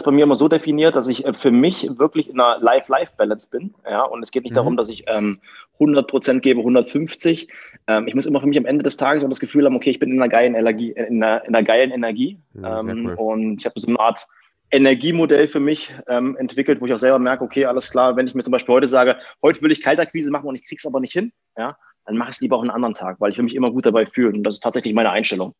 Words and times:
ist 0.00 0.04
bei 0.04 0.10
mir 0.10 0.24
immer 0.24 0.34
so 0.34 0.48
definiert, 0.48 0.96
dass 0.96 1.08
ich 1.08 1.24
äh, 1.24 1.32
für 1.34 1.50
mich 1.50 1.86
wirklich 1.98 2.28
in 2.30 2.40
einer 2.40 2.58
Life-Life-Balance 2.58 3.48
bin. 3.50 3.74
Ja, 3.88 4.02
und 4.02 4.22
es 4.22 4.30
geht 4.30 4.44
nicht 4.44 4.52
mhm. 4.52 4.56
darum, 4.56 4.76
dass 4.76 4.88
ich 4.88 5.04
ähm, 5.06 5.40
100 5.74 6.08
Prozent 6.08 6.42
gebe, 6.42 6.60
150. 6.60 7.48
Ähm, 7.86 8.06
ich 8.06 8.14
muss 8.14 8.26
immer 8.26 8.40
für 8.40 8.46
mich 8.46 8.58
am 8.58 8.64
Ende 8.64 8.82
des 8.82 8.96
Tages 8.96 9.24
auch 9.24 9.28
das 9.28 9.40
Gefühl 9.40 9.64
haben, 9.64 9.76
okay, 9.76 9.90
ich 9.90 9.98
bin 9.98 10.10
in 10.10 10.20
einer 10.20 10.28
geilen 10.28 10.54
Energie, 10.54 10.92
in 10.92 11.22
einer, 11.22 11.44
in 11.44 11.54
einer 11.54 11.64
geilen 11.64 11.90
Energie. 11.90 12.38
Ja, 12.54 12.80
ähm, 12.80 13.06
cool. 13.06 13.14
Und 13.14 13.60
ich 13.60 13.66
habe 13.66 13.78
so 13.78 13.88
eine 13.88 14.00
Art 14.00 14.26
Energiemodell 14.70 15.48
für 15.48 15.60
mich 15.60 15.94
ähm, 16.08 16.36
entwickelt, 16.36 16.80
wo 16.80 16.86
ich 16.86 16.94
auch 16.94 16.98
selber 16.98 17.18
merke, 17.18 17.44
okay, 17.44 17.66
alles 17.66 17.90
klar, 17.90 18.16
wenn 18.16 18.26
ich 18.26 18.34
mir 18.34 18.42
zum 18.42 18.52
Beispiel 18.52 18.74
heute 18.74 18.88
sage, 18.88 19.18
heute 19.42 19.60
will 19.60 19.70
ich 19.70 19.82
Kaltakquise 19.82 20.30
machen 20.30 20.46
und 20.46 20.54
ich 20.54 20.64
krieg's 20.66 20.86
aber 20.86 20.98
nicht 20.98 21.12
hin, 21.12 21.32
ja, 21.58 21.76
dann 22.06 22.16
mache 22.16 22.30
ich 22.30 22.36
es 22.36 22.40
lieber 22.40 22.56
auch 22.56 22.62
einen 22.62 22.70
anderen 22.70 22.94
Tag, 22.94 23.20
weil 23.20 23.30
ich 23.30 23.36
will 23.36 23.44
mich 23.44 23.54
immer 23.54 23.70
gut 23.70 23.84
dabei 23.84 24.06
fühlen. 24.06 24.36
Und 24.36 24.44
das 24.44 24.54
ist 24.54 24.62
tatsächlich 24.62 24.94
meine 24.94 25.10
Einstellung. 25.10 25.54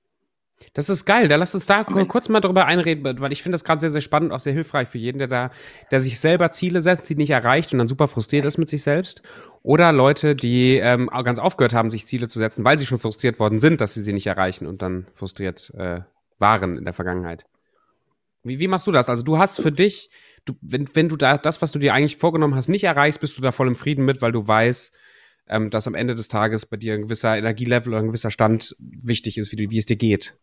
Das 0.75 0.89
ist 0.89 1.05
geil. 1.05 1.29
Da 1.29 1.37
lass 1.37 1.55
uns 1.55 1.67
da 1.67 1.85
Amen. 1.87 2.09
kurz 2.09 2.29
mal 2.29 2.41
drüber 2.41 2.67
einreden, 2.67 3.21
weil 3.21 3.33
ich 3.33 3.43
finde 3.43 3.55
das 3.55 3.65
gerade 3.65 3.81
sehr, 3.81 3.91
sehr 3.91 4.01
spannend, 4.01 4.33
auch 4.33 4.41
sehr 4.41 4.53
hilfreich 4.53 4.89
für 4.89 4.99
jeden, 4.99 5.19
der 5.19 5.29
da, 5.29 5.51
der 5.91 6.01
sich 6.01 6.19
selber 6.19 6.51
Ziele 6.51 6.81
setzt, 6.81 7.09
die 7.09 7.15
nicht 7.15 7.31
erreicht 7.31 7.73
und 7.73 7.79
dann 7.79 7.89
super 7.89 8.09
frustriert 8.09 8.45
ist 8.45 8.59
mit 8.59 8.69
sich 8.69 8.83
selbst. 8.83 9.23
Oder 9.63 9.93
Leute, 9.93 10.35
die 10.35 10.77
ähm, 10.77 11.09
ganz 11.25 11.39
aufgehört 11.39 11.75
haben, 11.75 11.91
sich 11.91 12.07
Ziele 12.07 12.29
zu 12.29 12.39
setzen, 12.39 12.65
weil 12.65 12.79
sie 12.79 12.87
schon 12.87 12.99
frustriert 12.99 13.39
worden 13.39 13.61
sind, 13.61 13.81
dass 13.81 13.95
sie 13.95 14.03
sie 14.03 14.13
nicht 14.13 14.27
erreichen 14.27 14.67
und 14.67 14.83
dann 14.83 15.07
frustriert 15.15 15.73
äh, 15.77 16.01
waren 16.39 16.77
in 16.77 16.85
der 16.85 16.95
Vergangenheit. 16.95 17.47
Wie, 18.45 18.59
wie 18.59 18.69
machst 18.69 18.87
du 18.87 18.93
das? 18.93 19.09
Also 19.09 19.23
du 19.23 19.39
hast 19.39 19.61
für 19.61 19.73
dich, 19.73 20.11
du, 20.45 20.55
wenn, 20.61 20.89
wenn 20.95 21.09
du 21.09 21.17
da 21.17 21.39
das, 21.39 21.63
was 21.63 21.73
du 21.73 21.79
dir 21.79 21.95
eigentlich 21.95 22.17
vorgenommen 22.17 22.55
hast, 22.55 22.69
nicht 22.69 22.85
erreichst, 22.85 23.21
bist 23.21 23.39
du 23.39 23.43
da 23.43 23.53
voll 23.53 23.69
im 23.69 23.77
Frieden 23.77 24.05
mit, 24.05 24.21
weil 24.21 24.33
du 24.33 24.47
weißt, 24.47 24.93
ähm, 25.49 25.71
dass 25.71 25.87
am 25.87 25.95
Ende 25.95 26.15
des 26.15 26.29
Tages 26.29 26.67
bei 26.67 26.77
dir 26.77 26.95
ein 26.95 27.03
gewisser 27.03 27.37
Energielevel 27.37 27.93
oder 27.93 28.03
ein 28.03 28.09
gewisser 28.09 28.31
Stand 28.31 28.77
wichtig 28.79 29.39
ist, 29.39 29.53
wie, 29.53 29.71
wie 29.71 29.79
es 29.79 29.87
dir 29.87 29.97
geht. 29.97 30.35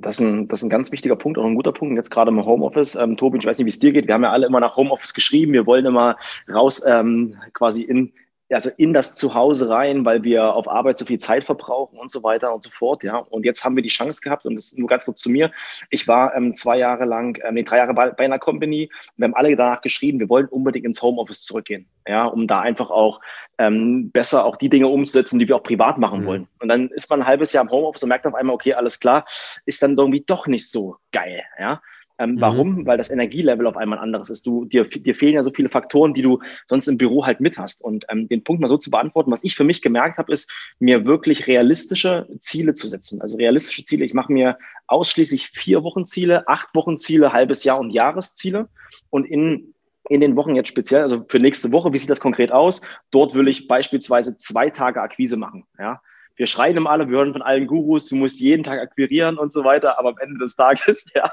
Das 0.00 0.20
ist, 0.20 0.26
ein, 0.26 0.46
das 0.46 0.60
ist 0.60 0.64
ein 0.64 0.70
ganz 0.70 0.92
wichtiger 0.92 1.16
Punkt, 1.16 1.38
auch 1.38 1.44
ein 1.44 1.54
guter 1.54 1.72
Punkt. 1.72 1.96
Jetzt 1.96 2.10
gerade 2.10 2.30
im 2.30 2.44
Homeoffice. 2.44 2.94
Ähm, 2.94 3.16
Tobi, 3.16 3.38
ich 3.38 3.46
weiß 3.46 3.58
nicht, 3.58 3.66
wie 3.66 3.70
es 3.70 3.78
dir 3.78 3.92
geht. 3.92 4.06
Wir 4.06 4.14
haben 4.14 4.22
ja 4.22 4.30
alle 4.30 4.46
immer 4.46 4.60
nach 4.60 4.76
Homeoffice 4.76 5.12
geschrieben. 5.12 5.52
Wir 5.52 5.66
wollen 5.66 5.86
immer 5.86 6.16
raus 6.48 6.82
ähm, 6.86 7.36
quasi 7.52 7.82
in, 7.82 8.12
also 8.50 8.70
in 8.76 8.94
das 8.94 9.16
Zuhause 9.16 9.68
rein, 9.68 10.04
weil 10.04 10.22
wir 10.22 10.54
auf 10.54 10.68
Arbeit 10.68 10.98
so 10.98 11.04
viel 11.04 11.18
Zeit 11.18 11.44
verbrauchen 11.44 11.98
und 11.98 12.10
so 12.10 12.22
weiter 12.22 12.54
und 12.54 12.62
so 12.62 12.70
fort. 12.70 13.02
Ja, 13.04 13.18
und 13.18 13.44
jetzt 13.44 13.64
haben 13.64 13.76
wir 13.76 13.82
die 13.82 13.88
Chance 13.88 14.20
gehabt 14.22 14.46
und 14.46 14.54
das 14.54 14.66
ist 14.66 14.78
nur 14.78 14.88
ganz 14.88 15.04
kurz 15.04 15.20
zu 15.20 15.30
mir. 15.30 15.50
Ich 15.90 16.08
war 16.08 16.34
ähm, 16.34 16.54
zwei 16.54 16.78
Jahre 16.78 17.04
lang, 17.04 17.38
ähm, 17.44 17.54
nee, 17.54 17.62
drei 17.62 17.78
Jahre 17.78 17.94
bei, 17.94 18.10
bei 18.10 18.24
einer 18.24 18.38
Company. 18.38 18.90
Wir 19.16 19.24
haben 19.24 19.34
alle 19.34 19.54
danach 19.54 19.82
geschrieben, 19.82 20.18
wir 20.18 20.28
wollen 20.28 20.46
unbedingt 20.46 20.86
ins 20.86 21.02
Homeoffice 21.02 21.44
zurückgehen. 21.44 21.86
Ja, 22.06 22.24
um 22.24 22.46
da 22.46 22.60
einfach 22.60 22.90
auch 22.90 23.20
ähm, 23.58 24.10
besser 24.10 24.46
auch 24.46 24.56
die 24.56 24.70
Dinge 24.70 24.88
umzusetzen, 24.88 25.38
die 25.38 25.48
wir 25.48 25.56
auch 25.56 25.62
privat 25.62 25.98
machen 25.98 26.20
mhm. 26.20 26.26
wollen. 26.26 26.48
Und 26.60 26.68
dann 26.68 26.88
ist 26.88 27.10
man 27.10 27.20
ein 27.20 27.26
halbes 27.26 27.52
Jahr 27.52 27.64
im 27.64 27.70
Homeoffice 27.70 28.02
und 28.02 28.08
merkt 28.08 28.26
auf 28.26 28.34
einmal, 28.34 28.54
okay, 28.54 28.74
alles 28.74 28.98
klar, 28.98 29.26
ist 29.66 29.82
dann 29.82 29.96
irgendwie 29.96 30.24
doch 30.26 30.46
nicht 30.46 30.70
so 30.70 30.96
geil. 31.12 31.42
Ja, 31.58 31.82
ähm, 32.18 32.32
mhm. 32.32 32.40
Warum? 32.40 32.86
Weil 32.86 32.98
das 32.98 33.10
Energielevel 33.10 33.66
auf 33.66 33.76
einmal 33.76 33.98
anderes 33.98 34.30
ist. 34.30 34.46
Du, 34.46 34.64
dir, 34.64 34.84
dir 34.84 35.14
fehlen 35.14 35.34
ja 35.34 35.42
so 35.42 35.52
viele 35.52 35.68
Faktoren, 35.68 36.14
die 36.14 36.22
du 36.22 36.40
sonst 36.66 36.88
im 36.88 36.98
Büro 36.98 37.24
halt 37.24 37.40
mit 37.40 37.58
hast. 37.58 37.82
Und 37.82 38.04
ähm, 38.08 38.28
den 38.28 38.42
Punkt 38.42 38.60
mal 38.60 38.68
so 38.68 38.76
zu 38.76 38.90
beantworten, 38.90 39.30
was 39.30 39.44
ich 39.44 39.54
für 39.54 39.64
mich 39.64 39.82
gemerkt 39.82 40.18
habe, 40.18 40.32
ist, 40.32 40.50
mir 40.80 41.06
wirklich 41.06 41.46
realistische 41.46 42.26
Ziele 42.40 42.74
zu 42.74 42.88
setzen. 42.88 43.20
Also 43.20 43.36
realistische 43.36 43.84
Ziele. 43.84 44.04
Ich 44.04 44.14
mache 44.14 44.32
mir 44.32 44.58
ausschließlich 44.88 45.48
vier 45.50 45.84
Wochen 45.84 46.04
Ziele, 46.04 46.48
acht 46.48 46.74
Wochen 46.74 46.98
Ziele, 46.98 47.32
halbes 47.32 47.62
Jahr 47.64 47.78
und 47.78 47.90
Jahresziele. 47.90 48.68
Und 49.10 49.24
in 49.24 49.74
in 50.10 50.22
den 50.22 50.36
Wochen 50.36 50.56
jetzt 50.56 50.68
speziell, 50.68 51.02
also 51.02 51.26
für 51.28 51.38
nächste 51.38 51.70
Woche, 51.70 51.92
wie 51.92 51.98
sieht 51.98 52.08
das 52.08 52.18
konkret 52.18 52.50
aus? 52.50 52.80
Dort 53.10 53.34
will 53.34 53.46
ich 53.46 53.68
beispielsweise 53.68 54.38
zwei 54.38 54.70
Tage 54.70 55.02
Akquise 55.02 55.36
machen. 55.36 55.66
Ja, 55.78 56.00
wir 56.38 56.46
schreien 56.46 56.76
immer 56.76 56.90
alle, 56.90 57.10
wir 57.10 57.18
hören 57.18 57.32
von 57.32 57.42
allen 57.42 57.66
Gurus, 57.66 58.08
du 58.08 58.16
musst 58.16 58.40
jeden 58.40 58.62
Tag 58.62 58.80
akquirieren 58.80 59.38
und 59.38 59.52
so 59.52 59.64
weiter, 59.64 59.98
aber 59.98 60.10
am 60.10 60.18
Ende 60.18 60.38
des 60.38 60.54
Tages, 60.54 61.04
ja, 61.14 61.30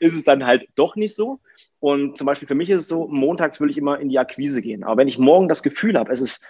ist 0.00 0.16
es 0.16 0.24
dann 0.24 0.44
halt 0.44 0.66
doch 0.74 0.96
nicht 0.96 1.14
so. 1.14 1.38
Und 1.80 2.16
zum 2.16 2.26
Beispiel 2.26 2.48
für 2.48 2.54
mich 2.54 2.70
ist 2.70 2.82
es 2.82 2.88
so, 2.88 3.06
montags 3.08 3.60
will 3.60 3.68
ich 3.68 3.76
immer 3.76 4.00
in 4.00 4.08
die 4.08 4.18
Akquise 4.18 4.62
gehen. 4.62 4.84
Aber 4.84 4.96
wenn 4.96 5.08
ich 5.08 5.18
morgen 5.18 5.48
das 5.48 5.62
Gefühl 5.62 5.98
habe, 5.98 6.12
es 6.12 6.20
ist, 6.20 6.46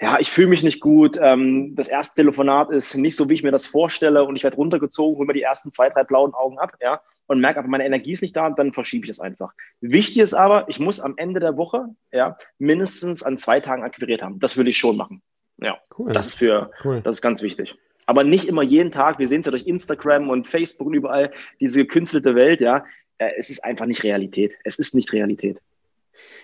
ja, 0.00 0.18
ich 0.20 0.30
fühle 0.30 0.48
mich 0.48 0.62
nicht 0.62 0.80
gut, 0.80 1.18
ähm, 1.20 1.74
das 1.74 1.88
erste 1.88 2.14
Telefonat 2.14 2.70
ist 2.70 2.94
nicht 2.94 3.16
so, 3.16 3.28
wie 3.28 3.34
ich 3.34 3.42
mir 3.42 3.50
das 3.50 3.66
vorstelle 3.66 4.22
und 4.24 4.36
ich 4.36 4.44
werde 4.44 4.56
runtergezogen, 4.56 5.16
hole 5.16 5.26
mir 5.26 5.32
die 5.32 5.42
ersten 5.42 5.72
zwei, 5.72 5.88
drei 5.88 6.04
blauen 6.04 6.32
Augen 6.34 6.58
ab, 6.58 6.74
ja, 6.80 7.00
und 7.26 7.40
merke 7.40 7.58
aber, 7.58 7.68
meine 7.68 7.86
Energie 7.86 8.12
ist 8.12 8.22
nicht 8.22 8.36
da 8.36 8.46
und 8.46 8.58
dann 8.58 8.72
verschiebe 8.72 9.04
ich 9.04 9.10
es 9.10 9.18
einfach. 9.18 9.52
Wichtig 9.80 10.18
ist 10.18 10.34
aber, 10.34 10.68
ich 10.68 10.78
muss 10.78 11.00
am 11.00 11.14
Ende 11.16 11.40
der 11.40 11.56
Woche, 11.56 11.86
ja, 12.12 12.36
mindestens 12.58 13.24
an 13.24 13.38
zwei 13.38 13.60
Tagen 13.60 13.82
akquiriert 13.82 14.22
haben. 14.22 14.38
Das 14.38 14.56
will 14.56 14.68
ich 14.68 14.78
schon 14.78 14.96
machen. 14.96 15.22
Ja, 15.58 15.78
cool. 15.98 16.12
das 16.12 16.26
ist 16.26 16.34
für, 16.34 16.70
cool. 16.84 17.00
das 17.02 17.16
ist 17.16 17.22
ganz 17.22 17.42
wichtig. 17.42 17.74
Aber 18.06 18.22
nicht 18.22 18.44
immer 18.44 18.62
jeden 18.62 18.92
Tag. 18.92 19.18
Wir 19.18 19.26
sehen 19.26 19.40
es 19.40 19.46
ja 19.46 19.50
durch 19.50 19.66
Instagram 19.66 20.28
und 20.30 20.46
Facebook 20.46 20.86
und 20.86 20.94
überall 20.94 21.32
diese 21.60 21.80
gekünstelte 21.80 22.34
Welt, 22.34 22.60
ja. 22.60 22.84
Äh, 23.18 23.30
es 23.36 23.50
ist 23.50 23.64
einfach 23.64 23.86
nicht 23.86 24.04
Realität. 24.04 24.54
Es 24.64 24.78
ist 24.78 24.94
nicht 24.94 25.12
Realität. 25.12 25.60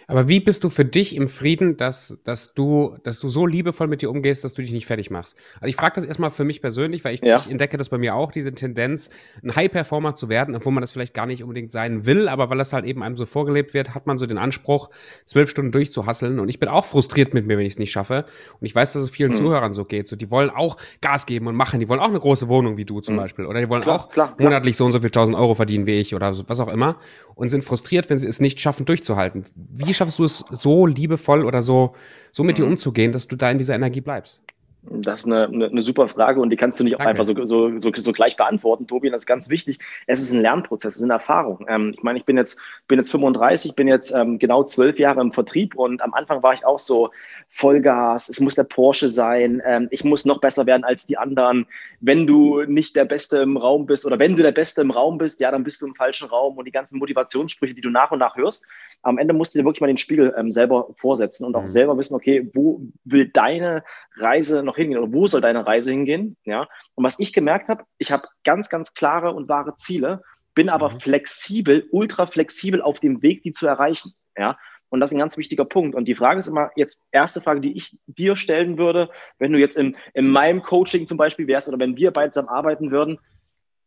Aber 0.06 0.28
wie 0.28 0.40
bist 0.40 0.64
du 0.64 0.70
für 0.70 0.84
dich 0.84 1.14
im 1.14 1.28
Frieden, 1.28 1.76
dass, 1.76 2.18
dass, 2.24 2.54
du, 2.54 2.96
dass 3.04 3.18
du 3.18 3.28
so 3.28 3.46
liebevoll 3.46 3.88
mit 3.88 4.02
dir 4.02 4.10
umgehst, 4.10 4.44
dass 4.44 4.54
du 4.54 4.62
dich 4.62 4.72
nicht 4.72 4.86
fertig 4.86 5.10
machst? 5.10 5.36
Also 5.56 5.66
ich 5.66 5.76
frage 5.76 5.94
das 5.96 6.04
erstmal 6.04 6.30
für 6.30 6.44
mich 6.44 6.60
persönlich, 6.60 7.04
weil 7.04 7.14
ich, 7.14 7.22
ja. 7.22 7.36
ich 7.36 7.48
entdecke 7.48 7.76
das 7.76 7.88
bei 7.88 7.98
mir 7.98 8.14
auch, 8.14 8.32
diese 8.32 8.54
Tendenz, 8.54 9.10
ein 9.42 9.54
High-Performer 9.54 10.14
zu 10.14 10.28
werden, 10.28 10.54
obwohl 10.54 10.72
man 10.72 10.80
das 10.80 10.92
vielleicht 10.92 11.14
gar 11.14 11.26
nicht 11.26 11.42
unbedingt 11.42 11.70
sein 11.70 12.06
will, 12.06 12.28
aber 12.28 12.50
weil 12.50 12.58
das 12.58 12.72
halt 12.72 12.84
eben 12.84 13.02
einem 13.02 13.16
so 13.16 13.26
vorgelebt 13.26 13.74
wird, 13.74 13.94
hat 13.94 14.06
man 14.06 14.18
so 14.18 14.26
den 14.26 14.38
Anspruch, 14.38 14.90
zwölf 15.24 15.50
Stunden 15.50 15.72
durchzuhasseln. 15.72 16.38
Und 16.40 16.48
ich 16.48 16.58
bin 16.58 16.68
auch 16.68 16.84
frustriert 16.84 17.34
mit 17.34 17.46
mir, 17.46 17.58
wenn 17.58 17.66
ich 17.66 17.74
es 17.74 17.78
nicht 17.78 17.92
schaffe. 17.92 18.24
Und 18.60 18.66
ich 18.66 18.74
weiß, 18.74 18.92
dass 18.92 19.02
es 19.02 19.10
vielen 19.10 19.30
mhm. 19.30 19.36
Zuhörern 19.36 19.72
so 19.72 19.84
geht. 19.84 20.06
So, 20.08 20.16
die 20.16 20.30
wollen 20.30 20.50
auch 20.50 20.76
Gas 21.00 21.26
geben 21.26 21.46
und 21.46 21.54
machen. 21.54 21.80
Die 21.80 21.88
wollen 21.88 22.00
auch 22.00 22.08
eine 22.08 22.20
große 22.20 22.48
Wohnung 22.48 22.76
wie 22.76 22.84
du 22.84 23.00
zum 23.00 23.14
mhm. 23.14 23.20
Beispiel. 23.20 23.46
Oder 23.46 23.60
die 23.60 23.68
wollen 23.68 23.82
klar, 23.82 24.00
auch 24.00 24.08
klar, 24.08 24.34
monatlich 24.38 24.76
so 24.76 24.84
und 24.84 24.92
so 24.92 25.00
viel 25.00 25.10
tausend 25.10 25.36
Euro 25.36 25.54
verdienen 25.54 25.86
wie 25.86 25.98
ich 25.98 26.14
oder 26.14 26.36
was 26.48 26.60
auch 26.60 26.68
immer. 26.68 26.98
Und 27.34 27.48
sind 27.48 27.64
frustriert, 27.64 28.10
wenn 28.10 28.18
sie 28.18 28.28
es 28.28 28.40
nicht 28.40 28.60
schaffen, 28.60 28.84
durchzuhalten. 28.86 29.44
Wie 29.70 29.94
schaffst 29.94 30.18
du 30.18 30.24
es 30.24 30.44
so 30.50 30.86
liebevoll 30.86 31.44
oder 31.44 31.62
so, 31.62 31.94
so 32.30 32.42
mit 32.42 32.58
mhm. 32.58 32.62
dir 32.62 32.68
umzugehen, 32.70 33.12
dass 33.12 33.28
du 33.28 33.36
da 33.36 33.50
in 33.50 33.58
dieser 33.58 33.74
Energie 33.74 34.00
bleibst? 34.00 34.42
Das 34.84 35.20
ist 35.20 35.26
eine, 35.26 35.44
eine, 35.44 35.66
eine, 35.66 35.82
super 35.82 36.08
Frage 36.08 36.40
und 36.40 36.50
die 36.50 36.56
kannst 36.56 36.80
du 36.80 36.84
nicht 36.84 36.94
Danke. 36.94 37.10
einfach 37.10 37.22
so, 37.22 37.44
so, 37.44 37.78
so, 37.78 37.92
so 37.94 38.12
gleich 38.12 38.36
beantworten, 38.36 38.88
Tobi. 38.88 39.10
das 39.10 39.22
ist 39.22 39.26
ganz 39.26 39.48
wichtig. 39.48 39.78
Es 40.08 40.20
ist 40.20 40.32
ein 40.32 40.40
Lernprozess, 40.40 40.94
es 40.94 40.96
ist 40.96 41.04
eine 41.04 41.12
Erfahrung. 41.12 41.64
Ähm, 41.68 41.92
ich 41.96 42.02
meine, 42.02 42.18
ich 42.18 42.24
bin 42.24 42.36
jetzt, 42.36 42.58
bin 42.88 42.98
jetzt 42.98 43.12
35, 43.12 43.76
bin 43.76 43.86
jetzt 43.86 44.12
ähm, 44.12 44.40
genau 44.40 44.64
zwölf 44.64 44.98
Jahre 44.98 45.20
im 45.20 45.30
Vertrieb 45.30 45.76
und 45.76 46.02
am 46.02 46.14
Anfang 46.14 46.42
war 46.42 46.52
ich 46.52 46.66
auch 46.66 46.80
so 46.80 47.10
Vollgas, 47.48 48.28
es 48.28 48.40
muss 48.40 48.56
der 48.56 48.64
Porsche 48.64 49.08
sein, 49.08 49.62
ähm, 49.64 49.86
ich 49.92 50.02
muss 50.02 50.24
noch 50.24 50.40
besser 50.40 50.66
werden 50.66 50.82
als 50.82 51.06
die 51.06 51.16
anderen. 51.16 51.66
Wenn 52.00 52.26
du 52.26 52.62
nicht 52.64 52.96
der 52.96 53.04
Beste 53.04 53.38
im 53.38 53.56
Raum 53.56 53.86
bist 53.86 54.04
oder 54.04 54.18
wenn 54.18 54.34
du 54.34 54.42
der 54.42 54.52
Beste 54.52 54.80
im 54.80 54.90
Raum 54.90 55.16
bist, 55.16 55.38
ja, 55.38 55.52
dann 55.52 55.62
bist 55.62 55.80
du 55.80 55.86
im 55.86 55.94
falschen 55.94 56.26
Raum 56.26 56.58
und 56.58 56.64
die 56.64 56.72
ganzen 56.72 56.98
Motivationssprüche, 56.98 57.74
die 57.74 57.82
du 57.82 57.90
nach 57.90 58.10
und 58.10 58.18
nach 58.18 58.36
hörst. 58.36 58.66
Am 59.02 59.18
Ende 59.18 59.32
musst 59.32 59.54
du 59.54 59.60
dir 59.60 59.64
wirklich 59.64 59.80
mal 59.80 59.86
den 59.86 59.96
Spiegel 59.96 60.34
ähm, 60.36 60.50
selber 60.50 60.88
vorsetzen 60.94 61.44
und 61.44 61.54
auch 61.54 61.62
mhm. 61.62 61.66
selber 61.68 61.96
wissen, 61.96 62.16
okay, 62.16 62.50
wo 62.52 62.80
will 63.04 63.28
deine 63.28 63.84
Reise 64.16 64.62
noch 64.62 64.71
noch 64.72 64.76
hingehen 64.76 64.98
oder 64.98 65.12
wo 65.12 65.26
soll 65.28 65.40
deine 65.40 65.66
Reise 65.66 65.90
hingehen? 65.90 66.36
Ja. 66.44 66.66
Und 66.94 67.04
was 67.04 67.18
ich 67.18 67.32
gemerkt 67.32 67.68
habe, 67.68 67.84
ich 67.98 68.10
habe 68.10 68.26
ganz, 68.44 68.68
ganz 68.68 68.94
klare 68.94 69.32
und 69.32 69.48
wahre 69.48 69.74
Ziele, 69.76 70.22
bin 70.54 70.68
aber 70.68 70.90
mhm. 70.90 71.00
flexibel, 71.00 71.86
ultra 71.90 72.26
flexibel 72.26 72.82
auf 72.82 73.00
dem 73.00 73.22
Weg, 73.22 73.42
die 73.42 73.52
zu 73.52 73.66
erreichen. 73.66 74.12
Ja. 74.36 74.58
Und 74.88 75.00
das 75.00 75.10
ist 75.10 75.14
ein 75.14 75.20
ganz 75.20 75.38
wichtiger 75.38 75.64
Punkt. 75.64 75.94
Und 75.94 76.06
die 76.06 76.14
Frage 76.14 76.38
ist 76.38 76.48
immer, 76.48 76.70
jetzt 76.76 77.02
erste 77.12 77.40
Frage, 77.40 77.60
die 77.60 77.74
ich 77.76 77.96
dir 78.06 78.36
stellen 78.36 78.76
würde, 78.76 79.08
wenn 79.38 79.52
du 79.52 79.58
jetzt 79.58 79.76
in, 79.76 79.96
in 80.12 80.28
meinem 80.28 80.62
Coaching 80.62 81.06
zum 81.06 81.16
Beispiel 81.16 81.46
wärst 81.46 81.68
oder 81.68 81.78
wenn 81.78 81.96
wir 81.96 82.10
beide 82.10 82.30
zusammen 82.30 82.50
arbeiten 82.50 82.90
würden, 82.90 83.18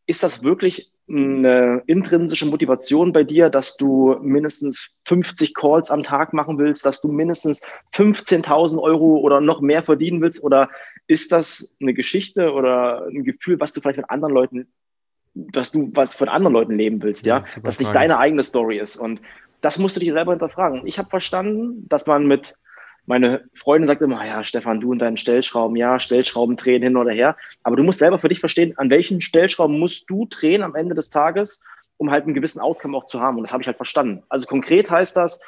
ist 0.05 0.23
das 0.23 0.43
wirklich 0.43 0.91
eine 1.07 1.83
intrinsische 1.85 2.47
Motivation 2.47 3.13
bei 3.13 3.23
dir, 3.23 3.49
dass 3.49 3.78
du 3.78 4.17
mindestens 4.22 4.97
50 5.05 5.53
Calls 5.53 5.91
am 5.91 6.02
Tag 6.02 6.34
machen 6.34 6.57
willst, 6.57 6.85
dass 6.85 7.02
du 7.02 7.11
mindestens 7.11 7.61
15.000 7.93 8.81
Euro 8.81 9.17
oder 9.17 9.40
noch 9.40 9.61
mehr 9.61 9.84
verdienen 9.84 10.22
willst? 10.22 10.43
Oder 10.43 10.69
ist 11.07 11.31
das 11.31 11.75
eine 11.79 11.93
Geschichte 11.93 12.53
oder 12.53 13.05
ein 13.05 13.23
Gefühl, 13.23 13.59
was 13.59 13.72
du 13.72 13.81
vielleicht 13.81 13.99
von 13.99 14.09
anderen 14.09 14.34
Leuten, 14.34 14.67
dass 15.35 15.72
du 15.72 15.91
was 15.93 16.16
von 16.16 16.28
anderen 16.28 16.53
Leuten 16.53 16.75
leben 16.75 17.03
willst, 17.03 17.25
ja? 17.25 17.40
ja 17.40 17.61
dass 17.61 17.79
nicht 17.79 17.93
deine 17.93 18.17
eigene 18.17 18.43
Story 18.43 18.79
ist. 18.79 18.96
Und 18.96 19.22
das 19.61 19.78
musst 19.78 19.96
du 19.96 19.99
dich 19.99 20.11
selber 20.11 20.31
hinterfragen. 20.31 20.87
Ich 20.87 20.97
habe 20.97 21.09
verstanden, 21.09 21.87
dass 21.87 22.07
man 22.07 22.25
mit 22.25 22.55
meine 23.05 23.47
Freundin 23.53 23.87
sagt 23.87 24.02
immer, 24.02 24.25
ja, 24.25 24.43
Stefan, 24.43 24.79
du 24.79 24.91
und 24.91 24.99
deinen 24.99 25.17
Stellschrauben, 25.17 25.75
ja, 25.75 25.99
Stellschrauben 25.99 26.57
drehen 26.57 26.81
hin 26.81 26.97
oder 26.97 27.11
her. 27.11 27.37
Aber 27.63 27.75
du 27.75 27.84
musst 27.84 27.99
selber 27.99 28.19
für 28.19 28.29
dich 28.29 28.40
verstehen, 28.40 28.78
an 28.78 28.90
welchen 28.90 29.22
Stellschrauben 29.22 29.79
musst 29.79 30.09
du 30.09 30.25
drehen 30.25 30.63
am 30.63 30.75
Ende 30.75 30.96
des 30.96 31.09
Tages, 31.09 31.61
um 31.97 32.11
halt 32.11 32.25
einen 32.25 32.34
gewissen 32.34 32.59
Outcome 32.59 32.97
auch 32.97 33.05
zu 33.05 33.22
haben. 33.22 33.37
Und 33.37 33.43
das 33.43 33.53
habe 33.53 33.61
ich 33.61 33.67
halt 33.67 33.78
verstanden. 33.78 34.23
Also 34.29 34.47
konkret 34.47 34.90
heißt 34.90 35.16
das, 35.16 35.41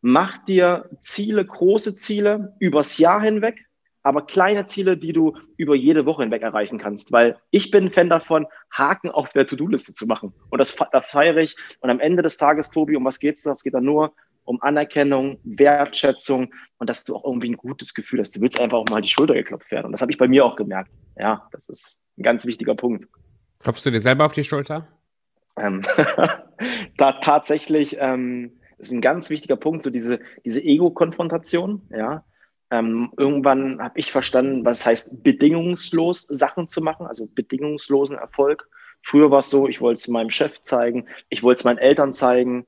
mach 0.00 0.38
dir 0.38 0.88
Ziele, 0.98 1.44
große 1.44 1.94
Ziele 1.94 2.54
übers 2.60 2.98
Jahr 2.98 3.22
hinweg, 3.22 3.66
aber 4.02 4.26
kleine 4.26 4.66
Ziele, 4.66 4.96
die 4.96 5.12
du 5.12 5.36
über 5.56 5.74
jede 5.74 6.04
Woche 6.04 6.22
hinweg 6.22 6.42
erreichen 6.42 6.78
kannst. 6.78 7.12
Weil 7.12 7.38
ich 7.50 7.70
bin 7.70 7.90
Fan 7.90 8.08
davon, 8.08 8.46
Haken 8.70 9.10
auf 9.10 9.30
der 9.30 9.46
To-Do-Liste 9.46 9.94
zu 9.94 10.06
machen. 10.06 10.34
Und 10.50 10.58
das, 10.58 10.76
das 10.92 11.06
feiere 11.06 11.38
ich. 11.38 11.56
Und 11.80 11.90
am 11.90 12.00
Ende 12.00 12.22
des 12.22 12.36
Tages, 12.36 12.70
Tobi, 12.70 12.96
um 12.96 13.04
was 13.04 13.18
geht's 13.18 13.42
da? 13.42 13.52
Es 13.52 13.62
geht 13.62 13.74
da 13.74 13.80
nur 13.80 14.14
um 14.44 14.60
Anerkennung, 14.62 15.38
Wertschätzung 15.44 16.52
und 16.78 16.90
dass 16.90 17.04
du 17.04 17.16
auch 17.16 17.24
irgendwie 17.24 17.50
ein 17.50 17.56
gutes 17.56 17.94
Gefühl 17.94 18.20
hast. 18.20 18.36
Du 18.36 18.40
willst 18.40 18.60
einfach 18.60 18.78
auch 18.78 18.88
mal 18.88 19.00
die 19.00 19.08
Schulter 19.08 19.34
geklopft 19.34 19.70
werden. 19.70 19.86
Und 19.86 19.92
das 19.92 20.00
habe 20.00 20.12
ich 20.12 20.18
bei 20.18 20.28
mir 20.28 20.44
auch 20.44 20.56
gemerkt. 20.56 20.90
Ja, 21.16 21.48
das 21.52 21.68
ist 21.68 22.00
ein 22.18 22.22
ganz 22.22 22.46
wichtiger 22.46 22.74
Punkt. 22.74 23.06
Klopfst 23.60 23.84
du 23.84 23.90
dir 23.90 24.00
selber 24.00 24.26
auf 24.26 24.32
die 24.32 24.44
Schulter? 24.44 24.86
Ähm, 25.56 25.82
da 26.96 27.12
tatsächlich 27.12 27.96
ähm, 27.98 28.52
ist 28.78 28.92
ein 28.92 29.00
ganz 29.00 29.30
wichtiger 29.30 29.56
Punkt, 29.56 29.82
so 29.82 29.90
diese, 29.90 30.20
diese 30.44 30.62
Ego-Konfrontation, 30.62 31.82
ja. 31.90 32.24
Ähm, 32.70 33.12
irgendwann 33.16 33.80
habe 33.80 33.98
ich 34.00 34.10
verstanden, 34.10 34.64
was 34.64 34.84
heißt 34.84 35.22
bedingungslos 35.22 36.22
Sachen 36.22 36.66
zu 36.66 36.80
machen, 36.80 37.06
also 37.06 37.28
bedingungslosen 37.32 38.16
Erfolg. 38.16 38.68
Früher 39.02 39.30
war 39.30 39.38
es 39.40 39.50
so, 39.50 39.68
ich 39.68 39.80
wollte 39.80 40.00
es 40.00 40.08
meinem 40.08 40.30
Chef 40.30 40.60
zeigen, 40.62 41.06
ich 41.28 41.42
wollte 41.42 41.60
es 41.60 41.64
meinen 41.64 41.78
Eltern 41.78 42.12
zeigen, 42.12 42.66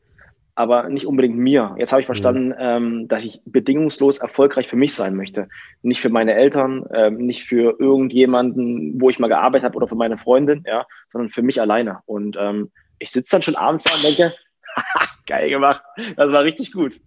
aber 0.57 0.89
nicht 0.89 1.07
unbedingt 1.07 1.37
mir. 1.37 1.77
Jetzt 1.79 1.93
habe 1.93 2.01
ich 2.01 2.07
mhm. 2.07 2.13
verstanden, 2.15 2.55
ähm, 2.59 3.09
dass 3.09 3.25
ich 3.25 3.41
bedingungslos 3.45 4.19
erfolgreich 4.19 4.67
für 4.67 4.77
mich 4.77 4.95
sein 4.95 5.15
möchte. 5.15 5.49
Nicht 5.83 6.01
für 6.01 6.09
meine 6.09 6.35
Eltern, 6.35 6.85
ähm, 6.93 7.19
nicht 7.19 7.45
für 7.45 7.79
irgendjemanden, 7.79 9.01
wo 9.01 9.11
ich 9.11 9.19
mal 9.19 9.29
gearbeitet 9.29 9.67
habe 9.67 9.77
oder 9.77 9.87
für 9.87 9.95
meine 9.95 10.17
Freundin, 10.17 10.65
ja, 10.67 10.87
sondern 11.09 11.31
für 11.31 11.43
mich 11.43 11.61
alleine. 11.61 12.01
Und 12.07 12.37
ähm, 12.41 12.73
ich 12.99 13.11
sitze 13.11 13.33
dann 13.33 13.43
schon 13.43 13.55
abends 13.55 13.85
da 13.85 13.95
und 13.95 14.03
denke, 14.03 14.35
geil 15.27 15.51
gemacht, 15.51 15.83
das 16.17 16.33
war 16.33 16.43
richtig 16.43 16.73
gut. 16.73 17.01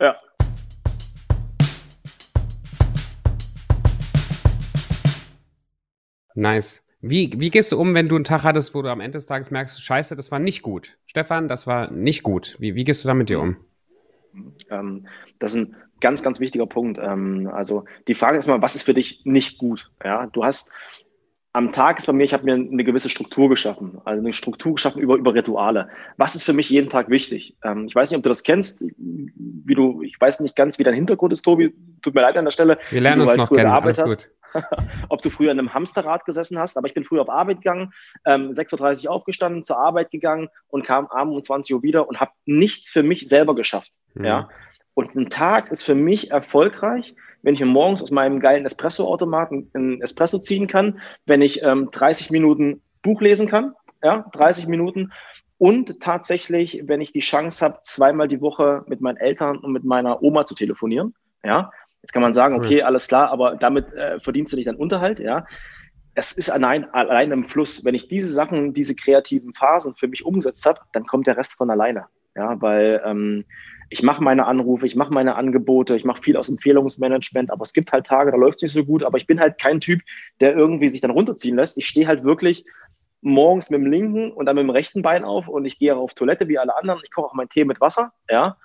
Ja. 0.00 0.16
Nice. 6.34 6.82
Wie, 7.04 7.32
wie 7.36 7.50
gehst 7.50 7.72
du 7.72 7.80
um, 7.80 7.94
wenn 7.94 8.08
du 8.08 8.14
einen 8.14 8.24
Tag 8.24 8.44
hattest, 8.44 8.76
wo 8.76 8.82
du 8.82 8.88
am 8.88 9.00
Ende 9.00 9.18
des 9.18 9.26
Tages 9.26 9.50
merkst, 9.50 9.82
scheiße, 9.82 10.14
das 10.14 10.30
war 10.30 10.38
nicht 10.38 10.62
gut. 10.62 10.96
Stefan, 11.06 11.48
das 11.48 11.66
war 11.66 11.90
nicht 11.90 12.22
gut. 12.22 12.56
Wie, 12.60 12.76
wie 12.76 12.84
gehst 12.84 13.02
du 13.02 13.08
da 13.08 13.14
mit 13.14 13.28
dir 13.28 13.40
um? 13.40 13.56
Ähm, 14.70 15.08
das 15.40 15.54
ist 15.54 15.56
ein 15.56 15.76
ganz, 16.00 16.22
ganz 16.22 16.38
wichtiger 16.38 16.66
Punkt. 16.66 17.00
Ähm, 17.02 17.50
also 17.52 17.84
die 18.06 18.14
Frage 18.14 18.38
ist 18.38 18.46
mal, 18.46 18.62
was 18.62 18.76
ist 18.76 18.84
für 18.84 18.94
dich 18.94 19.22
nicht 19.24 19.58
gut? 19.58 19.90
Ja, 20.04 20.26
du 20.26 20.44
hast 20.44 20.72
am 21.54 21.72
Tag 21.72 21.98
ist 21.98 22.06
bei 22.06 22.12
mir, 22.12 22.24
ich 22.24 22.32
habe 22.32 22.44
mir 22.44 22.54
eine 22.54 22.84
gewisse 22.84 23.08
Struktur 23.08 23.48
geschaffen, 23.48 24.00
also 24.04 24.20
eine 24.20 24.32
Struktur 24.32 24.74
geschaffen 24.74 25.02
über, 25.02 25.16
über 25.16 25.34
Rituale. 25.34 25.88
Was 26.16 26.34
ist 26.34 26.44
für 26.44 26.54
mich 26.54 26.70
jeden 26.70 26.88
Tag 26.88 27.10
wichtig? 27.10 27.56
Ähm, 27.64 27.86
ich 27.88 27.94
weiß 27.96 28.10
nicht, 28.10 28.16
ob 28.16 28.22
du 28.22 28.30
das 28.30 28.44
kennst, 28.44 28.86
wie 28.96 29.74
du, 29.74 30.02
ich 30.02 30.18
weiß 30.20 30.40
nicht 30.40 30.54
ganz, 30.54 30.78
wie 30.78 30.84
dein 30.84 30.94
Hintergrund 30.94 31.32
ist, 31.32 31.42
Tobi. 31.42 31.74
Tut 32.00 32.14
mir 32.14 32.22
leid 32.22 32.36
an 32.36 32.44
der 32.44 32.52
Stelle. 32.52 32.78
Wir 32.90 33.00
lernen 33.00 33.22
uns 33.22 33.36
noch 33.36 33.50
kennen. 33.50 33.70
Alles 33.70 33.98
gut. 33.98 34.30
ob 35.08 35.22
du 35.22 35.30
früher 35.30 35.52
in 35.52 35.58
einem 35.58 35.74
Hamsterrad 35.74 36.24
gesessen 36.24 36.58
hast, 36.58 36.76
aber 36.76 36.86
ich 36.86 36.94
bin 36.94 37.04
früher 37.04 37.22
auf 37.22 37.30
Arbeit 37.30 37.58
gegangen, 37.58 37.92
ähm, 38.24 38.50
6.30 38.50 39.06
Uhr 39.06 39.12
aufgestanden, 39.12 39.62
zur 39.62 39.78
Arbeit 39.78 40.10
gegangen 40.10 40.48
und 40.68 40.84
kam 40.84 41.06
abends 41.06 41.36
um 41.36 41.42
20 41.42 41.74
Uhr 41.74 41.82
wieder 41.82 42.08
und 42.08 42.20
habe 42.20 42.32
nichts 42.44 42.90
für 42.90 43.02
mich 43.02 43.28
selber 43.28 43.54
geschafft. 43.54 43.92
Mhm. 44.14 44.24
Ja? 44.24 44.48
Und 44.94 45.14
ein 45.14 45.30
Tag 45.30 45.70
ist 45.70 45.82
für 45.82 45.94
mich 45.94 46.30
erfolgreich, 46.30 47.14
wenn 47.42 47.54
ich 47.54 47.60
mir 47.60 47.66
morgens 47.66 48.02
aus 48.02 48.10
meinem 48.10 48.40
geilen 48.40 48.66
Espresso-Automaten 48.66 49.70
einen 49.74 50.02
Espresso 50.02 50.38
ziehen 50.38 50.66
kann, 50.66 51.00
wenn 51.26 51.42
ich 51.42 51.62
ähm, 51.62 51.88
30 51.90 52.30
Minuten 52.30 52.82
Buch 53.02 53.20
lesen 53.20 53.48
kann, 53.48 53.74
ja, 54.02 54.26
30 54.32 54.68
Minuten 54.68 55.12
und 55.58 56.00
tatsächlich, 56.00 56.82
wenn 56.86 57.00
ich 57.00 57.12
die 57.12 57.20
Chance 57.20 57.64
habe, 57.64 57.78
zweimal 57.82 58.28
die 58.28 58.40
Woche 58.40 58.84
mit 58.86 59.00
meinen 59.00 59.16
Eltern 59.16 59.58
und 59.58 59.72
mit 59.72 59.84
meiner 59.84 60.22
Oma 60.22 60.44
zu 60.44 60.54
telefonieren, 60.54 61.14
ja, 61.44 61.70
Jetzt 62.02 62.12
kann 62.12 62.22
man 62.22 62.32
sagen, 62.32 62.56
okay, 62.56 62.82
alles 62.82 63.06
klar, 63.06 63.30
aber 63.30 63.56
damit 63.56 63.92
äh, 63.94 64.18
verdienst 64.20 64.52
du 64.52 64.56
nicht 64.56 64.66
deinen 64.66 64.76
Unterhalt, 64.76 65.20
ja. 65.20 65.46
Es 66.14 66.32
ist 66.32 66.50
allein, 66.50 66.92
allein 66.92 67.30
im 67.30 67.44
Fluss. 67.44 67.84
Wenn 67.84 67.94
ich 67.94 68.08
diese 68.08 68.30
Sachen, 68.30 68.74
diese 68.74 68.94
kreativen 68.94 69.54
Phasen 69.54 69.94
für 69.94 70.08
mich 70.08 70.26
umgesetzt 70.26 70.66
habe, 70.66 70.80
dann 70.92 71.04
kommt 71.04 71.26
der 71.26 71.36
Rest 71.36 71.54
von 71.54 71.70
alleine. 71.70 72.06
Ja, 72.34 72.60
weil 72.60 73.00
ähm, 73.04 73.44
ich 73.88 74.02
mache 74.02 74.22
meine 74.22 74.46
Anrufe, 74.46 74.86
ich 74.86 74.96
mache 74.96 75.12
meine 75.12 75.36
Angebote, 75.36 75.96
ich 75.96 76.04
mache 76.04 76.22
viel 76.22 76.36
aus 76.36 76.48
Empfehlungsmanagement, 76.48 77.50
aber 77.50 77.62
es 77.62 77.74
gibt 77.74 77.92
halt 77.92 78.06
Tage, 78.06 78.30
da 78.30 78.38
läuft 78.38 78.56
es 78.58 78.62
nicht 78.62 78.72
so 78.72 78.84
gut, 78.84 79.02
aber 79.02 79.18
ich 79.18 79.26
bin 79.26 79.38
halt 79.38 79.58
kein 79.58 79.80
Typ, 79.80 80.00
der 80.40 80.56
irgendwie 80.56 80.88
sich 80.88 81.02
dann 81.02 81.10
runterziehen 81.10 81.56
lässt. 81.56 81.76
Ich 81.76 81.86
stehe 81.86 82.06
halt 82.06 82.24
wirklich 82.24 82.64
morgens 83.20 83.68
mit 83.70 83.80
dem 83.80 83.90
linken 83.90 84.32
und 84.32 84.46
dann 84.46 84.56
mit 84.56 84.64
dem 84.64 84.70
rechten 84.70 85.02
Bein 85.02 85.24
auf 85.24 85.46
und 85.46 85.66
ich 85.66 85.78
gehe 85.78 85.94
auf 85.94 86.14
Toilette 86.14 86.48
wie 86.48 86.58
alle 86.58 86.76
anderen. 86.76 87.00
Ich 87.04 87.12
koche 87.12 87.26
auch 87.26 87.34
meinen 87.34 87.50
Tee 87.50 87.64
mit 87.64 87.80
Wasser, 87.80 88.12
ja. 88.30 88.56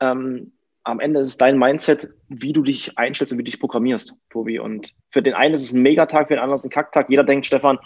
Ähm, 0.00 0.52
am 0.88 1.00
Ende 1.00 1.20
ist 1.20 1.28
es 1.28 1.36
dein 1.36 1.58
Mindset, 1.58 2.08
wie 2.28 2.54
du 2.54 2.62
dich 2.62 2.96
einstellst 2.96 3.32
und 3.32 3.38
wie 3.38 3.42
du 3.42 3.50
dich 3.50 3.60
programmierst, 3.60 4.16
Tobi. 4.30 4.58
Und 4.58 4.94
für 5.10 5.22
den 5.22 5.34
einen 5.34 5.54
ist 5.54 5.62
es 5.62 5.72
ein 5.74 5.82
Megatag, 5.82 6.28
für 6.28 6.34
den 6.34 6.40
anderen 6.40 6.54
ist 6.54 6.62
es 6.62 6.66
ein 6.66 6.70
Kacktag. 6.70 7.10
Jeder 7.10 7.24
denkt, 7.24 7.44
Stefan, 7.44 7.78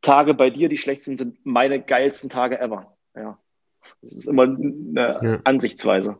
Tage 0.00 0.32
bei 0.32 0.48
dir, 0.48 0.70
die 0.70 0.78
schlecht 0.78 1.02
sind, 1.02 1.18
sind 1.18 1.36
meine 1.44 1.78
geilsten 1.82 2.30
Tage 2.30 2.58
ever. 2.58 2.96
Ja. 3.14 3.38
Das 4.00 4.12
ist 4.12 4.26
immer 4.26 4.44
eine 4.44 5.16
ja. 5.22 5.40
Ansichtsweise. 5.44 6.16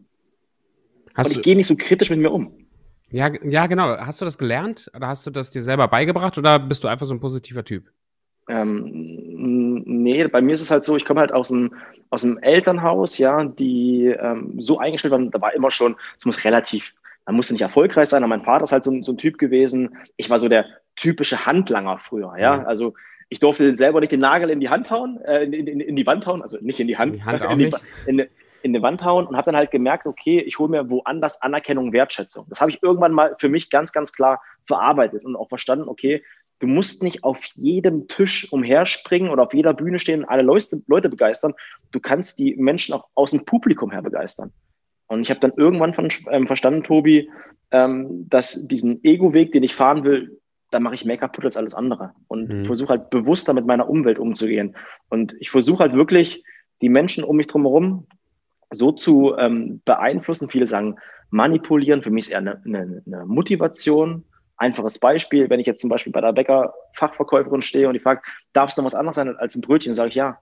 Hast 1.15 1.31
und 1.31 1.37
ich 1.37 1.43
gehe 1.43 1.57
nicht 1.57 1.67
so 1.67 1.77
kritisch 1.77 2.11
mit 2.11 2.19
mir 2.19 2.31
um. 2.31 2.67
Ja, 3.11 3.33
ja, 3.43 3.67
genau. 3.67 3.97
Hast 3.97 4.21
du 4.21 4.27
das 4.27 4.37
gelernt 4.37 4.91
oder 4.95 5.09
hast 5.09 5.27
du 5.27 5.31
das 5.31 5.51
dir 5.51 5.63
selber 5.63 5.89
beigebracht 5.89 6.37
oder 6.37 6.59
bist 6.59 6.85
du 6.85 6.89
einfach 6.89 7.07
so 7.07 7.15
ein 7.15 7.21
positiver 7.21 7.65
Typ? 7.65 7.91
Ähm, 8.51 9.28
nee, 9.85 10.27
bei 10.27 10.41
mir 10.41 10.55
ist 10.55 10.61
es 10.61 10.71
halt 10.71 10.85
so, 10.85 10.97
ich 10.97 11.05
komme 11.05 11.21
halt 11.21 11.33
aus 11.33 11.51
einem, 11.51 11.75
aus 12.11 12.25
einem 12.25 12.39
Elternhaus, 12.39 13.19
ja, 13.19 13.45
die 13.45 14.07
ähm, 14.07 14.55
so 14.59 14.79
eingestellt 14.79 15.13
waren, 15.13 15.31
da 15.31 15.41
war 15.41 15.55
immer 15.55 15.71
schon, 15.71 15.97
es 16.17 16.27
muss 16.27 16.45
relativ, 16.45 16.95
man 17.27 17.37
musste 17.37 17.53
nicht 17.53 17.63
erfolgreich 17.63 18.09
sein, 18.09 18.23
aber 18.23 18.29
mein 18.29 18.45
Vater 18.45 18.65
ist 18.65 18.73
halt 18.73 18.85
so, 18.85 19.03
so 19.03 19.13
ein 19.13 19.19
Typ 19.19 19.39
gewesen. 19.39 19.97
Ich 20.17 20.31
war 20.31 20.39
so 20.39 20.49
der 20.49 20.67
typische 20.97 21.47
Handlanger 21.47 21.99
früher, 21.99 22.35
ja. 22.39 22.57
Mhm. 22.57 22.67
Also 22.67 22.95
ich 23.29 23.41
durfte 23.41 23.75
selber 23.75 24.01
nicht 24.01 24.13
den 24.13 24.21
Nagel 24.21 24.51
in 24.51 24.61
die 24.61 24.71
Hand 24.71 24.91
hauen, 24.91 25.21
äh, 25.23 25.45
in, 25.45 25.53
in, 25.53 25.81
in, 25.81 25.97
die 25.97 26.07
Wand 26.07 26.27
hauen, 26.27 26.43
also 26.43 26.59
nicht 26.61 26.81
in 26.81 26.87
die 26.87 26.97
Hand, 26.97 27.15
in 27.15 27.19
die, 27.19 27.25
Hand 27.25 27.43
in, 27.43 27.59
die, 27.59 28.23
in, 28.23 28.29
in 28.63 28.73
die 28.73 28.83
Wand 28.83 29.05
hauen 29.05 29.27
und 29.27 29.37
habe 29.37 29.47
dann 29.47 29.57
halt 29.57 29.71
gemerkt, 29.71 30.07
okay, 30.07 30.41
ich 30.41 30.59
hole 30.59 30.71
mir 30.71 30.89
woanders 30.91 31.43
Anerkennung, 31.43 31.93
Wertschätzung. 31.93 32.47
Das 32.49 32.61
habe 32.61 32.71
ich 32.71 32.83
irgendwann 32.83 33.13
mal 33.13 33.37
für 33.39 33.49
mich 33.49 33.71
ganz, 33.71 33.93
ganz 33.93 34.13
klar 34.13 34.41
verarbeitet 34.65 35.25
und 35.25 35.37
auch 35.37 35.49
verstanden, 35.49 35.89
okay, 35.89 36.23
Du 36.61 36.67
musst 36.67 37.03
nicht 37.03 37.23
auf 37.23 37.45
jedem 37.55 38.09
Tisch 38.09 38.53
umherspringen 38.53 39.31
oder 39.31 39.45
auf 39.45 39.55
jeder 39.55 39.75
Bühne 39.75 39.99
stehen 39.99 40.23
und 40.23 40.29
alle 40.29 40.43
Leute, 40.43 40.83
Leute 40.87 41.09
begeistern. 41.09 41.55
Du 41.93 42.01
kannst 42.01 42.39
die 42.39 42.57
Menschen 42.57 42.95
auch 42.95 43.09
aus 43.15 43.31
dem 43.31 43.45
Publikum 43.45 43.91
her 43.93 44.03
begeistern. 44.03 44.53
Und 45.07 45.23
ich 45.23 45.31
habe 45.31 45.41
dann 45.41 45.53
irgendwann 45.57 45.95
von, 45.95 46.09
ähm, 46.31 46.47
verstanden, 46.47 46.83
Tobi, 46.83 47.31
ähm, 47.71 48.29
dass 48.29 48.67
diesen 48.67 49.03
Ego-Weg, 49.05 49.53
den 49.53 49.63
ich 49.63 49.75
fahren 49.75 50.05
will, 50.05 50.39
da 50.71 50.81
mache 50.81 50.97
ich 50.97 51.05
mehr 51.05 51.17
kaputt 51.17 51.45
als 51.45 51.57
alles 51.57 51.75
andere. 51.75 52.13
Und 52.27 52.49
mhm. 52.49 52.65
versuche 52.65 52.91
halt 52.91 53.11
bewusster 53.11 53.55
mit 53.55 53.67
meiner 53.67 53.89
Umwelt 53.89 54.19
umzugehen. 54.19 54.77
Und 55.09 55.35
ich 55.41 55.51
versuche 55.51 55.81
halt 55.81 55.95
wirklich, 55.95 56.45
die 56.83 56.89
Menschen 56.89 57.25
um 57.25 57.37
mich 57.37 57.47
drum 57.47 57.63
herum 57.63 58.07
so 58.71 58.93
zu 58.93 59.35
ähm, 59.39 59.81
beeinflussen. 59.85 60.51
Viele 60.51 60.67
sagen 60.67 60.97
manipulieren. 61.31 62.03
Für 62.03 62.11
mich 62.11 62.27
ist 62.27 62.33
eher 62.33 62.39
eine, 62.39 62.63
eine, 62.65 63.03
eine 63.07 63.27
Motivation, 63.27 64.25
Einfaches 64.59 64.99
Beispiel, 64.99 65.49
wenn 65.51 65.61
ich 65.61 65.67
jetzt 65.67 65.81
zum 65.81 65.91
Beispiel 65.91 66.13
bei 66.13 66.21
der 66.21 66.33
Bäcker-Fachverkäuferin 66.33 67.63
stehe 67.63 67.89
und 67.89 67.95
die 67.95 68.01
fragt, 68.01 68.27
darf 68.53 68.71
es 68.71 68.77
noch 68.77 68.85
was 68.85 68.95
anderes 68.95 69.17
sein 69.17 69.37
als 69.37 69.55
ein 69.55 69.61
Brötchen, 69.61 69.95
sage 69.95 70.11
ich 70.11 70.15
ja. 70.17 70.39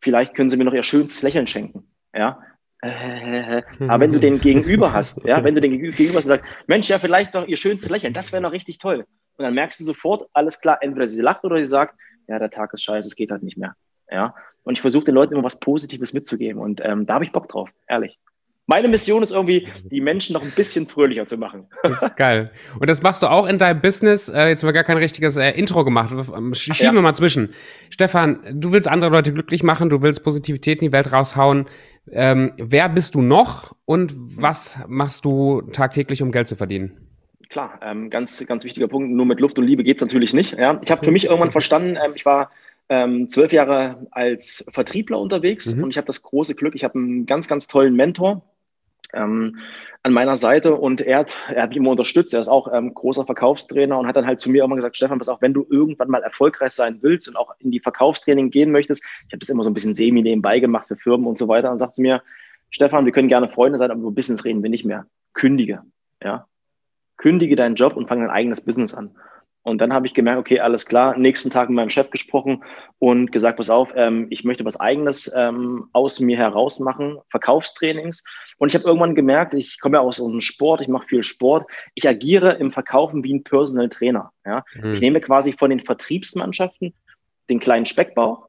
Vielleicht 0.00 0.34
können 0.34 0.48
Sie 0.48 0.56
mir 0.56 0.64
noch 0.64 0.74
Ihr 0.74 0.82
schönstes 0.82 1.22
Lächeln 1.22 1.46
schenken. 1.46 1.90
Ja, 2.14 2.38
aber 2.82 4.00
wenn 4.00 4.12
du 4.12 4.20
den 4.20 4.40
Gegenüber 4.40 4.92
hast, 4.92 5.24
ja, 5.24 5.42
wenn 5.42 5.54
du 5.54 5.60
den 5.60 5.72
Gegenüber 5.72 6.18
hast 6.18 6.26
und 6.26 6.30
sagst, 6.30 6.52
Mensch, 6.66 6.88
ja, 6.88 6.98
vielleicht 6.98 7.34
noch 7.34 7.46
ihr 7.46 7.56
schönstes 7.56 7.90
Lächeln, 7.90 8.12
das 8.12 8.32
wäre 8.32 8.42
noch 8.42 8.52
richtig 8.52 8.78
toll. 8.78 9.06
Und 9.38 9.44
dann 9.44 9.54
merkst 9.54 9.80
du 9.80 9.84
sofort, 9.84 10.28
alles 10.32 10.60
klar, 10.60 10.78
entweder 10.80 11.06
sie 11.08 11.20
lacht 11.20 11.44
oder 11.44 11.56
sie 11.56 11.68
sagt, 11.68 11.98
ja, 12.28 12.38
der 12.38 12.50
Tag 12.50 12.72
ist 12.74 12.82
scheiße, 12.82 13.08
es 13.08 13.16
geht 13.16 13.30
halt 13.30 13.42
nicht 13.42 13.56
mehr. 13.56 13.74
Ja. 14.10 14.34
Und 14.62 14.74
ich 14.74 14.80
versuche 14.80 15.04
den 15.04 15.14
Leuten 15.14 15.34
immer 15.34 15.44
was 15.44 15.60
Positives 15.60 16.12
mitzugeben. 16.12 16.60
Und 16.60 16.80
ähm, 16.84 17.06
da 17.06 17.14
habe 17.14 17.24
ich 17.24 17.32
Bock 17.32 17.48
drauf, 17.48 17.70
ehrlich. 17.88 18.18
Meine 18.68 18.88
Mission 18.88 19.22
ist 19.22 19.30
irgendwie, 19.30 19.68
die 19.84 20.00
Menschen 20.00 20.32
noch 20.32 20.42
ein 20.42 20.50
bisschen 20.50 20.88
fröhlicher 20.88 21.26
zu 21.26 21.36
machen. 21.36 21.66
Das 21.84 22.02
ist 22.02 22.16
geil. 22.16 22.50
Und 22.80 22.90
das 22.90 23.00
machst 23.00 23.22
du 23.22 23.28
auch 23.28 23.46
in 23.46 23.58
deinem 23.58 23.80
Business. 23.80 24.28
Äh, 24.28 24.48
jetzt 24.48 24.62
haben 24.62 24.68
wir 24.68 24.72
gar 24.72 24.82
kein 24.82 24.96
richtiges 24.96 25.36
äh, 25.36 25.50
Intro 25.50 25.84
gemacht. 25.84 26.12
Ähm, 26.12 26.52
schieben 26.52 26.76
ja. 26.80 26.92
wir 26.92 27.00
mal 27.00 27.14
zwischen. 27.14 27.54
Stefan, 27.90 28.40
du 28.60 28.72
willst 28.72 28.88
andere 28.88 29.10
Leute 29.10 29.32
glücklich 29.32 29.62
machen, 29.62 29.88
du 29.88 30.02
willst 30.02 30.24
Positivität 30.24 30.82
in 30.82 30.88
die 30.88 30.92
Welt 30.92 31.12
raushauen. 31.12 31.66
Ähm, 32.10 32.54
wer 32.56 32.88
bist 32.88 33.14
du 33.14 33.22
noch 33.22 33.76
und 33.84 34.12
was 34.16 34.78
machst 34.88 35.24
du 35.24 35.62
tagtäglich, 35.72 36.20
um 36.22 36.32
Geld 36.32 36.48
zu 36.48 36.56
verdienen? 36.56 37.06
Klar, 37.50 37.78
ähm, 37.82 38.10
ganz, 38.10 38.44
ganz 38.48 38.64
wichtiger 38.64 38.88
Punkt. 38.88 39.10
Nur 39.12 39.26
mit 39.26 39.38
Luft 39.38 39.60
und 39.60 39.66
Liebe 39.66 39.84
geht's 39.84 40.02
natürlich 40.02 40.34
nicht. 40.34 40.58
Ja? 40.58 40.80
Ich 40.82 40.90
habe 40.90 41.04
für 41.04 41.12
mich 41.12 41.26
irgendwann 41.26 41.52
verstanden, 41.52 41.96
ähm, 42.04 42.12
ich 42.16 42.26
war 42.26 42.50
ähm, 42.88 43.28
zwölf 43.28 43.52
Jahre 43.52 44.06
als 44.10 44.64
Vertriebler 44.68 45.20
unterwegs 45.20 45.74
mhm. 45.74 45.84
und 45.84 45.90
ich 45.90 45.96
habe 45.96 46.06
das 46.06 46.22
große 46.22 46.54
Glück, 46.54 46.74
ich 46.74 46.84
habe 46.84 46.98
einen 46.98 47.26
ganz, 47.26 47.48
ganz 47.48 47.68
tollen 47.68 47.94
Mentor, 47.94 48.42
ähm, 49.16 49.58
an 50.02 50.12
meiner 50.12 50.36
Seite 50.36 50.76
und 50.76 51.00
er 51.00 51.18
hat, 51.18 51.36
er 51.48 51.64
hat 51.64 51.70
mich 51.70 51.78
immer 51.78 51.90
unterstützt. 51.90 52.32
Er 52.32 52.40
ist 52.40 52.48
auch 52.48 52.72
ähm, 52.72 52.94
großer 52.94 53.24
Verkaufstrainer 53.24 53.98
und 53.98 54.06
hat 54.06 54.14
dann 54.14 54.26
halt 54.26 54.38
zu 54.38 54.48
mir 54.50 54.62
immer 54.62 54.76
gesagt, 54.76 54.96
Stefan, 54.96 55.18
pass 55.18 55.28
auf, 55.28 55.42
wenn 55.42 55.52
du 55.52 55.66
irgendwann 55.68 56.08
mal 56.08 56.22
erfolgreich 56.22 56.70
sein 56.70 56.98
willst 57.02 57.26
und 57.26 57.36
auch 57.36 57.54
in 57.58 57.72
die 57.72 57.80
Verkaufstraining 57.80 58.50
gehen 58.50 58.70
möchtest, 58.70 59.02
ich 59.02 59.32
habe 59.32 59.38
das 59.38 59.48
immer 59.48 59.64
so 59.64 59.70
ein 59.70 59.74
bisschen 59.74 59.94
semi 59.94 60.22
nebenbei 60.22 60.60
gemacht 60.60 60.86
für 60.86 60.96
Firmen 60.96 61.26
und 61.26 61.36
so 61.36 61.48
weiter, 61.48 61.68
dann 61.68 61.76
sagt 61.76 61.96
sie 61.96 62.02
mir, 62.02 62.22
Stefan, 62.70 63.04
wir 63.04 63.12
können 63.12 63.28
gerne 63.28 63.48
Freunde 63.48 63.78
sein, 63.78 63.90
aber 63.90 64.00
über 64.00 64.12
Business 64.12 64.44
reden 64.44 64.62
wir 64.62 64.70
nicht 64.70 64.84
mehr. 64.84 65.06
Kündige, 65.34 65.82
ja. 66.22 66.46
Kündige 67.16 67.56
deinen 67.56 67.74
Job 67.74 67.96
und 67.96 68.06
fange 68.06 68.22
dein 68.22 68.30
eigenes 68.30 68.60
Business 68.60 68.94
an. 68.94 69.16
Und 69.66 69.80
dann 69.80 69.92
habe 69.92 70.06
ich 70.06 70.14
gemerkt, 70.14 70.38
okay, 70.38 70.60
alles 70.60 70.86
klar, 70.86 71.18
nächsten 71.18 71.50
Tag 71.50 71.68
mit 71.68 71.74
meinem 71.74 71.88
Chef 71.88 72.10
gesprochen 72.10 72.62
und 73.00 73.32
gesagt, 73.32 73.56
pass 73.56 73.68
auf, 73.68 73.90
ähm, 73.96 74.28
ich 74.30 74.44
möchte 74.44 74.64
was 74.64 74.78
Eigenes 74.78 75.28
ähm, 75.34 75.88
aus 75.92 76.20
mir 76.20 76.36
heraus 76.36 76.78
machen, 76.78 77.18
Verkaufstrainings. 77.30 78.22
Und 78.58 78.68
ich 78.68 78.76
habe 78.76 78.84
irgendwann 78.84 79.16
gemerkt, 79.16 79.54
ich 79.54 79.80
komme 79.80 79.96
ja 79.96 80.02
aus 80.02 80.22
einem 80.22 80.40
Sport, 80.40 80.82
ich 80.82 80.88
mache 80.88 81.08
viel 81.08 81.24
Sport, 81.24 81.68
ich 81.96 82.06
agiere 82.08 82.52
im 82.52 82.70
Verkaufen 82.70 83.24
wie 83.24 83.34
ein 83.34 83.42
Personal 83.42 83.88
Trainer. 83.88 84.30
Ja? 84.44 84.62
Mhm. 84.76 84.94
Ich 84.94 85.00
nehme 85.00 85.20
quasi 85.20 85.52
von 85.52 85.70
den 85.70 85.80
Vertriebsmannschaften 85.80 86.94
den 87.50 87.58
kleinen 87.58 87.86
Speckbauch 87.86 88.46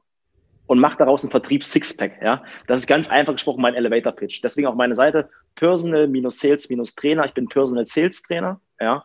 und 0.68 0.78
mache 0.78 0.98
daraus 0.98 1.24
einen 1.24 1.32
Vertriebs-Sixpack. 1.32 2.22
Ja? 2.22 2.44
Das 2.68 2.78
ist 2.78 2.86
ganz 2.86 3.10
einfach 3.10 3.32
gesprochen 3.32 3.60
mein 3.60 3.74
Elevator-Pitch. 3.74 4.44
Deswegen 4.44 4.68
auf 4.68 4.76
meine 4.76 4.94
Seite 4.94 5.28
Personal-Sales-Trainer. 5.56 7.26
Ich 7.26 7.34
bin 7.34 7.48
Personal-Sales-Trainer. 7.48 8.60
Ja? 8.80 9.04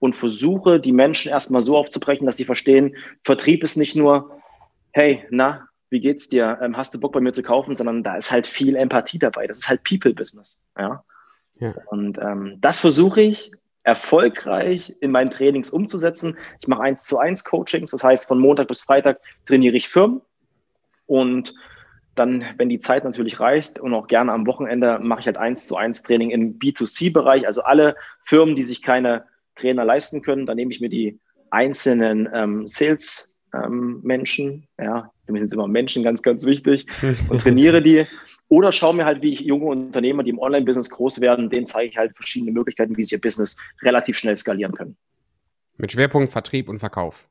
Und 0.00 0.16
versuche, 0.16 0.80
die 0.80 0.92
Menschen 0.92 1.30
erstmal 1.30 1.62
so 1.62 1.76
aufzubrechen, 1.76 2.26
dass 2.26 2.36
sie 2.36 2.44
verstehen, 2.44 2.96
Vertrieb 3.22 3.62
ist 3.62 3.76
nicht 3.76 3.94
nur, 3.94 4.40
hey, 4.92 5.24
na, 5.30 5.68
wie 5.90 6.00
geht's 6.00 6.28
dir? 6.28 6.58
Ähm, 6.62 6.76
hast 6.76 6.94
du 6.94 7.00
Bock 7.00 7.12
bei 7.12 7.20
mir 7.20 7.32
zu 7.32 7.42
kaufen? 7.42 7.74
Sondern 7.74 8.02
da 8.02 8.16
ist 8.16 8.32
halt 8.32 8.46
viel 8.46 8.76
Empathie 8.76 9.18
dabei. 9.18 9.46
Das 9.46 9.58
ist 9.58 9.68
halt 9.68 9.84
People-Business. 9.84 10.60
Ja? 10.78 11.04
ja? 11.58 11.74
Und 11.86 12.18
ähm, 12.18 12.58
das 12.60 12.80
versuche 12.80 13.20
ich 13.20 13.52
erfolgreich 13.82 14.96
in 15.00 15.10
meinen 15.10 15.30
Trainings 15.30 15.70
umzusetzen. 15.70 16.36
Ich 16.60 16.68
mache 16.68 16.82
eins 16.82 17.04
zu 17.04 17.18
eins 17.18 17.44
Coachings, 17.44 17.92
das 17.92 18.04
heißt 18.04 18.28
von 18.28 18.38
Montag 18.38 18.68
bis 18.68 18.82
Freitag 18.82 19.20
trainiere 19.46 19.76
ich 19.76 19.88
Firmen 19.88 20.20
und 21.06 21.54
dann, 22.14 22.44
wenn 22.58 22.68
die 22.68 22.78
Zeit 22.78 23.04
natürlich 23.04 23.40
reicht 23.40 23.78
und 23.78 23.94
auch 23.94 24.06
gerne 24.06 24.32
am 24.32 24.46
Wochenende, 24.46 24.98
mache 25.00 25.20
ich 25.20 25.26
halt 25.26 25.38
eins 25.38 25.66
zu 25.66 25.76
eins 25.76 26.02
Training 26.02 26.30
im 26.30 26.58
B2C-Bereich. 26.58 27.46
Also 27.46 27.62
alle 27.62 27.96
Firmen, 28.24 28.56
die 28.56 28.62
sich 28.62 28.82
keine 28.82 29.24
Trainer 29.60 29.84
leisten 29.84 30.22
können, 30.22 30.46
dann 30.46 30.56
nehme 30.56 30.70
ich 30.70 30.80
mir 30.80 30.88
die 30.88 31.18
einzelnen 31.50 32.28
ähm, 32.32 32.66
Sales-Menschen, 32.66 34.66
ähm, 34.78 34.84
ja, 34.84 35.10
für 35.24 35.32
mich 35.32 35.40
sind 35.40 35.48
es 35.48 35.54
immer 35.54 35.68
Menschen, 35.68 36.02
ganz, 36.02 36.22
ganz 36.22 36.46
wichtig, 36.46 36.86
und 37.28 37.40
trainiere 37.42 37.82
die. 37.82 38.06
Oder 38.48 38.72
schaue 38.72 38.94
mir 38.94 39.04
halt, 39.04 39.22
wie 39.22 39.30
ich 39.30 39.40
junge 39.40 39.66
Unternehmer, 39.66 40.24
die 40.24 40.30
im 40.30 40.40
Online-Business 40.40 40.90
groß 40.90 41.20
werden, 41.20 41.50
denen 41.50 41.66
zeige 41.66 41.90
ich 41.90 41.96
halt 41.96 42.16
verschiedene 42.16 42.50
Möglichkeiten, 42.50 42.96
wie 42.96 43.04
sie 43.04 43.14
ihr 43.14 43.20
Business 43.20 43.56
relativ 43.82 44.18
schnell 44.18 44.36
skalieren 44.36 44.72
können. 44.72 44.96
Mit 45.76 45.92
Schwerpunkt 45.92 46.32
Vertrieb 46.32 46.68
und 46.68 46.78
Verkauf. 46.78 47.28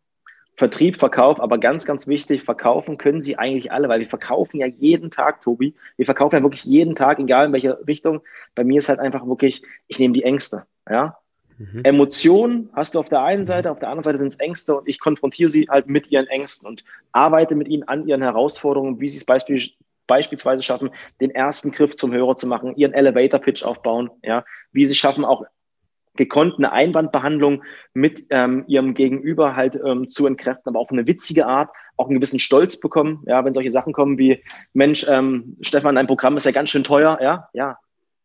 Vertrieb, 0.56 0.98
Verkauf, 0.98 1.40
aber 1.40 1.58
ganz, 1.58 1.86
ganz 1.86 2.08
wichtig, 2.08 2.44
verkaufen 2.44 2.98
können 2.98 3.22
sie 3.22 3.38
eigentlich 3.38 3.72
alle, 3.72 3.88
weil 3.88 4.02
wir 4.02 4.10
verkaufen 4.10 4.60
ja 4.60 4.68
jeden 4.68 5.10
Tag, 5.10 5.42
Tobi. 5.42 5.74
Wir 5.96 6.06
verkaufen 6.06 6.36
ja 6.36 6.44
wirklich 6.44 6.66
jeden 6.66 6.96
Tag, 6.96 7.20
egal 7.20 7.48
in 7.48 7.54
welche 7.54 7.80
Richtung. 7.88 8.22
Bei 8.56 8.66
mir 8.66 8.78
ist 8.78 8.90
halt 8.90 9.00
einfach 9.00 9.26
wirklich, 9.26 9.64
ich 9.88 10.00
nehme 10.00 10.14
die 10.14 10.24
Ängste. 10.24 10.66
Ja? 10.90 11.18
Mhm. 11.60 11.82
Emotionen 11.84 12.70
hast 12.74 12.96
du 12.96 13.00
auf 13.00 13.10
der 13.10 13.22
einen 13.22 13.46
Seite, 13.46 13.70
auf 13.70 13.80
der 13.80 13.90
anderen 13.90 14.04
Seite 14.04 14.18
sind 14.18 14.30
es 14.30 14.40
Ängste 14.40 14.78
und 14.78 14.88
ich 14.88 15.00
konfrontiere 15.00 15.50
sie 15.50 15.68
halt 15.70 15.88
mit 15.88 16.10
ihren 16.10 16.26
Ängsten 16.28 16.68
und 16.68 16.86
arbeite 17.12 17.54
mit 17.54 17.68
ihnen 17.68 17.84
an 17.84 18.08
ihren 18.08 18.22
Herausforderungen, 18.22 19.02
wie 19.02 19.10
sie 19.10 19.18
es 19.18 19.26
beispiel, 19.26 19.62
beispielsweise 20.08 20.64
schaffen, 20.64 20.90
den 21.20 21.32
ersten 21.32 21.72
Griff 21.72 21.98
zum 21.98 22.14
Hörer 22.14 22.38
zu 22.38 22.48
machen, 22.48 22.76
ihren 22.78 22.94
Elevator-Pitch 22.94 23.64
aufbauen, 23.64 24.10
ja? 24.24 24.46
wie 24.72 24.86
sie 24.86 24.96
schaffen, 24.96 25.26
auch 25.26 25.44
gekonnt 26.16 26.56
eine 26.58 26.72
Einwandbehandlung 26.72 27.64
mit 27.94 28.26
ähm, 28.30 28.64
ihrem 28.68 28.94
Gegenüber 28.94 29.56
halt 29.56 29.80
ähm, 29.84 30.08
zu 30.08 30.28
entkräften, 30.28 30.70
aber 30.70 30.80
auf 30.80 30.92
eine 30.92 31.08
witzige 31.08 31.46
Art, 31.46 31.70
auch 31.98 32.08
einen 32.08 32.16
gewissen 32.16 32.40
Stolz 32.40 32.80
bekommen, 32.80 33.24
ja, 33.28 33.44
wenn 33.46 33.54
solche 33.54 33.70
Sachen 33.70 33.94
kommen 33.94 34.18
wie, 34.18 34.44
Mensch, 34.74 35.06
ähm, 35.10 35.58
Stefan, 35.62 35.96
dein 35.96 36.08
Programm 36.08 36.38
ist 36.38 36.46
ja 36.46 36.52
ganz 36.52 36.70
schön 36.70 36.84
teuer, 36.84 37.20
ja, 37.22 37.50
ja, 37.54 37.80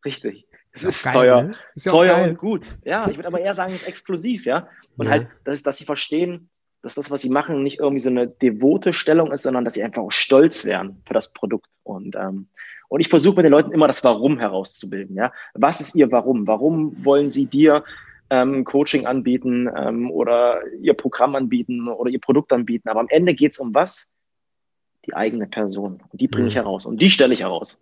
richtig. 0.04 0.46
Es 0.74 0.82
ist, 0.82 1.06
ist 1.06 1.12
teuer, 1.12 1.42
ne? 1.42 1.54
ist 1.74 1.86
teuer 1.86 2.22
und 2.22 2.36
gut. 2.36 2.66
Ja, 2.84 3.08
ich 3.08 3.16
würde 3.16 3.28
aber 3.28 3.40
eher 3.40 3.54
sagen, 3.54 3.72
es 3.72 3.82
ist 3.82 3.88
exklusiv, 3.88 4.44
ja. 4.44 4.68
Und 4.96 5.06
ja. 5.06 5.12
halt, 5.12 5.28
dass, 5.44 5.62
dass 5.62 5.78
sie 5.78 5.84
verstehen, 5.84 6.50
dass 6.82 6.94
das, 6.94 7.10
was 7.10 7.22
sie 7.22 7.30
machen, 7.30 7.62
nicht 7.62 7.78
irgendwie 7.78 8.00
so 8.00 8.10
eine 8.10 8.26
devote 8.26 8.92
Stellung 8.92 9.32
ist, 9.32 9.42
sondern 9.42 9.64
dass 9.64 9.74
sie 9.74 9.82
einfach 9.82 10.02
auch 10.02 10.12
stolz 10.12 10.64
werden 10.64 11.00
für 11.06 11.14
das 11.14 11.32
Produkt. 11.32 11.68
Und 11.84 12.16
ähm, 12.16 12.48
und 12.88 13.00
ich 13.00 13.08
versuche 13.08 13.36
mit 13.36 13.44
den 13.44 13.50
Leuten 13.50 13.72
immer 13.72 13.88
das 13.88 14.04
Warum 14.04 14.38
herauszubilden. 14.38 15.16
Ja? 15.16 15.32
Was 15.54 15.80
ist 15.80 15.96
ihr 15.96 16.12
Warum? 16.12 16.46
Warum 16.46 17.04
wollen 17.04 17.30
sie 17.30 17.46
dir 17.46 17.82
ähm, 18.30 18.64
Coaching 18.64 19.06
anbieten 19.06 19.68
ähm, 19.76 20.10
oder 20.10 20.60
ihr 20.80 20.94
Programm 20.94 21.34
anbieten 21.34 21.88
oder 21.88 22.10
ihr 22.10 22.20
Produkt 22.20 22.52
anbieten? 22.52 22.88
Aber 22.88 23.00
am 23.00 23.08
Ende 23.08 23.34
geht 23.34 23.52
es 23.52 23.58
um 23.58 23.74
was? 23.74 24.14
Die 25.06 25.14
eigene 25.14 25.46
Person. 25.46 26.02
Und 26.08 26.20
die 26.20 26.28
bringe 26.28 26.48
ich 26.48 26.54
mhm. 26.54 26.60
heraus. 26.60 26.86
Und 26.86 27.02
die 27.02 27.10
stelle 27.10 27.34
ich 27.34 27.40
heraus. 27.40 27.78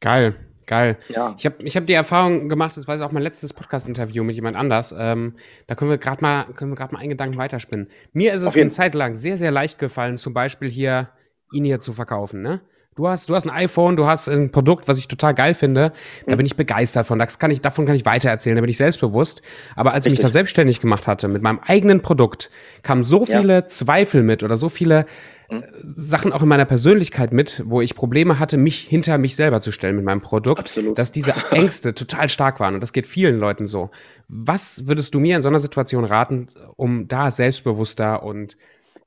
Geil. 0.00 0.36
Geil. 0.66 0.98
Ja. 1.08 1.34
Ich 1.38 1.46
habe 1.46 1.56
ich 1.62 1.76
hab 1.76 1.86
die 1.86 1.92
Erfahrung 1.92 2.48
gemacht, 2.48 2.76
das 2.76 2.88
war 2.88 3.00
auch 3.00 3.12
mein 3.12 3.22
letztes 3.22 3.52
Podcast-Interview 3.52 4.24
mit 4.24 4.34
jemand 4.34 4.56
anders. 4.56 4.94
Ähm, 4.98 5.34
da 5.68 5.76
können 5.76 5.90
wir 5.90 5.98
gerade 5.98 6.20
mal, 6.20 6.44
können 6.54 6.72
wir 6.72 6.76
gerade 6.76 6.92
mal 6.92 7.00
einen 7.00 7.10
Gedanken 7.10 7.38
weiterspinnen. 7.38 7.88
Mir 8.12 8.34
ist 8.34 8.42
es 8.42 8.56
eine 8.56 8.70
Zeit 8.70 8.94
lang 8.94 9.16
sehr, 9.16 9.36
sehr 9.36 9.52
leicht 9.52 9.78
gefallen, 9.78 10.18
zum 10.18 10.34
Beispiel 10.34 10.68
hier 10.68 11.08
ihn 11.52 11.64
hier 11.64 11.78
zu 11.78 11.92
verkaufen. 11.92 12.42
Ne? 12.42 12.60
Du 12.96 13.06
hast, 13.06 13.28
du 13.28 13.34
hast 13.34 13.44
ein 13.44 13.50
iPhone, 13.50 13.94
du 13.94 14.06
hast 14.06 14.26
ein 14.26 14.50
Produkt, 14.50 14.88
was 14.88 14.98
ich 14.98 15.06
total 15.06 15.34
geil 15.34 15.52
finde. 15.52 15.92
Da 16.24 16.32
mhm. 16.32 16.38
bin 16.38 16.46
ich 16.46 16.56
begeistert 16.56 17.06
von. 17.06 17.18
Das 17.18 17.38
kann 17.38 17.50
ich, 17.50 17.60
davon 17.60 17.84
kann 17.84 17.94
ich 17.94 18.06
weitererzählen. 18.06 18.56
Da 18.56 18.62
bin 18.62 18.70
ich 18.70 18.78
selbstbewusst. 18.78 19.42
Aber 19.74 19.92
als 19.92 20.06
Richtig. 20.06 20.14
ich 20.14 20.18
mich 20.18 20.22
da 20.22 20.32
selbstständig 20.32 20.80
gemacht 20.80 21.06
hatte 21.06 21.28
mit 21.28 21.42
meinem 21.42 21.58
eigenen 21.58 22.00
Produkt, 22.00 22.50
kamen 22.82 23.04
so 23.04 23.26
viele 23.26 23.52
ja. 23.52 23.66
Zweifel 23.66 24.22
mit 24.22 24.42
oder 24.42 24.56
so 24.56 24.70
viele 24.70 25.04
mhm. 25.50 25.62
Sachen 25.76 26.32
auch 26.32 26.40
in 26.40 26.48
meiner 26.48 26.64
Persönlichkeit 26.64 27.34
mit, 27.34 27.62
wo 27.66 27.82
ich 27.82 27.94
Probleme 27.94 28.38
hatte, 28.38 28.56
mich 28.56 28.78
hinter 28.78 29.18
mich 29.18 29.36
selber 29.36 29.60
zu 29.60 29.72
stellen 29.72 29.96
mit 29.96 30.06
meinem 30.06 30.22
Produkt, 30.22 30.60
Absolut. 30.60 30.98
dass 30.98 31.12
diese 31.12 31.34
Ängste 31.50 31.94
total 31.94 32.30
stark 32.30 32.60
waren. 32.60 32.72
Und 32.72 32.80
das 32.80 32.94
geht 32.94 33.06
vielen 33.06 33.38
Leuten 33.38 33.66
so. 33.66 33.90
Was 34.28 34.86
würdest 34.86 35.12
du 35.12 35.20
mir 35.20 35.36
in 35.36 35.42
so 35.42 35.50
einer 35.50 35.60
Situation 35.60 36.06
raten, 36.06 36.46
um 36.76 37.08
da 37.08 37.30
selbstbewusster 37.30 38.22
und 38.22 38.56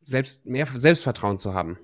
selbst 0.05 0.45
mehr 0.45 0.67
Selbstvertrauen 0.67 1.39
zu 1.39 1.55
haben? 1.55 1.79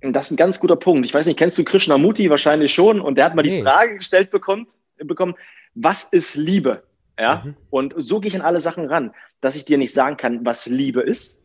Das 0.00 0.26
ist 0.26 0.30
ein 0.32 0.36
ganz 0.36 0.60
guter 0.60 0.76
Punkt. 0.76 1.06
Ich 1.06 1.14
weiß 1.14 1.26
nicht, 1.26 1.38
kennst 1.38 1.58
du 1.58 1.64
Krishnamurti 1.64 2.30
wahrscheinlich 2.30 2.72
schon? 2.72 3.00
Und 3.00 3.16
der 3.16 3.24
hat 3.24 3.34
mal 3.34 3.42
nee. 3.42 3.56
die 3.56 3.62
Frage 3.62 3.96
gestellt 3.96 4.30
bekommen, 4.30 4.66
bekommen, 4.98 5.34
was 5.74 6.04
ist 6.04 6.36
Liebe? 6.36 6.84
Ja. 7.18 7.42
Mhm. 7.44 7.56
Und 7.70 7.94
so 7.96 8.20
gehe 8.20 8.28
ich 8.28 8.36
an 8.36 8.42
alle 8.42 8.60
Sachen 8.60 8.86
ran, 8.86 9.12
dass 9.40 9.56
ich 9.56 9.64
dir 9.64 9.78
nicht 9.78 9.92
sagen 9.92 10.16
kann, 10.16 10.44
was 10.44 10.66
Liebe 10.66 11.00
ist. 11.00 11.42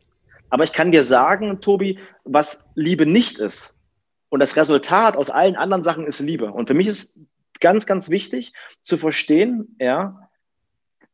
Aber 0.49 0.63
ich 0.63 0.73
kann 0.73 0.91
dir 0.91 1.03
sagen, 1.03 1.61
Tobi, 1.61 1.97
was 2.23 2.69
Liebe 2.75 3.07
nicht 3.07 3.39
ist. 3.39 3.75
Und 4.29 4.39
das 4.39 4.55
Resultat 4.55 5.17
aus 5.17 5.29
allen 5.29 5.55
anderen 5.55 5.83
Sachen 5.83 6.05
ist 6.05 6.19
Liebe. 6.19 6.51
Und 6.51 6.67
für 6.67 6.73
mich 6.73 6.87
ist 6.87 7.17
ganz, 7.59 7.85
ganz 7.85 8.09
wichtig 8.09 8.53
zu 8.81 8.97
verstehen, 8.97 9.75
ja, 9.79 10.29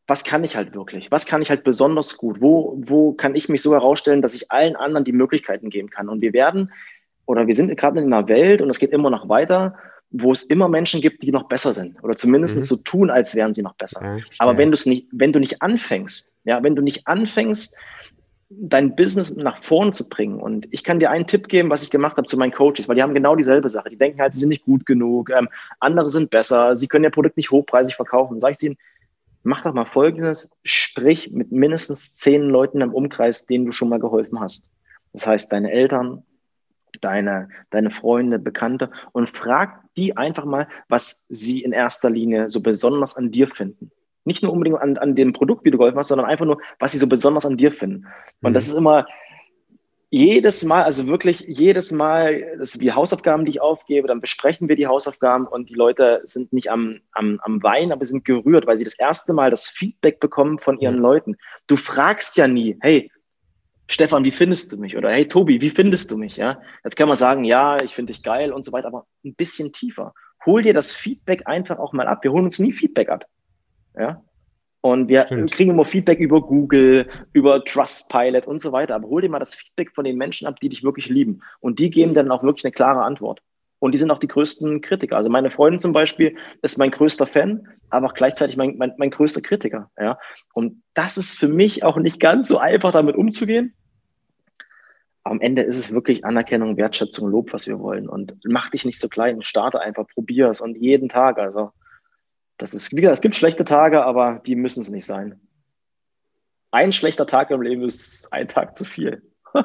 was 0.07 0.23
kann 0.23 0.43
ich 0.43 0.55
halt 0.55 0.73
wirklich? 0.73 1.11
Was 1.11 1.25
kann 1.25 1.41
ich 1.41 1.49
halt 1.49 1.63
besonders 1.63 2.17
gut? 2.17 2.41
Wo, 2.41 2.75
wo 2.79 3.13
kann 3.13 3.35
ich 3.35 3.47
mich 3.47 3.61
so 3.61 3.73
herausstellen, 3.73 4.21
dass 4.21 4.33
ich 4.33 4.51
allen 4.51 4.75
anderen 4.75 5.05
die 5.05 5.11
Möglichkeiten 5.11 5.69
geben 5.69 5.89
kann? 5.89 6.09
Und 6.09 6.21
wir 6.21 6.33
werden 6.33 6.71
oder 7.29 7.45
wir 7.45 7.53
sind 7.53 7.77
gerade 7.77 7.99
in 7.99 8.11
einer 8.11 8.27
Welt 8.27 8.59
und 8.59 8.71
es 8.71 8.79
geht 8.79 8.89
immer 8.89 9.11
noch 9.11 9.29
weiter, 9.29 9.75
wo 10.09 10.31
es 10.31 10.41
immer 10.41 10.67
Menschen 10.67 10.99
gibt, 10.99 11.21
die 11.21 11.31
noch 11.31 11.43
besser 11.43 11.73
sind 11.73 12.03
oder 12.03 12.15
zumindest 12.15 12.57
mhm. 12.57 12.61
so 12.61 12.77
tun, 12.77 13.11
als 13.11 13.35
wären 13.35 13.53
sie 13.53 13.61
noch 13.61 13.75
besser. 13.75 14.03
Ja, 14.03 14.23
Aber 14.39 14.57
wenn 14.57 14.71
du 14.71 14.73
es 14.73 14.87
nicht, 14.87 15.07
wenn 15.11 15.31
du 15.31 15.39
nicht 15.39 15.61
anfängst, 15.61 16.33
ja, 16.45 16.63
wenn 16.63 16.75
du 16.75 16.81
nicht 16.81 17.05
anfängst, 17.05 17.77
dein 18.49 18.95
Business 18.95 19.35
nach 19.35 19.61
vorn 19.61 19.93
zu 19.93 20.09
bringen. 20.09 20.39
Und 20.41 20.67
ich 20.71 20.83
kann 20.83 20.99
dir 20.99 21.11
einen 21.11 21.27
Tipp 21.27 21.49
geben, 21.49 21.69
was 21.69 21.83
ich 21.83 21.91
gemacht 21.91 22.17
habe 22.17 22.25
zu 22.25 22.35
meinen 22.35 22.51
Coaches, 22.51 22.87
weil 22.87 22.95
die 22.95 23.03
haben 23.03 23.13
genau 23.13 23.35
dieselbe 23.35 23.69
Sache. 23.69 23.89
Die 23.89 23.97
denken 23.99 24.19
halt, 24.19 24.33
sie 24.33 24.39
sind 24.39 24.49
nicht 24.49 24.65
gut 24.65 24.87
genug, 24.87 25.29
ähm, 25.29 25.49
andere 25.79 26.09
sind 26.09 26.31
besser, 26.31 26.75
sie 26.75 26.87
können 26.87 27.03
ihr 27.03 27.11
Produkt 27.11 27.37
nicht 27.37 27.51
hochpreisig 27.51 27.95
verkaufen. 27.95 28.39
Sag 28.39 28.55
ich 28.55 28.63
ihnen, 28.63 28.77
mach 29.43 29.61
doch 29.61 29.73
mal 29.73 29.85
Folgendes, 29.85 30.49
sprich 30.63 31.29
mit 31.29 31.51
mindestens 31.51 32.15
zehn 32.15 32.41
Leuten 32.41 32.81
im 32.81 32.91
Umkreis, 32.91 33.45
denen 33.45 33.67
du 33.67 33.71
schon 33.71 33.89
mal 33.89 33.99
geholfen 33.99 34.39
hast. 34.39 34.67
Das 35.13 35.27
heißt, 35.27 35.53
deine 35.53 35.71
Eltern, 35.71 36.23
deine, 37.01 37.49
deine 37.69 37.91
Freunde, 37.91 38.39
Bekannte 38.39 38.91
und 39.11 39.29
frag 39.29 39.81
die 39.95 40.15
einfach 40.17 40.45
mal, 40.45 40.67
was 40.87 41.25
sie 41.29 41.63
in 41.63 41.71
erster 41.71 42.09
Linie 42.09 42.49
so 42.49 42.61
besonders 42.61 43.17
an 43.17 43.31
dir 43.31 43.47
finden. 43.47 43.91
Nicht 44.25 44.43
nur 44.43 44.53
unbedingt 44.53 44.79
an, 44.79 44.97
an 44.97 45.15
dem 45.15 45.33
Produkt, 45.33 45.65
wie 45.65 45.71
du 45.71 45.77
geholfen 45.77 45.97
hast, 45.97 46.09
sondern 46.09 46.27
einfach 46.27 46.45
nur, 46.45 46.59
was 46.79 46.91
sie 46.91 46.97
so 46.97 47.07
besonders 47.07 47.45
an 47.45 47.57
dir 47.57 47.71
finden. 47.71 48.05
Und 48.41 48.51
mhm. 48.51 48.53
das 48.53 48.67
ist 48.67 48.75
immer 48.75 49.05
jedes 50.11 50.63
Mal, 50.63 50.83
also 50.83 51.07
wirklich 51.07 51.41
jedes 51.47 51.91
Mal, 51.91 52.57
das 52.57 52.71
sind 52.71 52.81
die 52.81 52.91
Hausaufgaben, 52.91 53.45
die 53.45 53.51
ich 53.51 53.61
aufgebe, 53.61 54.07
dann 54.07 54.21
besprechen 54.21 54.67
wir 54.67 54.75
die 54.75 54.87
Hausaufgaben 54.87 55.45
und 55.45 55.69
die 55.69 55.75
Leute 55.75 56.21
sind 56.23 56.51
nicht 56.51 56.71
am, 56.71 56.99
am, 57.11 57.39
am 57.43 57.61
Weinen, 57.61 57.91
aber 57.91 58.03
sind 58.05 58.25
gerührt, 58.25 58.65
weil 58.65 58.77
sie 58.77 58.83
das 58.83 58.97
erste 58.97 59.33
Mal 59.33 59.51
das 59.51 59.67
Feedback 59.67 60.19
bekommen 60.19 60.57
von 60.57 60.79
ihren 60.79 60.95
mhm. 60.95 61.01
Leuten. 61.01 61.37
Du 61.67 61.75
fragst 61.75 62.37
ja 62.37 62.47
nie, 62.47 62.75
hey, 62.81 63.11
Stefan, 63.91 64.23
wie 64.23 64.31
findest 64.31 64.71
du 64.71 64.77
mich? 64.77 64.95
Oder 64.95 65.09
hey 65.09 65.27
Tobi, 65.27 65.61
wie 65.61 65.71
findest 65.71 66.11
du 66.11 66.17
mich? 66.17 66.37
Ja, 66.37 66.61
jetzt 66.83 66.95
kann 66.95 67.07
man 67.07 67.17
sagen, 67.17 67.43
ja, 67.43 67.81
ich 67.81 67.95
finde 67.95 68.13
dich 68.13 68.21
geil 68.21 68.53
und 68.53 68.61
so 68.61 68.71
weiter, 68.71 68.87
aber 68.87 69.07
ein 69.25 69.33
bisschen 69.33 69.73
tiefer. 69.73 70.13
Hol 70.45 70.61
dir 70.61 70.75
das 70.75 70.93
Feedback 70.93 71.47
einfach 71.47 71.79
auch 71.79 71.91
mal 71.91 72.07
ab. 72.07 72.23
Wir 72.23 72.31
holen 72.31 72.43
uns 72.43 72.59
nie 72.59 72.71
Feedback 72.71 73.09
ab. 73.09 73.25
Ja. 73.97 74.23
Und 74.81 75.07
wir 75.07 75.23
Stimmt. 75.23 75.51
kriegen 75.51 75.71
immer 75.71 75.85
Feedback 75.85 76.19
über 76.19 76.39
Google, 76.39 77.09
über 77.33 77.63
Trustpilot 77.65 78.45
und 78.45 78.61
so 78.61 78.71
weiter. 78.71 78.93
Aber 78.93 79.09
hol 79.09 79.23
dir 79.23 79.29
mal 79.29 79.39
das 79.39 79.55
Feedback 79.55 79.91
von 79.95 80.05
den 80.05 80.17
Menschen 80.17 80.47
ab, 80.47 80.59
die 80.59 80.69
dich 80.69 80.83
wirklich 80.83 81.09
lieben. 81.09 81.41
Und 81.59 81.79
die 81.79 81.89
geben 81.89 82.13
dann 82.13 82.31
auch 82.31 82.43
wirklich 82.43 82.65
eine 82.65 82.71
klare 82.71 83.01
Antwort. 83.01 83.41
Und 83.79 83.93
die 83.93 83.97
sind 83.97 84.11
auch 84.11 84.19
die 84.19 84.27
größten 84.27 84.81
Kritiker. 84.81 85.17
Also 85.17 85.31
meine 85.31 85.49
Freundin 85.49 85.79
zum 85.79 85.93
Beispiel 85.93 86.35
ist 86.61 86.77
mein 86.77 86.91
größter 86.91 87.25
Fan, 87.25 87.67
aber 87.89 88.07
auch 88.07 88.13
gleichzeitig 88.13 88.55
mein, 88.55 88.77
mein, 88.77 88.93
mein 88.97 89.09
größter 89.09 89.41
Kritiker. 89.41 89.89
Ja. 89.99 90.19
Und 90.53 90.83
das 90.93 91.17
ist 91.17 91.39
für 91.39 91.47
mich 91.47 91.83
auch 91.83 91.97
nicht 91.97 92.19
ganz 92.19 92.49
so 92.49 92.59
einfach, 92.59 92.91
damit 92.91 93.15
umzugehen 93.15 93.73
am 95.23 95.41
Ende 95.41 95.61
ist 95.61 95.77
es 95.77 95.93
wirklich 95.93 96.25
Anerkennung, 96.25 96.77
Wertschätzung, 96.77 97.29
Lob, 97.29 97.53
was 97.53 97.67
wir 97.67 97.79
wollen. 97.79 98.07
Und 98.07 98.35
mach 98.45 98.69
dich 98.69 98.85
nicht 98.85 98.99
so 98.99 99.09
klein, 99.09 99.43
starte 99.43 99.81
einfach, 99.81 100.07
probier 100.07 100.49
es 100.49 100.61
und 100.61 100.77
jeden 100.77 101.09
Tag. 101.09 101.37
Also, 101.37 101.71
das 102.57 102.73
ist, 102.73 102.91
wie 102.95 103.01
gesagt, 103.01 103.15
es 103.15 103.21
gibt 103.21 103.35
schlechte 103.35 103.65
Tage, 103.65 104.03
aber 104.03 104.41
die 104.45 104.55
müssen 104.55 104.81
es 104.81 104.89
nicht 104.89 105.05
sein. 105.05 105.39
Ein 106.71 106.91
schlechter 106.91 107.25
Tag 107.25 107.51
im 107.51 107.61
Leben 107.61 107.83
ist 107.83 108.31
ein 108.31 108.47
Tag 108.47 108.77
zu 108.77 108.85
viel. 108.85 109.21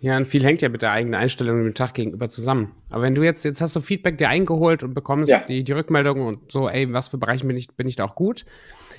ja, 0.00 0.16
und 0.18 0.26
viel 0.26 0.44
hängt 0.44 0.60
ja 0.60 0.68
mit 0.68 0.82
der 0.82 0.92
eigenen 0.92 1.14
Einstellung 1.14 1.64
dem 1.64 1.74
Tag 1.74 1.94
gegenüber 1.94 2.28
zusammen. 2.28 2.74
Aber 2.90 3.02
wenn 3.02 3.14
du 3.14 3.22
jetzt, 3.22 3.44
jetzt 3.44 3.62
hast 3.62 3.74
du 3.74 3.80
Feedback 3.80 4.18
dir 4.18 4.28
eingeholt 4.28 4.82
und 4.82 4.92
bekommst 4.92 5.30
ja. 5.30 5.40
die, 5.40 5.64
die 5.64 5.72
Rückmeldung 5.72 6.20
und 6.26 6.52
so, 6.52 6.68
ey, 6.68 6.92
was 6.92 7.08
für 7.08 7.16
Bereiche 7.18 7.46
bin 7.46 7.56
ich, 7.56 7.68
bin 7.68 7.88
ich 7.88 7.96
da 7.96 8.04
auch 8.04 8.14
gut? 8.14 8.44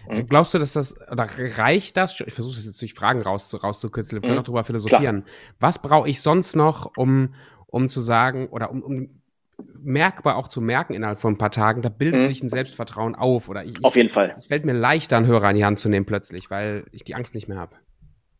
Mhm. 0.09 0.27
Glaubst 0.27 0.53
du, 0.53 0.59
dass 0.59 0.73
das, 0.73 0.95
oder 1.09 1.27
reicht 1.57 1.97
das? 1.97 2.19
Ich 2.19 2.33
versuche 2.33 2.55
das 2.55 2.65
jetzt 2.65 2.81
durch 2.81 2.93
Fragen 2.93 3.21
raus, 3.21 3.55
rauszukitzeln, 3.63 4.21
wir 4.21 4.27
können 4.27 4.35
mhm. 4.35 4.41
auch 4.41 4.45
drüber 4.45 4.63
philosophieren. 4.63 5.23
Klar. 5.23 5.35
Was 5.59 5.79
brauche 5.79 6.09
ich 6.09 6.21
sonst 6.21 6.55
noch, 6.55 6.91
um, 6.97 7.33
um 7.67 7.89
zu 7.89 8.01
sagen, 8.01 8.47
oder 8.47 8.71
um, 8.71 8.81
um 8.81 9.09
merkbar 9.83 10.37
auch 10.37 10.47
zu 10.47 10.61
merken 10.61 10.93
innerhalb 10.93 11.19
von 11.19 11.33
ein 11.33 11.37
paar 11.37 11.51
Tagen, 11.51 11.81
da 11.81 11.89
bildet 11.89 12.21
mhm. 12.21 12.27
sich 12.27 12.43
ein 12.43 12.49
Selbstvertrauen 12.49 13.15
auf. 13.15 13.49
Oder 13.49 13.63
ich, 13.63 13.83
auf 13.83 13.95
jeden 13.95 14.09
Fall. 14.09 14.35
Es 14.37 14.47
fällt 14.47 14.65
mir 14.65 14.73
leichter, 14.73 15.17
einen 15.17 15.27
Hörer 15.27 15.49
in 15.49 15.57
die 15.57 15.65
Hand 15.65 15.79
zu 15.79 15.89
nehmen 15.89 16.05
plötzlich, 16.05 16.49
weil 16.49 16.85
ich 16.91 17.03
die 17.03 17.15
Angst 17.15 17.35
nicht 17.35 17.47
mehr 17.47 17.57
habe. 17.57 17.75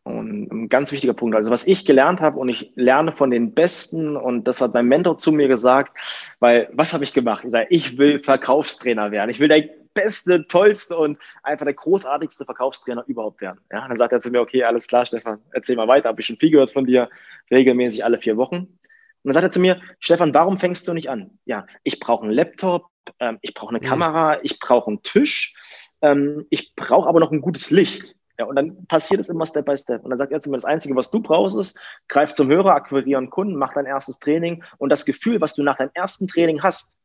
Und 0.04 0.52
ein 0.52 0.68
ganz 0.68 0.92
wichtiger 0.92 1.14
Punkt. 1.14 1.34
Also 1.34 1.50
was 1.50 1.66
ich 1.66 1.86
gelernt 1.86 2.20
habe 2.20 2.38
und 2.38 2.50
ich 2.50 2.72
lerne 2.74 3.12
von 3.12 3.30
den 3.30 3.54
Besten 3.54 4.16
und 4.16 4.46
das 4.46 4.60
hat 4.60 4.74
mein 4.74 4.86
Mentor 4.86 5.16
zu 5.16 5.32
mir 5.32 5.48
gesagt, 5.48 5.96
weil 6.40 6.68
was 6.72 6.92
habe 6.92 7.04
ich 7.04 7.14
gemacht? 7.14 7.42
Ich 7.44 7.50
sage, 7.50 7.66
ich 7.70 7.96
will 7.96 8.22
Verkaufstrainer 8.22 9.10
werden. 9.10 9.30
Ich 9.30 9.40
will 9.40 9.48
der 9.48 9.66
beste, 9.94 10.46
tollste 10.46 10.96
und 10.96 11.18
einfach 11.42 11.64
der 11.64 11.74
großartigste 11.74 12.44
Verkaufstrainer 12.44 13.04
überhaupt 13.06 13.40
werden. 13.40 13.60
Ja, 13.72 13.88
dann 13.88 13.96
sagt 13.96 14.12
er 14.12 14.20
zu 14.20 14.30
mir, 14.30 14.42
okay, 14.42 14.64
alles 14.64 14.86
klar, 14.88 15.06
Stefan, 15.06 15.40
erzähl 15.52 15.76
mal 15.76 15.88
weiter. 15.88 16.10
Habe 16.10 16.20
ich 16.20 16.26
schon 16.26 16.36
viel 16.36 16.50
gehört 16.50 16.72
von 16.72 16.84
dir, 16.84 17.08
regelmäßig 17.50 18.04
alle 18.04 18.18
vier 18.18 18.36
Wochen. 18.36 18.56
Und 18.56 18.78
dann 19.22 19.32
sagt 19.32 19.44
er 19.44 19.50
zu 19.50 19.60
mir, 19.60 19.80
Stefan, 20.00 20.34
warum 20.34 20.58
fängst 20.58 20.86
du 20.86 20.92
nicht 20.92 21.08
an? 21.08 21.38
Ja, 21.46 21.64
ich 21.82 21.98
brauche 21.98 22.24
einen 22.24 22.32
Laptop, 22.32 22.88
ähm, 23.20 23.38
ich 23.40 23.54
brauche 23.54 23.70
eine 23.70 23.78
mhm. 23.78 23.88
Kamera, 23.88 24.38
ich 24.42 24.58
brauche 24.58 24.88
einen 24.88 25.02
Tisch, 25.02 25.54
ähm, 26.02 26.46
ich 26.50 26.74
brauche 26.74 27.08
aber 27.08 27.20
noch 27.20 27.32
ein 27.32 27.40
gutes 27.40 27.70
Licht. 27.70 28.16
Ja, 28.38 28.46
und 28.46 28.56
dann 28.56 28.86
passiert 28.86 29.20
es 29.20 29.28
immer 29.28 29.46
Step 29.46 29.66
by 29.66 29.76
Step. 29.76 30.02
Und 30.02 30.10
dann 30.10 30.16
sagt 30.16 30.32
er 30.32 30.40
zu 30.40 30.50
mir, 30.50 30.56
das 30.56 30.64
Einzige, 30.64 30.96
was 30.96 31.10
du 31.10 31.20
brauchst, 31.20 31.56
ist, 31.56 31.78
greif 32.08 32.32
zum 32.32 32.48
Hörer, 32.48 32.74
akquirieren 32.74 33.30
Kunden, 33.30 33.56
mach 33.56 33.74
dein 33.74 33.86
erstes 33.86 34.18
Training 34.18 34.64
und 34.78 34.90
das 34.90 35.04
Gefühl, 35.04 35.40
was 35.40 35.54
du 35.54 35.62
nach 35.62 35.76
deinem 35.76 35.92
ersten 35.94 36.26
Training 36.26 36.62
hast, 36.62 36.96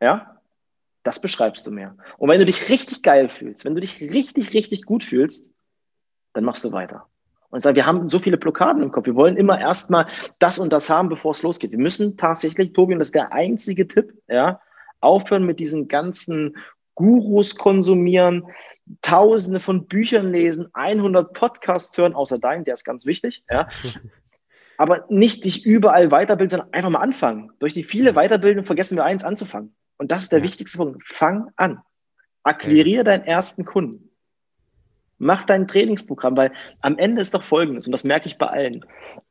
ja, 0.00 0.40
das 1.04 1.20
beschreibst 1.20 1.66
du 1.66 1.70
mir. 1.70 1.96
Und 2.18 2.30
wenn 2.30 2.40
du 2.40 2.46
dich 2.46 2.68
richtig 2.68 3.02
geil 3.02 3.28
fühlst, 3.28 3.64
wenn 3.64 3.74
du 3.74 3.80
dich 3.80 4.00
richtig, 4.00 4.54
richtig 4.54 4.84
gut 4.84 5.04
fühlst, 5.04 5.52
dann 6.32 6.44
machst 6.44 6.64
du 6.64 6.72
weiter. 6.72 7.06
Und 7.50 7.60
sag, 7.60 7.76
wir 7.76 7.86
haben 7.86 8.08
so 8.08 8.18
viele 8.18 8.36
Blockaden 8.36 8.82
im 8.82 8.90
Kopf. 8.90 9.06
Wir 9.06 9.14
wollen 9.14 9.36
immer 9.36 9.60
erstmal 9.60 10.06
das 10.40 10.58
und 10.58 10.72
das 10.72 10.90
haben, 10.90 11.08
bevor 11.08 11.30
es 11.30 11.42
losgeht. 11.44 11.70
Wir 11.70 11.78
müssen 11.78 12.16
tatsächlich, 12.16 12.72
Tobi, 12.72 12.94
und 12.94 12.98
das 12.98 13.08
ist 13.08 13.14
der 13.14 13.32
einzige 13.32 13.86
Tipp, 13.86 14.12
ja, 14.26 14.60
aufhören 15.00 15.46
mit 15.46 15.60
diesen 15.60 15.86
ganzen 15.86 16.56
Gurus 16.96 17.54
konsumieren, 17.54 18.48
Tausende 19.00 19.60
von 19.60 19.86
Büchern 19.86 20.30
lesen, 20.30 20.68
100 20.74 21.32
Podcasts 21.32 21.96
hören, 21.96 22.14
außer 22.14 22.38
dein, 22.38 22.64
der 22.64 22.74
ist 22.74 22.84
ganz 22.84 23.06
wichtig, 23.06 23.44
ja. 23.50 23.68
Aber 24.76 25.04
nicht 25.08 25.44
dich 25.44 25.64
überall 25.64 26.10
weiterbilden, 26.10 26.58
sondern 26.58 26.72
einfach 26.72 26.90
mal 26.90 27.00
anfangen. 27.00 27.52
Durch 27.60 27.74
die 27.74 27.84
viele 27.84 28.14
Weiterbildungen 28.14 28.66
vergessen 28.66 28.96
wir 28.96 29.04
eins 29.04 29.22
anzufangen. 29.22 29.74
Und 29.98 30.10
das 30.10 30.22
ist 30.22 30.32
der 30.32 30.40
ja. 30.40 30.44
wichtigste 30.44 30.78
Punkt. 30.78 31.06
Fang 31.06 31.50
an. 31.56 31.80
Akquiriere 32.42 33.02
okay. 33.02 33.04
deinen 33.04 33.24
ersten 33.24 33.64
Kunden. 33.64 34.10
Mach 35.18 35.44
dein 35.44 35.68
Trainingsprogramm, 35.68 36.36
weil 36.36 36.52
am 36.80 36.98
Ende 36.98 37.22
ist 37.22 37.34
doch 37.34 37.44
Folgendes, 37.44 37.86
und 37.86 37.92
das 37.92 38.04
merke 38.04 38.26
ich 38.26 38.36
bei 38.36 38.48
allen. 38.48 38.84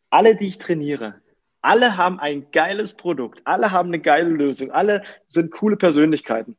Alle, 0.09 0.35
die 0.35 0.47
ich 0.47 0.59
trainiere, 0.59 1.15
alle 1.61 1.97
haben 1.97 2.19
ein 2.19 2.51
geiles 2.51 2.95
Produkt, 2.95 3.41
alle 3.45 3.71
haben 3.71 3.89
eine 3.89 3.99
geile 3.99 4.29
Lösung, 4.29 4.71
alle 4.71 5.03
sind 5.27 5.51
coole 5.51 5.77
Persönlichkeiten. 5.77 6.57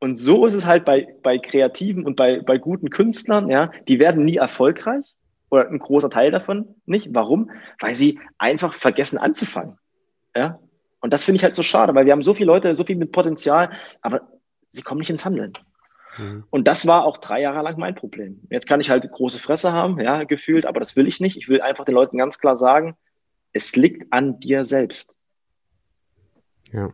Und 0.00 0.16
so 0.16 0.46
ist 0.46 0.54
es 0.54 0.64
halt 0.66 0.84
bei, 0.84 1.14
bei 1.22 1.38
Kreativen 1.38 2.06
und 2.06 2.16
bei, 2.16 2.40
bei 2.40 2.58
guten 2.58 2.90
Künstlern, 2.90 3.50
ja, 3.50 3.70
die 3.86 3.98
werden 3.98 4.24
nie 4.24 4.36
erfolgreich 4.36 5.14
oder 5.50 5.68
ein 5.68 5.78
großer 5.78 6.08
Teil 6.08 6.30
davon 6.30 6.74
nicht. 6.86 7.08
Warum? 7.12 7.50
Weil 7.78 7.94
sie 7.94 8.18
einfach 8.38 8.74
vergessen 8.74 9.18
anzufangen. 9.18 9.78
Ja. 10.34 10.58
Und 11.00 11.12
das 11.12 11.24
finde 11.24 11.36
ich 11.36 11.44
halt 11.44 11.54
so 11.54 11.62
schade, 11.62 11.94
weil 11.94 12.06
wir 12.06 12.12
haben 12.12 12.22
so 12.22 12.34
viele 12.34 12.46
Leute, 12.46 12.74
so 12.74 12.84
viel 12.84 12.96
mit 12.96 13.12
Potenzial, 13.12 13.70
aber 14.00 14.22
sie 14.68 14.82
kommen 14.82 15.00
nicht 15.00 15.10
ins 15.10 15.24
Handeln. 15.24 15.52
Mhm. 16.18 16.44
Und 16.50 16.66
das 16.66 16.86
war 16.86 17.04
auch 17.04 17.18
drei 17.18 17.42
Jahre 17.42 17.62
lang 17.62 17.78
mein 17.78 17.94
Problem. 17.94 18.40
Jetzt 18.50 18.66
kann 18.66 18.80
ich 18.80 18.90
halt 18.90 19.10
große 19.10 19.38
Fresse 19.38 19.72
haben, 19.72 20.00
ja, 20.00 20.24
gefühlt, 20.24 20.66
aber 20.66 20.80
das 20.80 20.96
will 20.96 21.06
ich 21.06 21.20
nicht. 21.20 21.36
Ich 21.36 21.48
will 21.48 21.60
einfach 21.60 21.84
den 21.84 21.94
Leuten 21.94 22.18
ganz 22.18 22.38
klar 22.38 22.56
sagen, 22.56 22.96
es 23.52 23.76
liegt 23.76 24.12
an 24.12 24.40
dir 24.40 24.64
selbst. 24.64 25.16
Ja. 26.72 26.90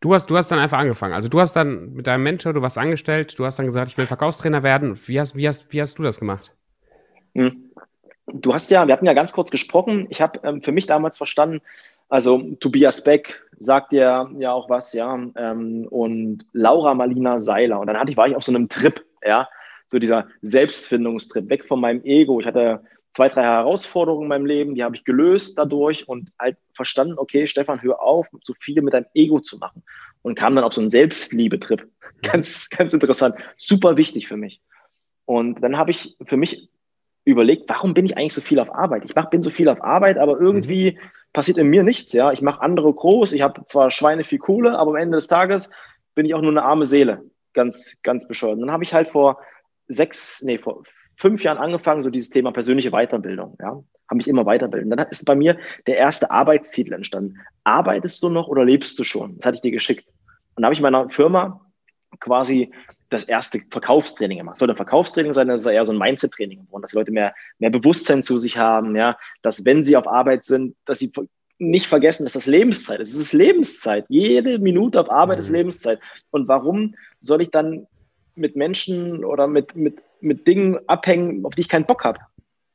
Du 0.00 0.14
hast, 0.14 0.30
du 0.30 0.36
hast 0.36 0.50
dann 0.50 0.60
einfach 0.60 0.78
angefangen. 0.78 1.14
Also 1.14 1.28
du 1.28 1.40
hast 1.40 1.54
dann 1.54 1.92
mit 1.92 2.06
deinem 2.06 2.22
Mentor, 2.22 2.52
du 2.52 2.62
warst 2.62 2.78
angestellt, 2.78 3.36
du 3.38 3.44
hast 3.44 3.58
dann 3.58 3.66
gesagt, 3.66 3.90
ich 3.90 3.98
will 3.98 4.06
Verkaufstrainer 4.06 4.62
werden. 4.62 4.98
Wie 5.06 5.18
hast, 5.18 5.34
wie 5.34 5.48
hast, 5.48 5.72
wie 5.72 5.80
hast 5.80 5.98
du 5.98 6.02
das 6.02 6.20
gemacht? 6.20 6.54
Hm. 7.34 7.70
Du 8.26 8.54
hast 8.54 8.70
ja, 8.70 8.86
wir 8.86 8.92
hatten 8.92 9.06
ja 9.06 9.14
ganz 9.14 9.32
kurz 9.32 9.50
gesprochen. 9.50 10.06
Ich 10.10 10.20
habe 10.20 10.38
ähm, 10.44 10.62
für 10.62 10.70
mich 10.70 10.86
damals 10.86 11.16
verstanden, 11.16 11.60
also 12.08 12.38
Tobias 12.60 13.02
Beck 13.02 13.42
sagt 13.58 13.92
ja, 13.92 14.30
ja 14.38 14.52
auch 14.52 14.70
was, 14.70 14.92
ja, 14.92 15.14
ähm, 15.36 15.86
und 15.90 16.46
Laura 16.52 16.94
Malina 16.94 17.40
Seiler. 17.40 17.80
Und 17.80 17.86
dann 17.86 17.98
hatte 17.98 18.12
ich, 18.12 18.16
war 18.16 18.28
ich 18.28 18.36
auf 18.36 18.44
so 18.44 18.52
einem 18.52 18.68
Trip, 18.68 19.04
ja, 19.24 19.48
so 19.88 19.98
dieser 19.98 20.28
Selbstfindungstrip, 20.42 21.48
weg 21.48 21.64
von 21.64 21.80
meinem 21.80 22.04
Ego. 22.04 22.40
Ich 22.40 22.46
hatte 22.46 22.82
zwei, 23.10 23.28
drei 23.28 23.42
Herausforderungen 23.42 24.24
in 24.24 24.28
meinem 24.28 24.46
Leben, 24.46 24.74
die 24.74 24.84
habe 24.84 24.96
ich 24.96 25.04
gelöst 25.04 25.58
dadurch 25.58 26.08
und 26.08 26.30
halt 26.38 26.56
verstanden, 26.72 27.14
okay, 27.16 27.46
Stefan, 27.46 27.82
hör 27.82 28.02
auf, 28.02 28.28
so 28.42 28.54
viel 28.60 28.80
mit 28.82 28.94
deinem 28.94 29.06
Ego 29.14 29.40
zu 29.40 29.58
machen. 29.58 29.82
Und 30.22 30.34
kam 30.34 30.54
dann 30.54 30.64
auf 30.64 30.72
so 30.72 30.80
einen 30.80 30.90
Selbstliebe-Trip. 30.90 31.88
Ganz, 32.22 32.68
ganz 32.68 32.92
interessant. 32.92 33.36
Super 33.56 33.96
wichtig 33.96 34.26
für 34.26 34.36
mich. 34.36 34.60
Und 35.24 35.62
dann 35.62 35.76
habe 35.76 35.92
ich 35.92 36.16
für 36.24 36.36
mich 36.36 36.68
überlegt, 37.24 37.68
warum 37.68 37.94
bin 37.94 38.06
ich 38.06 38.16
eigentlich 38.16 38.34
so 38.34 38.40
viel 38.40 38.58
auf 38.58 38.74
Arbeit? 38.74 39.04
Ich 39.04 39.14
mach, 39.14 39.30
bin 39.30 39.40
so 39.40 39.50
viel 39.50 39.68
auf 39.68 39.84
Arbeit, 39.84 40.18
aber 40.18 40.40
irgendwie 40.40 40.92
mhm. 40.92 40.98
passiert 41.32 41.58
in 41.58 41.68
mir 41.68 41.84
nichts. 41.84 42.12
Ja, 42.12 42.32
ich 42.32 42.42
mache 42.42 42.60
andere 42.60 42.92
groß. 42.92 43.32
Ich 43.32 43.42
habe 43.42 43.64
zwar 43.66 43.92
Schweine 43.92 44.24
viel 44.24 44.38
Kohle, 44.38 44.76
aber 44.76 44.90
am 44.92 44.96
Ende 44.96 45.18
des 45.18 45.28
Tages 45.28 45.70
bin 46.14 46.26
ich 46.26 46.34
auch 46.34 46.40
nur 46.40 46.50
eine 46.50 46.64
arme 46.64 46.86
Seele. 46.86 47.22
Ganz, 47.52 48.00
ganz 48.02 48.26
bescheuert. 48.26 48.54
Und 48.54 48.62
dann 48.62 48.72
habe 48.72 48.82
ich 48.82 48.94
halt 48.94 49.10
vor 49.10 49.38
sechs, 49.86 50.42
nee, 50.42 50.58
vor 50.58 50.82
fünf 51.18 51.42
Jahren 51.42 51.58
angefangen, 51.58 52.00
so 52.00 52.10
dieses 52.10 52.30
Thema 52.30 52.52
persönliche 52.52 52.92
Weiterbildung. 52.92 53.56
Ja, 53.60 53.82
habe 54.08 54.16
mich 54.16 54.28
immer 54.28 54.46
weiterbilden. 54.46 54.88
Dann 54.88 55.06
ist 55.10 55.26
bei 55.26 55.34
mir 55.34 55.58
der 55.86 55.96
erste 55.96 56.30
Arbeitstitel 56.30 56.92
entstanden. 56.92 57.38
Arbeitest 57.64 58.22
du 58.22 58.30
noch 58.30 58.46
oder 58.46 58.64
lebst 58.64 58.98
du 58.98 59.04
schon? 59.04 59.36
Das 59.36 59.46
hatte 59.46 59.56
ich 59.56 59.62
dir 59.62 59.72
geschickt. 59.72 60.06
Und 60.54 60.62
da 60.62 60.66
habe 60.66 60.74
ich 60.74 60.78
in 60.78 60.84
meiner 60.84 61.10
Firma 61.10 61.60
quasi 62.20 62.72
das 63.10 63.24
erste 63.24 63.60
Verkaufstraining 63.68 64.38
gemacht. 64.38 64.58
Soll 64.58 64.70
ein 64.70 64.76
Verkaufstraining 64.76 65.32
sein, 65.32 65.48
das 65.48 65.62
ist 65.62 65.66
eher 65.66 65.84
so 65.84 65.92
ein 65.92 65.98
Mindset-Training 65.98 66.66
geworden, 66.66 66.82
dass 66.82 66.92
die 66.92 66.96
Leute 66.96 67.10
mehr, 67.10 67.34
mehr 67.58 67.70
Bewusstsein 67.70 68.22
zu 68.22 68.38
sich 68.38 68.56
haben, 68.56 68.94
ja, 68.94 69.16
dass 69.42 69.64
wenn 69.64 69.82
sie 69.82 69.96
auf 69.96 70.06
Arbeit 70.06 70.44
sind, 70.44 70.76
dass 70.84 71.00
sie 71.00 71.10
nicht 71.58 71.86
vergessen, 71.86 72.24
dass 72.24 72.34
das 72.34 72.46
Lebenszeit 72.46 73.00
ist. 73.00 73.14
Es 73.14 73.20
ist 73.20 73.32
Lebenszeit. 73.32 74.04
Jede 74.08 74.60
Minute 74.60 75.00
auf 75.00 75.10
Arbeit 75.10 75.38
mhm. 75.38 75.40
ist 75.40 75.50
Lebenszeit. 75.50 76.00
Und 76.30 76.46
warum 76.46 76.94
soll 77.20 77.42
ich 77.42 77.50
dann 77.50 77.88
mit 78.36 78.54
Menschen 78.54 79.24
oder 79.24 79.48
mit, 79.48 79.74
mit 79.74 80.02
mit 80.20 80.46
Dingen 80.46 80.78
abhängen, 80.86 81.44
auf 81.44 81.54
die 81.54 81.62
ich 81.62 81.68
keinen 81.68 81.86
Bock 81.86 82.04
habe. 82.04 82.20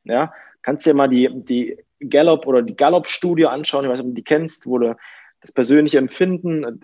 Ja, 0.04 0.32
kannst 0.62 0.86
dir 0.86 0.94
mal 0.94 1.08
die, 1.08 1.30
die 1.32 1.78
Gallup 2.00 2.46
oder 2.46 2.62
die 2.62 2.76
Gallup-Studie 2.76 3.46
anschauen, 3.46 3.84
ich 3.84 3.90
weiß 3.90 3.98
nicht, 3.98 4.06
ob 4.06 4.10
du 4.10 4.14
die 4.14 4.24
kennst, 4.24 4.66
wo 4.66 4.78
das 4.78 5.52
persönliche 5.52 5.98
Empfinden 5.98 6.80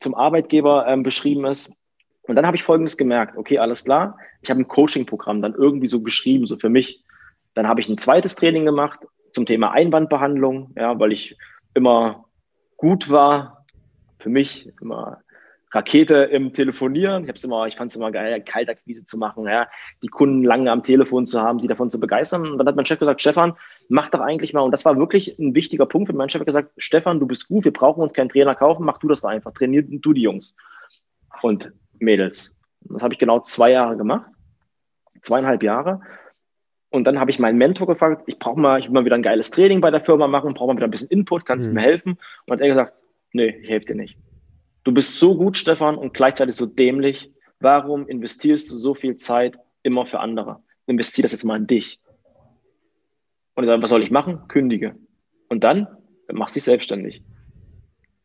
zum 0.00 0.14
Arbeitgeber 0.14 0.86
ähm, 0.86 1.02
beschrieben 1.02 1.46
ist. 1.46 1.72
Und 2.22 2.36
dann 2.36 2.46
habe 2.46 2.56
ich 2.56 2.62
Folgendes 2.62 2.96
gemerkt, 2.96 3.36
okay, 3.36 3.58
alles 3.58 3.84
klar, 3.84 4.18
ich 4.42 4.50
habe 4.50 4.60
ein 4.60 4.68
Coaching-Programm 4.68 5.40
dann 5.40 5.54
irgendwie 5.54 5.86
so 5.86 6.02
geschrieben, 6.02 6.46
so 6.46 6.56
für 6.58 6.68
mich. 6.68 7.04
Dann 7.54 7.68
habe 7.68 7.80
ich 7.80 7.88
ein 7.88 7.96
zweites 7.96 8.34
Training 8.34 8.64
gemacht 8.64 9.00
zum 9.32 9.46
Thema 9.46 9.72
Einwandbehandlung, 9.72 10.72
ja, 10.76 10.98
weil 10.98 11.12
ich 11.12 11.36
immer 11.74 12.26
gut 12.76 13.10
war, 13.10 13.64
für 14.18 14.28
mich 14.28 14.72
immer 14.80 15.22
Rakete 15.76 16.14
im 16.24 16.54
Telefonieren. 16.54 17.28
Ich 17.28 17.44
immer, 17.44 17.66
ich 17.66 17.76
fand 17.76 17.90
es 17.90 17.96
immer 17.96 18.10
geil, 18.10 18.42
Kaltakquise 18.42 19.04
zu 19.04 19.18
machen, 19.18 19.44
ja, 19.44 19.68
die 20.02 20.08
Kunden 20.08 20.42
lange 20.42 20.72
am 20.72 20.82
Telefon 20.82 21.26
zu 21.26 21.42
haben, 21.42 21.60
sie 21.60 21.68
davon 21.68 21.90
zu 21.90 22.00
begeistern. 22.00 22.50
Und 22.50 22.58
dann 22.58 22.66
hat 22.66 22.76
mein 22.76 22.86
Chef 22.86 22.98
gesagt, 22.98 23.20
Stefan, 23.20 23.52
mach 23.90 24.08
doch 24.08 24.20
eigentlich 24.20 24.54
mal. 24.54 24.62
Und 24.62 24.70
das 24.70 24.86
war 24.86 24.96
wirklich 24.96 25.38
ein 25.38 25.54
wichtiger 25.54 25.84
Punkt. 25.84 26.08
Und 26.08 26.16
mein 26.16 26.30
Chef 26.30 26.40
hat 26.40 26.46
gesagt, 26.46 26.72
Stefan, 26.78 27.20
du 27.20 27.26
bist 27.26 27.48
gut, 27.48 27.64
wir 27.64 27.74
brauchen 27.74 28.02
uns 28.02 28.14
keinen 28.14 28.30
Trainer 28.30 28.54
kaufen, 28.54 28.86
mach 28.86 28.98
du 28.98 29.08
das 29.08 29.22
einfach, 29.24 29.52
trainier 29.52 29.82
du 29.82 30.12
die 30.14 30.22
Jungs 30.22 30.56
und 31.42 31.70
Mädels. 31.98 32.56
Das 32.80 33.02
habe 33.02 33.12
ich 33.12 33.18
genau 33.18 33.40
zwei 33.40 33.72
Jahre 33.72 33.98
gemacht, 33.98 34.30
zweieinhalb 35.20 35.62
Jahre. 35.62 36.00
Und 36.88 37.06
dann 37.06 37.20
habe 37.20 37.30
ich 37.30 37.38
meinen 37.38 37.58
Mentor 37.58 37.86
gefragt, 37.86 38.22
ich 38.26 38.38
brauche 38.38 38.58
mal, 38.58 38.80
ich 38.80 38.86
will 38.86 38.94
mal 38.94 39.04
wieder 39.04 39.16
ein 39.16 39.22
geiles 39.22 39.50
Training 39.50 39.82
bei 39.82 39.90
der 39.90 40.00
Firma 40.00 40.26
machen, 40.26 40.54
brauche 40.54 40.68
mal 40.68 40.76
wieder 40.76 40.86
ein 40.86 40.90
bisschen 40.90 41.10
Input, 41.10 41.44
kannst 41.44 41.66
du 41.66 41.72
mhm. 41.72 41.74
mir 41.74 41.82
helfen? 41.82 42.18
Und 42.46 42.52
hat 42.52 42.60
er 42.60 42.68
gesagt, 42.68 42.94
nee, 43.32 43.54
ich 43.60 43.68
helfe 43.68 43.88
dir 43.88 43.96
nicht. 43.96 44.16
Du 44.86 44.92
bist 44.92 45.18
so 45.18 45.36
gut, 45.36 45.56
Stefan, 45.56 45.98
und 45.98 46.14
gleichzeitig 46.14 46.54
so 46.54 46.64
dämlich. 46.64 47.32
Warum 47.58 48.06
investierst 48.06 48.70
du 48.70 48.76
so 48.76 48.94
viel 48.94 49.16
Zeit 49.16 49.58
immer 49.82 50.06
für 50.06 50.20
andere? 50.20 50.62
Investier 50.86 51.22
das 51.22 51.32
jetzt 51.32 51.42
mal 51.42 51.56
in 51.56 51.66
dich. 51.66 51.98
Und 53.56 53.64
ich 53.64 53.66
sage, 53.66 53.82
was 53.82 53.90
soll 53.90 54.04
ich 54.04 54.12
machen? 54.12 54.46
Kündige. 54.46 54.94
Und 55.48 55.64
dann 55.64 55.88
machst 56.32 56.54
du 56.54 56.58
dich 56.58 56.64
selbstständig. 56.64 57.20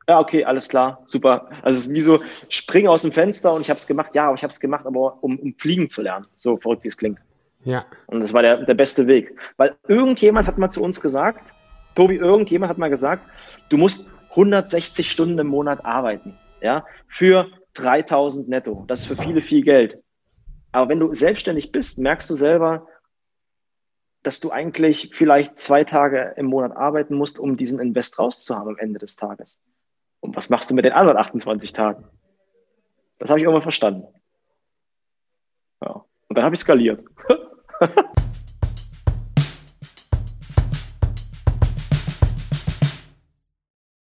Ja, 0.08 0.19
okay, 0.19 0.45
alles 0.45 0.69
klar, 0.69 1.02
super. 1.06 1.50
Also 1.63 1.80
es 1.80 1.88
ist 1.88 1.93
wie 1.95 2.02
so, 2.02 2.21
spring 2.50 2.88
aus 2.88 3.02
dem 3.02 3.12
Fenster 3.12 3.52
und 3.56 3.62
ich 3.62 3.71
habe 3.71 3.80
es 3.80 3.88
gemacht. 3.88 4.13
Ja, 4.13 4.28
aber 4.28 4.36
ich 4.36 4.43
habe 4.43 4.52
es 4.52 4.60
gemacht, 4.60 4.86
aber 4.86 5.24
um, 5.24 5.39
um 5.39 5.56
fliegen 5.56 5.89
zu 5.89 6.04
lernen. 6.04 6.28
So 6.36 6.58
verrückt, 6.58 6.84
wie 6.84 6.89
es 6.89 6.97
klingt. 6.97 7.17
Ja. 7.63 7.88
Und 8.06 8.19
das 8.19 8.34
war 8.34 8.43
der, 8.43 8.65
der 8.65 8.76
beste 8.76 9.08
Weg. 9.08 9.36
Weil 9.58 9.76
irgendjemand 9.88 10.45
hat 10.45 10.60
mal 10.60 10.69
zu 10.69 10.84
uns 10.84 11.02
gesagt, 11.02 11.56
Tobi, 11.95 12.17
irgendjemand 12.17 12.69
hat 12.69 12.78
mal 12.78 12.91
gesagt, 12.91 13.24
du 13.69 13.78
musst 13.78 14.12
160 14.30 15.10
Stunden 15.10 15.39
im 15.39 15.47
Monat 15.47 15.84
arbeiten. 15.84 16.38
Ja, 16.62 16.86
für 17.08 17.47
3000 17.74 18.47
netto. 18.50 18.86
Das 18.88 19.02
ist 19.02 19.08
für 19.08 19.21
viele 19.21 19.41
viel 19.41 19.63
Geld. 19.63 20.02
Aber 20.71 20.89
wenn 20.89 21.00
du 21.00 21.13
selbstständig 21.13 21.71
bist, 21.71 22.00
merkst 22.00 22.30
du 22.30 22.36
selber, 22.36 22.88
dass 24.24 24.39
du 24.39 24.52
eigentlich 24.52 25.12
vielleicht 25.13 25.58
zwei 25.58 25.84
Tage 25.84 26.34
im 26.38 26.45
Monat 26.45 26.76
arbeiten 26.76 27.15
musst, 27.15 27.39
um 27.39 27.58
diesen 27.58 27.80
Invest 27.80 28.19
rauszuhaben 28.19 28.74
am 28.74 28.78
Ende 28.78 29.00
des 29.00 29.15
Tages. 29.15 29.60
Und 30.19 30.36
was 30.36 30.50
machst 30.50 30.69
du 30.69 30.76
mit 30.76 30.86
den 30.86 30.93
anderen 30.93 31.17
28 31.17 31.74
Tagen? 31.74 32.08
Das 33.17 33.30
habe 33.30 33.39
ich 33.39 33.43
irgendwann 33.43 33.63
verstanden. 33.63 34.08
Ja. 35.82 36.06
Und 36.28 36.38
dann 36.38 36.45
habe 36.45 36.56
ich 36.56 36.62
skaliert. 36.62 37.04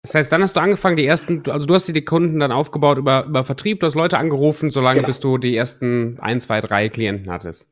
Das 0.09 0.15
heißt, 0.15 0.31
dann 0.31 0.41
hast 0.41 0.55
du 0.55 0.59
angefangen, 0.59 0.97
die 0.97 1.05
ersten, 1.05 1.43
also 1.51 1.67
du 1.67 1.73
hast 1.75 1.87
dir 1.87 1.93
die 1.93 2.03
Kunden 2.03 2.39
dann 2.39 2.51
aufgebaut 2.51 2.97
über, 2.97 3.25
über 3.25 3.43
Vertrieb, 3.43 3.79
du 3.79 3.85
hast 3.85 3.93
Leute 3.93 4.17
angerufen, 4.17 4.71
solange 4.71 5.01
genau. 5.01 5.05
bis 5.05 5.19
du 5.19 5.37
die 5.37 5.55
ersten 5.55 6.17
ein, 6.19 6.41
zwei, 6.41 6.61
drei 6.61 6.89
Klienten 6.89 7.31
hattest. 7.31 7.67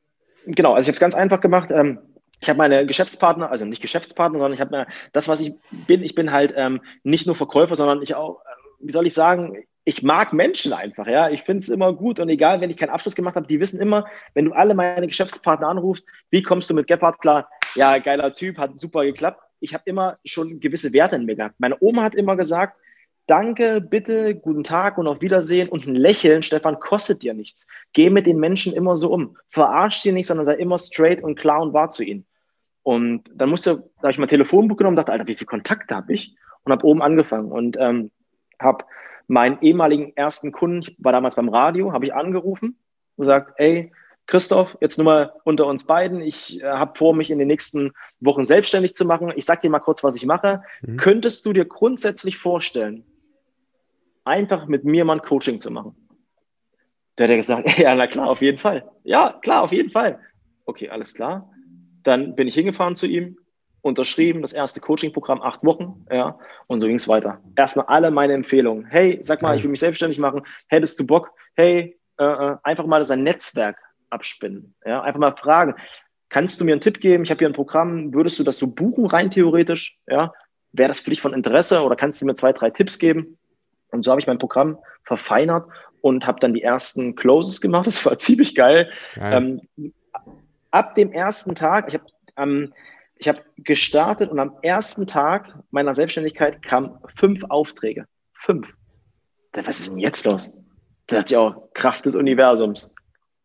Genau, 0.45 0.75
also 0.75 0.83
ich 0.83 0.89
habe 0.89 0.93
es 0.93 0.99
ganz 0.99 1.15
einfach 1.15 1.41
gemacht. 1.41 1.71
Ähm, 1.71 1.97
ich 2.39 2.47
habe 2.47 2.57
meine 2.57 2.85
Geschäftspartner, 2.85 3.49
also 3.49 3.65
nicht 3.65 3.81
Geschäftspartner, 3.81 4.37
sondern 4.37 4.53
ich 4.53 4.61
habe 4.61 4.77
mir 4.77 4.87
das, 5.13 5.27
was 5.27 5.41
ich 5.41 5.55
bin, 5.87 6.03
ich 6.03 6.13
bin 6.13 6.31
halt 6.31 6.53
ähm, 6.55 6.79
nicht 7.01 7.25
nur 7.25 7.33
Verkäufer, 7.33 7.75
sondern 7.75 8.03
ich 8.03 8.13
auch, 8.13 8.41
äh, 8.41 8.85
wie 8.85 8.91
soll 8.91 9.07
ich 9.07 9.15
sagen, 9.15 9.57
ich 9.83 10.03
mag 10.03 10.31
Menschen 10.31 10.73
einfach, 10.73 11.07
ja. 11.07 11.31
Ich 11.31 11.41
finde 11.41 11.63
es 11.63 11.69
immer 11.69 11.91
gut 11.91 12.19
und 12.19 12.29
egal, 12.29 12.61
wenn 12.61 12.69
ich 12.69 12.77
keinen 12.77 12.91
Abschluss 12.91 13.15
gemacht 13.15 13.35
habe, 13.35 13.47
die 13.47 13.59
wissen 13.59 13.81
immer, 13.81 14.05
wenn 14.35 14.45
du 14.45 14.51
alle 14.51 14.75
meine 14.75 15.07
Geschäftspartner 15.07 15.69
anrufst, 15.69 16.07
wie 16.29 16.43
kommst 16.43 16.69
du 16.69 16.75
mit 16.75 16.85
Gepard 16.85 17.19
klar? 17.19 17.49
Ja, 17.73 17.97
geiler 17.97 18.31
Typ, 18.31 18.59
hat 18.59 18.77
super 18.77 19.03
geklappt. 19.05 19.41
Ich 19.59 19.73
habe 19.73 19.83
immer 19.85 20.17
schon 20.25 20.59
gewisse 20.59 20.93
Werte 20.93 21.15
in 21.15 21.25
mir 21.25 21.35
gehabt. 21.35 21.55
Meine 21.59 21.77
Oma 21.79 22.03
hat 22.03 22.15
immer 22.15 22.35
gesagt, 22.35 22.77
danke, 23.27 23.81
bitte, 23.81 24.35
guten 24.35 24.63
Tag 24.63 24.97
und 24.97 25.07
auf 25.07 25.21
Wiedersehen 25.21 25.69
und 25.69 25.85
ein 25.85 25.95
Lächeln, 25.95 26.41
Stefan, 26.41 26.79
kostet 26.79 27.21
dir 27.21 27.33
nichts. 27.33 27.67
Geh 27.93 28.09
mit 28.09 28.25
den 28.25 28.39
Menschen 28.39 28.73
immer 28.73 28.95
so 28.95 29.11
um. 29.11 29.37
Verarsch 29.49 29.97
sie 29.97 30.13
nicht, 30.13 30.27
sondern 30.27 30.45
sei 30.45 30.55
immer 30.55 30.77
straight 30.77 31.21
und 31.21 31.37
klar 31.37 31.61
und 31.61 31.73
wahr 31.73 31.89
zu 31.89 32.03
ihnen. 32.03 32.25
Und 32.83 33.23
dann 33.35 33.49
musste, 33.49 33.83
da 33.97 34.03
habe 34.03 34.11
ich 34.11 34.17
mein 34.17 34.29
Telefonbuch 34.29 34.77
genommen, 34.77 34.95
dachte, 34.95 35.11
Alter, 35.11 35.27
wie 35.27 35.35
viele 35.35 35.47
Kontakte 35.47 35.93
habe 35.93 36.13
ich? 36.13 36.35
Und 36.63 36.71
habe 36.71 36.85
oben 36.85 37.01
angefangen 37.01 37.51
und 37.51 37.77
ähm, 37.79 38.11
habe 38.61 38.85
meinen 39.27 39.57
ehemaligen 39.61 40.15
ersten 40.15 40.51
Kunden, 40.51 40.79
ich 40.79 40.95
war 40.99 41.11
damals 41.11 41.35
beim 41.35 41.49
Radio, 41.49 41.91
habe 41.91 42.05
ich 42.05 42.13
angerufen 42.13 42.77
und 43.15 43.23
gesagt, 43.23 43.53
ey, 43.57 43.91
Christoph, 44.27 44.77
jetzt 44.81 44.97
nur 44.97 45.05
mal 45.05 45.33
unter 45.45 45.65
uns 45.65 45.85
beiden. 45.85 46.21
Ich 46.21 46.61
äh, 46.61 46.65
habe 46.65 46.97
vor, 46.97 47.15
mich 47.15 47.31
in 47.31 47.39
den 47.39 47.47
nächsten 47.47 47.93
Wochen 48.19 48.43
selbstständig 48.43 48.93
zu 48.93 49.05
machen. 49.05 49.31
Ich 49.35 49.45
sage 49.45 49.61
dir 49.61 49.69
mal 49.69 49.79
kurz, 49.79 50.03
was 50.03 50.17
ich 50.17 50.25
mache. 50.25 50.63
Mhm. 50.81 50.97
Könntest 50.97 51.45
du 51.45 51.53
dir 51.53 51.65
grundsätzlich 51.65 52.37
vorstellen, 52.37 53.05
einfach 54.25 54.67
mit 54.67 54.83
mir 54.83 55.05
mal 55.05 55.15
ein 55.15 55.21
Coaching 55.21 55.61
zu 55.61 55.71
machen? 55.71 55.95
Der 57.17 57.29
hat 57.29 57.35
gesagt, 57.37 57.77
ja, 57.79 57.95
na 57.95 58.07
klar, 58.07 58.29
auf 58.29 58.41
jeden 58.41 58.57
Fall. 58.57 58.89
Ja, 59.03 59.39
klar, 59.41 59.63
auf 59.63 59.71
jeden 59.71 59.89
Fall. 59.89 60.19
Okay, 60.65 60.89
alles 60.89 61.13
klar. 61.13 61.49
Dann 62.03 62.35
bin 62.35 62.49
ich 62.49 62.55
hingefahren 62.55 62.95
zu 62.95 63.05
ihm, 63.05 63.37
unterschrieben, 63.81 64.41
das 64.41 64.51
erste 64.51 64.81
Coaching-Programm, 64.81 65.41
acht 65.41 65.63
Wochen, 65.63 66.05
ja, 66.11 66.37
und 66.67 66.81
so 66.81 66.87
ging 66.87 66.97
es 66.97 67.07
weiter. 67.07 67.41
Erstmal 67.55 67.85
alle 67.85 68.11
meine 68.11 68.33
Empfehlungen. 68.33 68.85
Hey, 68.85 69.19
sag 69.21 69.41
mal, 69.41 69.55
ich 69.55 69.63
will 69.63 69.71
mich 69.71 69.79
selbstständig 69.79 70.19
machen. 70.19 70.41
Hättest 70.67 70.99
du 70.99 71.07
Bock? 71.07 71.31
Hey, 71.55 71.97
äh, 72.19 72.25
äh, 72.25 72.57
einfach 72.63 72.85
mal 72.85 73.03
sein 73.05 73.23
Netzwerk 73.23 73.77
abspinnen. 74.09 74.75
Ja, 74.85 75.01
einfach 75.01 75.19
mal 75.19 75.35
fragen. 75.35 75.75
Kannst 76.29 76.59
du 76.59 76.65
mir 76.65 76.73
einen 76.73 76.81
Tipp 76.81 76.99
geben? 76.99 77.23
Ich 77.23 77.31
habe 77.31 77.39
hier 77.39 77.47
ein 77.47 77.53
Programm. 77.53 78.13
Würdest 78.13 78.37
du 78.39 78.43
das 78.43 78.57
so 78.57 78.67
buchen 78.67 79.05
rein 79.05 79.31
theoretisch? 79.31 79.97
Ja, 80.07 80.33
wäre 80.73 80.89
das 80.89 80.99
für 80.99 81.09
dich 81.09 81.21
von 81.21 81.33
Interesse 81.33 81.81
oder 81.81 81.95
kannst 81.95 82.21
du 82.21 82.25
mir 82.25 82.35
zwei, 82.35 82.51
drei 82.51 82.69
Tipps 82.69 82.99
geben? 82.99 83.37
Und 83.91 84.03
so 84.03 84.11
habe 84.11 84.19
ich 84.19 84.27
mein 84.27 84.37
Programm 84.37 84.77
verfeinert 85.03 85.67
und 86.01 86.27
habe 86.27 86.39
dann 86.39 86.53
die 86.53 86.61
ersten 86.61 87.15
Closes 87.15 87.61
gemacht. 87.61 87.85
Das 87.85 88.05
war 88.05 88.17
ziemlich 88.17 88.55
geil. 88.55 88.89
geil. 89.15 89.59
Ähm, 89.77 89.93
ab 90.71 90.95
dem 90.95 91.11
ersten 91.11 91.55
Tag, 91.55 91.87
ich 91.87 91.93
habe 91.93 92.05
ähm, 92.35 92.73
ich 93.19 93.27
habe 93.27 93.41
gestartet 93.57 94.29
und 94.29 94.39
am 94.39 94.57
ersten 94.61 95.07
Tag 95.07 95.57
meiner 95.71 95.95
Selbstständigkeit 95.95 96.61
kamen 96.61 96.99
fünf 97.15 97.43
Aufträge. 97.49 98.05
Fünf. 98.33 98.71
Was 99.53 99.79
ist 99.79 99.91
denn 99.91 99.99
jetzt 99.99 100.25
los? 100.25 100.53
Da 101.07 101.17
dachte 101.17 101.33
ich 101.33 101.37
auch, 101.37 101.73
Kraft 101.73 102.05
des 102.05 102.15
Universums. 102.15 102.91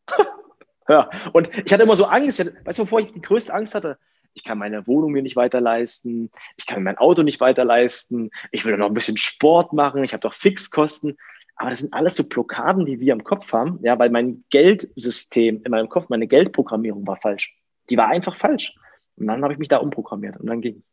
ja, 0.88 1.10
und 1.32 1.50
ich 1.64 1.72
hatte 1.72 1.82
immer 1.82 1.96
so 1.96 2.06
Angst, 2.06 2.38
weißt 2.38 2.78
du, 2.78 2.82
wovor 2.82 3.00
ich 3.00 3.12
die 3.12 3.20
größte 3.20 3.52
Angst 3.52 3.74
hatte? 3.74 3.98
Ich 4.34 4.44
kann 4.44 4.58
meine 4.58 4.86
Wohnung 4.86 5.12
mir 5.12 5.22
nicht 5.22 5.36
weiter 5.36 5.60
leisten, 5.60 6.30
ich 6.56 6.66
kann 6.66 6.82
mein 6.82 6.98
Auto 6.98 7.22
nicht 7.22 7.40
weiter 7.40 7.64
leisten, 7.64 8.30
ich 8.50 8.64
will 8.64 8.76
noch 8.76 8.86
ein 8.86 8.94
bisschen 8.94 9.18
Sport 9.18 9.72
machen, 9.72 10.04
ich 10.04 10.12
habe 10.12 10.22
doch 10.22 10.34
Fixkosten. 10.34 11.16
Aber 11.56 11.70
das 11.70 11.80
sind 11.80 11.92
alles 11.92 12.16
so 12.16 12.26
Blockaden, 12.26 12.86
die 12.86 12.98
wir 12.98 13.12
im 13.12 13.24
Kopf 13.24 13.52
haben, 13.52 13.78
ja, 13.82 13.98
weil 13.98 14.10
mein 14.10 14.42
Geldsystem 14.50 15.62
in 15.64 15.70
meinem 15.70 15.88
Kopf, 15.88 16.08
meine 16.08 16.26
Geldprogrammierung 16.26 17.06
war 17.06 17.16
falsch. 17.16 17.54
Die 17.90 17.96
war 17.96 18.08
einfach 18.08 18.36
falsch. 18.36 18.74
Und 19.16 19.26
dann 19.26 19.42
habe 19.42 19.52
ich 19.52 19.58
mich 19.58 19.68
da 19.68 19.76
umprogrammiert 19.76 20.38
und 20.38 20.46
dann 20.46 20.62
ging 20.62 20.78
es. 20.78 20.90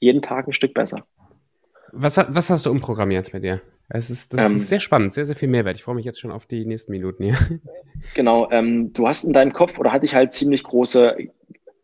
Jeden 0.00 0.22
Tag 0.22 0.46
ein 0.46 0.52
Stück 0.52 0.74
besser. 0.74 1.06
Was, 1.92 2.18
was 2.18 2.50
hast 2.50 2.66
du 2.66 2.70
umprogrammiert 2.70 3.32
bei 3.32 3.38
dir? 3.38 3.62
Es 3.90 4.10
ist, 4.10 4.34
das 4.34 4.50
ähm, 4.50 4.56
ist 4.58 4.68
sehr 4.68 4.80
spannend, 4.80 5.14
sehr, 5.14 5.24
sehr 5.24 5.36
viel 5.36 5.48
Mehrwert. 5.48 5.76
Ich 5.76 5.82
freue 5.82 5.94
mich 5.94 6.04
jetzt 6.04 6.20
schon 6.20 6.30
auf 6.30 6.44
die 6.46 6.66
nächsten 6.66 6.92
Minuten 6.92 7.24
hier. 7.24 7.36
Genau, 8.14 8.48
ähm, 8.52 8.92
du 8.92 9.08
hast 9.08 9.24
in 9.24 9.32
deinem 9.32 9.52
Kopf 9.52 9.76
oder 9.76 9.90
hatte 9.90 10.04
ich 10.04 10.14
halt 10.14 10.32
ziemlich 10.32 10.62
große 10.62 11.16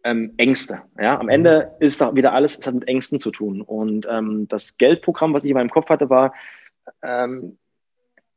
ähm, 0.05 0.33
Ängste. 0.37 0.83
Ja, 0.97 1.19
am 1.19 1.29
Ende 1.29 1.73
mhm. 1.73 1.85
ist 1.85 2.01
da 2.01 2.15
wieder 2.15 2.33
alles, 2.33 2.57
es 2.57 2.65
hat 2.65 2.75
mit 2.75 2.87
Ängsten 2.87 3.19
zu 3.19 3.33
tun. 3.33 3.63
Und 3.63 4.07
ähm, 4.09 4.47
das 4.47 4.79
Geldprogramm, 4.79 5.35
was 5.35 5.43
ich 5.43 5.51
in 5.51 5.57
meinem 5.57 5.71
Kopf 5.71 5.89
hatte, 5.89 6.11
war, 6.11 6.33
ähm, 7.03 7.59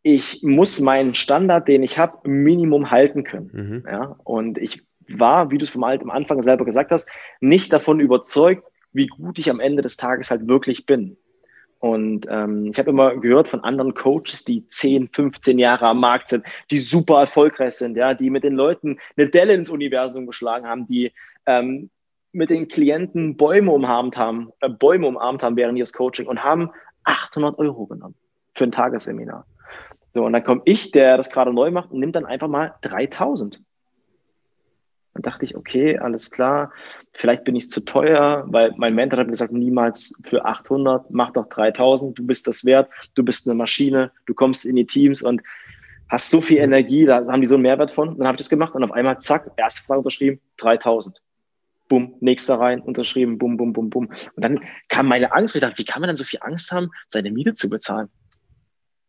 ich 0.02 0.42
muss 0.42 0.80
meinen 0.80 1.14
Standard, 1.14 1.68
den 1.68 1.84
ich 1.84 2.00
habe, 2.00 2.28
Minimum 2.28 2.90
halten 2.90 3.24
können. 3.24 3.50
Mhm. 3.54 3.84
Ja, 3.86 4.16
und 4.24 4.58
ich 4.58 4.84
war, 5.08 5.52
wie 5.52 5.58
du 5.58 5.66
es 5.66 5.70
vom 5.70 5.84
am 5.84 6.10
Anfang 6.10 6.42
selber 6.42 6.66
gesagt 6.66 6.92
hast, 6.92 7.10
nicht 7.42 7.72
davon 7.72 8.00
überzeugt, 8.00 8.64
wie 8.92 9.08
gut 9.08 9.38
ich 9.38 9.50
am 9.50 9.60
Ende 9.60 9.84
des 9.84 9.98
Tages 9.98 10.32
halt 10.32 10.48
wirklich 10.48 10.86
bin. 10.86 11.18
Und 11.80 12.26
ähm, 12.30 12.66
ich 12.68 12.80
habe 12.80 12.90
immer 12.90 13.16
gehört 13.18 13.48
von 13.48 13.64
anderen 13.64 13.94
Coaches, 13.94 14.44
die 14.44 14.68
10, 14.68 15.10
15 15.10 15.60
Jahre 15.60 15.88
am 15.88 16.00
Markt 16.00 16.30
sind, 16.30 16.44
die 16.72 16.80
super 16.80 17.20
erfolgreich 17.20 17.74
sind, 17.74 17.96
ja, 17.96 18.14
die 18.14 18.30
mit 18.30 18.44
den 18.44 18.56
Leuten 18.56 18.98
eine 19.16 19.30
Delle 19.30 19.54
ins 19.54 19.70
Universum 19.70 20.26
geschlagen 20.26 20.66
haben, 20.66 20.88
die 20.88 21.12
ähm, 21.46 21.90
mit 22.32 22.50
den 22.50 22.68
Klienten 22.68 23.38
Bäume 23.38 23.72
umarmt 23.72 24.18
haben, 24.18 24.52
äh, 24.62 24.70
Bäume 24.70 25.08
umarmt 25.08 25.44
haben 25.44 25.56
während 25.56 25.78
ihres 25.78 25.94
Coaching 25.94 26.28
und 26.28 26.44
haben 26.44 26.72
800 27.04 27.58
Euro 27.60 27.86
genommen 27.86 28.16
für 28.54 28.66
ein 28.66 28.72
Tagesseminar. 28.72 29.46
So, 30.12 30.26
und 30.26 30.34
dann 30.34 30.44
komme 30.44 30.62
ich, 30.66 30.92
der 30.92 31.18
das 31.18 31.30
gerade 31.30 31.54
neu 31.54 31.70
macht, 31.70 31.92
und 31.92 32.00
nimmt 32.00 32.16
dann 32.16 32.26
einfach 32.26 32.48
mal 32.48 32.76
3000. 32.82 33.62
Dann 35.28 35.34
dachte 35.34 35.46
ich, 35.46 35.58
okay, 35.58 35.98
alles 35.98 36.32
klar, 36.32 36.72
vielleicht 37.12 37.44
bin 37.44 37.54
ich 37.58 37.70
zu 37.70 37.82
teuer, 37.82 38.46
weil 38.48 38.74
mein 38.78 38.96
Mentor 38.96 39.20
hat 39.20 39.28
mir 39.28 39.34
gesagt, 39.34 39.52
niemals 39.52 40.14
für 40.24 40.46
800, 40.46 41.12
mach 41.12 41.32
doch 41.32 41.48
3000, 41.48 42.18
du 42.18 42.26
bist 42.26 42.48
das 42.48 42.64
wert, 42.64 42.90
du 43.16 43.26
bist 43.26 43.46
eine 43.46 43.56
Maschine, 43.56 44.14
du 44.26 44.34
kommst 44.34 44.66
in 44.66 44.78
die 44.78 44.86
Teams 44.86 45.22
und 45.22 45.42
hast 46.08 46.30
so 46.30 46.40
viel 46.40 46.60
Energie, 46.60 47.04
da 47.04 47.28
haben 47.28 47.42
die 47.42 47.46
so 47.46 47.56
einen 47.56 47.64
Mehrwert 47.64 47.92
von. 47.92 48.18
Dann 48.18 48.26
habe 48.26 48.36
ich 48.36 48.38
das 48.38 48.50
gemacht 48.50 48.74
und 48.74 48.86
auf 48.86 48.94
einmal, 48.94 49.20
zack, 49.20 49.52
erste 49.58 49.82
Frage 49.82 49.98
unterschrieben, 50.00 50.40
3000. 50.56 51.22
Bumm, 51.90 52.16
nächster 52.22 52.56
rein, 52.56 52.80
unterschrieben, 52.80 53.38
bum, 53.38 53.58
bum, 53.58 53.74
bum, 53.74 53.90
bum. 53.90 54.08
Und 54.08 54.46
dann 54.46 54.62
kam 54.88 55.08
meine 55.10 55.34
Angst, 55.34 55.56
ich 55.56 55.62
dachte, 55.62 55.78
wie 55.78 55.84
kann 55.84 56.00
man 56.00 56.08
denn 56.08 56.16
so 56.16 56.24
viel 56.24 56.40
Angst 56.42 56.72
haben, 56.72 56.90
seine 57.10 57.32
Miete 57.32 57.54
zu 57.54 57.68
bezahlen? 57.68 58.08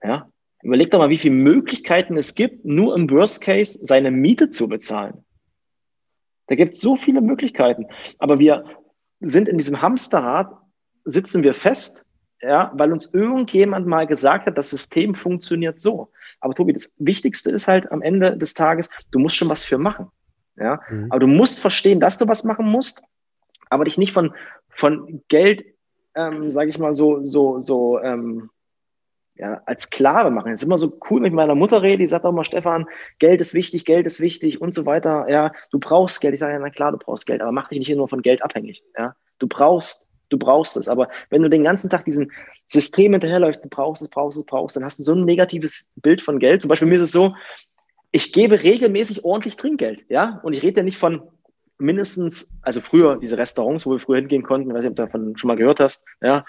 Ja, 0.03 0.29
überleg 0.65 0.91
doch 0.91 0.99
mal, 0.99 1.11
wie 1.11 1.19
viele 1.19 1.37
Möglichkeiten 1.37 2.17
es 2.17 2.35
gibt, 2.35 2.65
nur 2.65 2.97
im 2.97 3.09
Worst 3.09 3.41
Case 3.41 3.79
seine 3.81 4.11
Miete 4.11 4.51
zu 4.51 4.69
bezahlen. 4.69 5.25
Da 6.49 6.55
gibt 6.55 6.75
es 6.75 6.81
so 6.81 6.97
viele 6.97 7.21
Möglichkeiten. 7.21 7.87
Aber 8.19 8.39
wir 8.39 8.65
sind 9.21 9.49
in 9.49 9.59
diesem 9.59 9.81
Hamsterrad, 9.81 10.51
sitzen 11.05 11.43
wir 11.43 11.55
fest, 11.55 12.05
ja, 12.41 12.71
weil 12.75 12.93
uns 12.93 13.13
irgendjemand 13.13 13.87
mal 13.87 14.07
gesagt 14.07 14.47
hat, 14.47 14.59
das 14.59 14.71
System 14.71 15.15
funktioniert 15.15 15.81
so. 15.81 16.11
Aber 16.41 16.55
Tobi, 16.55 16.73
das 16.73 16.93
Wichtigste 16.99 17.51
ist 17.51 17.69
halt 17.69 17.91
am 17.91 18.03
Ende 18.03 18.37
des 18.37 18.55
Tages, 18.55 18.89
du 19.11 19.19
musst 19.19 19.37
schon 19.37 19.49
was 19.49 19.65
für 19.65 19.79
machen. 19.79 20.11
Ja, 20.57 20.81
mhm. 20.89 21.07
aber 21.11 21.21
du 21.21 21.27
musst 21.29 21.61
verstehen, 21.61 22.01
dass 22.01 22.19
du 22.19 22.27
was 22.27 22.45
machen 22.45 22.67
musst, 22.67 23.03
aber 23.71 23.85
dich 23.85 23.99
nicht 23.99 24.13
von, 24.13 24.35
von 24.69 25.23
Geld, 25.29 25.65
ähm, 26.15 26.51
sage 26.51 26.71
ich 26.71 26.79
mal 26.79 26.93
so, 26.93 27.25
so, 27.25 27.61
so, 27.61 28.01
ähm, 28.01 28.51
ja, 29.39 29.63
als 29.67 29.85
Sklave 29.85 30.31
machen. 30.31 30.53
Es 30.53 30.61
ist 30.61 30.67
immer 30.67 30.79
so 30.79 30.99
cool, 31.09 31.21
wenn 31.21 31.27
ich 31.27 31.33
mit 31.33 31.37
meiner 31.37 31.55
Mutter 31.55 31.83
rede, 31.83 31.99
die 31.99 32.07
sagt 32.07 32.25
auch 32.25 32.31
immer, 32.31 32.45
Stefan, 32.45 32.87
Geld 33.19 33.41
ist 33.41 33.55
wichtig, 33.55 33.85
Geld 33.85 34.07
ist 34.07 34.21
wichtig 34.21 34.61
und 34.61 34.75
so 34.75 34.85
weiter. 34.85 35.27
Ja, 35.31 35.53
du 35.71 35.79
brauchst 35.79 36.21
Geld. 36.21 36.35
Ich 36.35 36.41
sage 36.41 36.55
ja, 36.55 36.59
na 36.59 36.71
klar, 36.71 36.93
du 36.93 36.99
brauchst 36.99 37.27
Geld, 37.27 37.41
aber 37.41 37.53
mach 37.53 37.69
dich 37.69 37.79
nicht 37.79 37.95
nur 37.95 38.09
von 38.09 38.23
Geld 38.23 38.43
abhängig. 38.43 38.83
Ja, 38.97 39.15
du 39.39 39.47
brauchst, 39.47 40.09
du 40.29 40.39
brauchst 40.39 40.77
es. 40.77 40.89
Aber 40.89 41.09
wenn 41.31 41.43
du 41.43 41.49
den 41.49 41.65
ganzen 41.65 41.89
Tag 41.89 42.05
diesen 42.05 42.33
System 42.67 43.13
hinterherläufst, 43.13 43.65
du 43.65 43.69
brauchst 43.69 44.03
es, 44.03 44.09
brauchst 44.09 44.39
es, 44.39 44.45
brauchst, 44.45 44.77
dann 44.77 44.85
hast 44.85 44.99
du 44.99 45.05
so 45.05 45.15
ein 45.15 45.25
negatives 45.25 45.89
Bild 45.97 46.21
von 46.21 46.41
Geld. 46.41 46.61
Zum 46.61 46.69
Beispiel 46.69 46.89
mir 46.89 46.97
ist 46.97 47.03
es 47.03 47.13
so, 47.13 47.35
ich 48.11 48.33
gebe 48.33 48.63
regelmäßig 48.63 49.25
ordentlich 49.25 49.57
Trinkgeld, 49.57 50.05
ja. 50.09 50.41
Und 50.43 50.55
ich 50.55 50.63
rede 50.63 50.81
ja 50.81 50.83
nicht 50.83 50.99
von 50.99 51.23
mindestens, 51.79 52.55
also 52.63 52.81
früher 52.81 53.17
diese 53.17 53.39
Restaurants, 53.39 53.87
wo 53.87 53.93
wir 53.93 54.01
früher 54.01 54.19
hingehen 54.19 54.43
konnten, 54.43 54.75
weiß 54.75 54.85
nicht, 54.85 54.91
ob 54.91 54.97
du 54.97 55.05
davon 55.05 55.37
schon 55.37 55.49
mal 55.49 55.57
gehört 55.57 55.79
hast, 55.79 56.07
ja, 56.21 56.45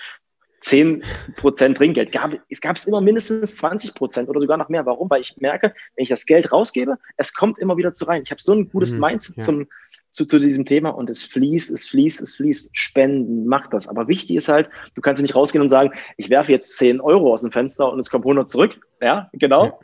10 0.59 1.03
Prozent 1.35 1.77
Trinkgeld. 1.77 2.11
Gab, 2.11 2.33
es 2.49 2.61
gab 2.61 2.75
es 2.75 2.85
immer 2.85 3.01
mindestens 3.01 3.55
20 3.57 3.93
Prozent 3.93 4.29
oder 4.29 4.39
sogar 4.39 4.57
noch 4.57 4.69
mehr. 4.69 4.85
Warum? 4.85 5.09
Weil 5.09 5.21
ich 5.21 5.35
merke, 5.37 5.73
wenn 5.95 6.03
ich 6.03 6.09
das 6.09 6.25
Geld 6.25 6.51
rausgebe, 6.51 6.97
es 7.17 7.33
kommt 7.33 7.59
immer 7.59 7.77
wieder 7.77 7.93
zu 7.93 8.05
rein. 8.05 8.21
Ich 8.23 8.31
habe 8.31 8.41
so 8.41 8.53
ein 8.53 8.69
gutes 8.69 8.93
mhm, 8.93 9.01
Mindset 9.01 9.37
ja. 9.37 9.43
zum, 9.43 9.67
zu, 10.11 10.25
zu 10.25 10.39
diesem 10.39 10.65
Thema 10.65 10.89
und 10.89 11.09
es 11.09 11.23
fließt, 11.23 11.69
es 11.71 11.87
fließt, 11.87 12.21
es 12.21 12.35
fließt. 12.35 12.77
Spenden, 12.77 13.45
mach 13.45 13.67
das. 13.67 13.87
Aber 13.87 14.07
wichtig 14.07 14.35
ist 14.35 14.49
halt, 14.49 14.69
du 14.95 15.01
kannst 15.01 15.21
nicht 15.21 15.35
rausgehen 15.35 15.61
und 15.61 15.69
sagen, 15.69 15.91
ich 16.17 16.29
werfe 16.29 16.51
jetzt 16.51 16.77
10 16.77 17.01
Euro 17.01 17.31
aus 17.33 17.41
dem 17.41 17.51
Fenster 17.51 17.91
und 17.91 17.99
es 17.99 18.09
kommt 18.09 18.25
100 18.25 18.49
zurück. 18.49 18.79
Ja, 19.01 19.29
genau. 19.33 19.65
Ja 19.65 19.79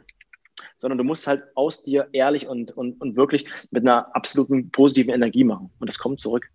sondern 0.77 0.97
du 0.97 1.03
musst 1.03 1.25
halt 1.27 1.43
aus 1.55 1.83
dir 1.83 2.09
ehrlich 2.11 2.47
und, 2.47 2.75
und, 2.75 2.99
und 2.99 3.15
wirklich 3.15 3.45
mit 3.71 3.83
einer 3.83 4.13
absoluten 4.15 4.71
positiven 4.71 5.13
Energie 5.13 5.43
machen. 5.43 5.71
Und 5.79 5.87
das 5.87 5.97
kommt 5.97 6.19
zurück. 6.19 6.49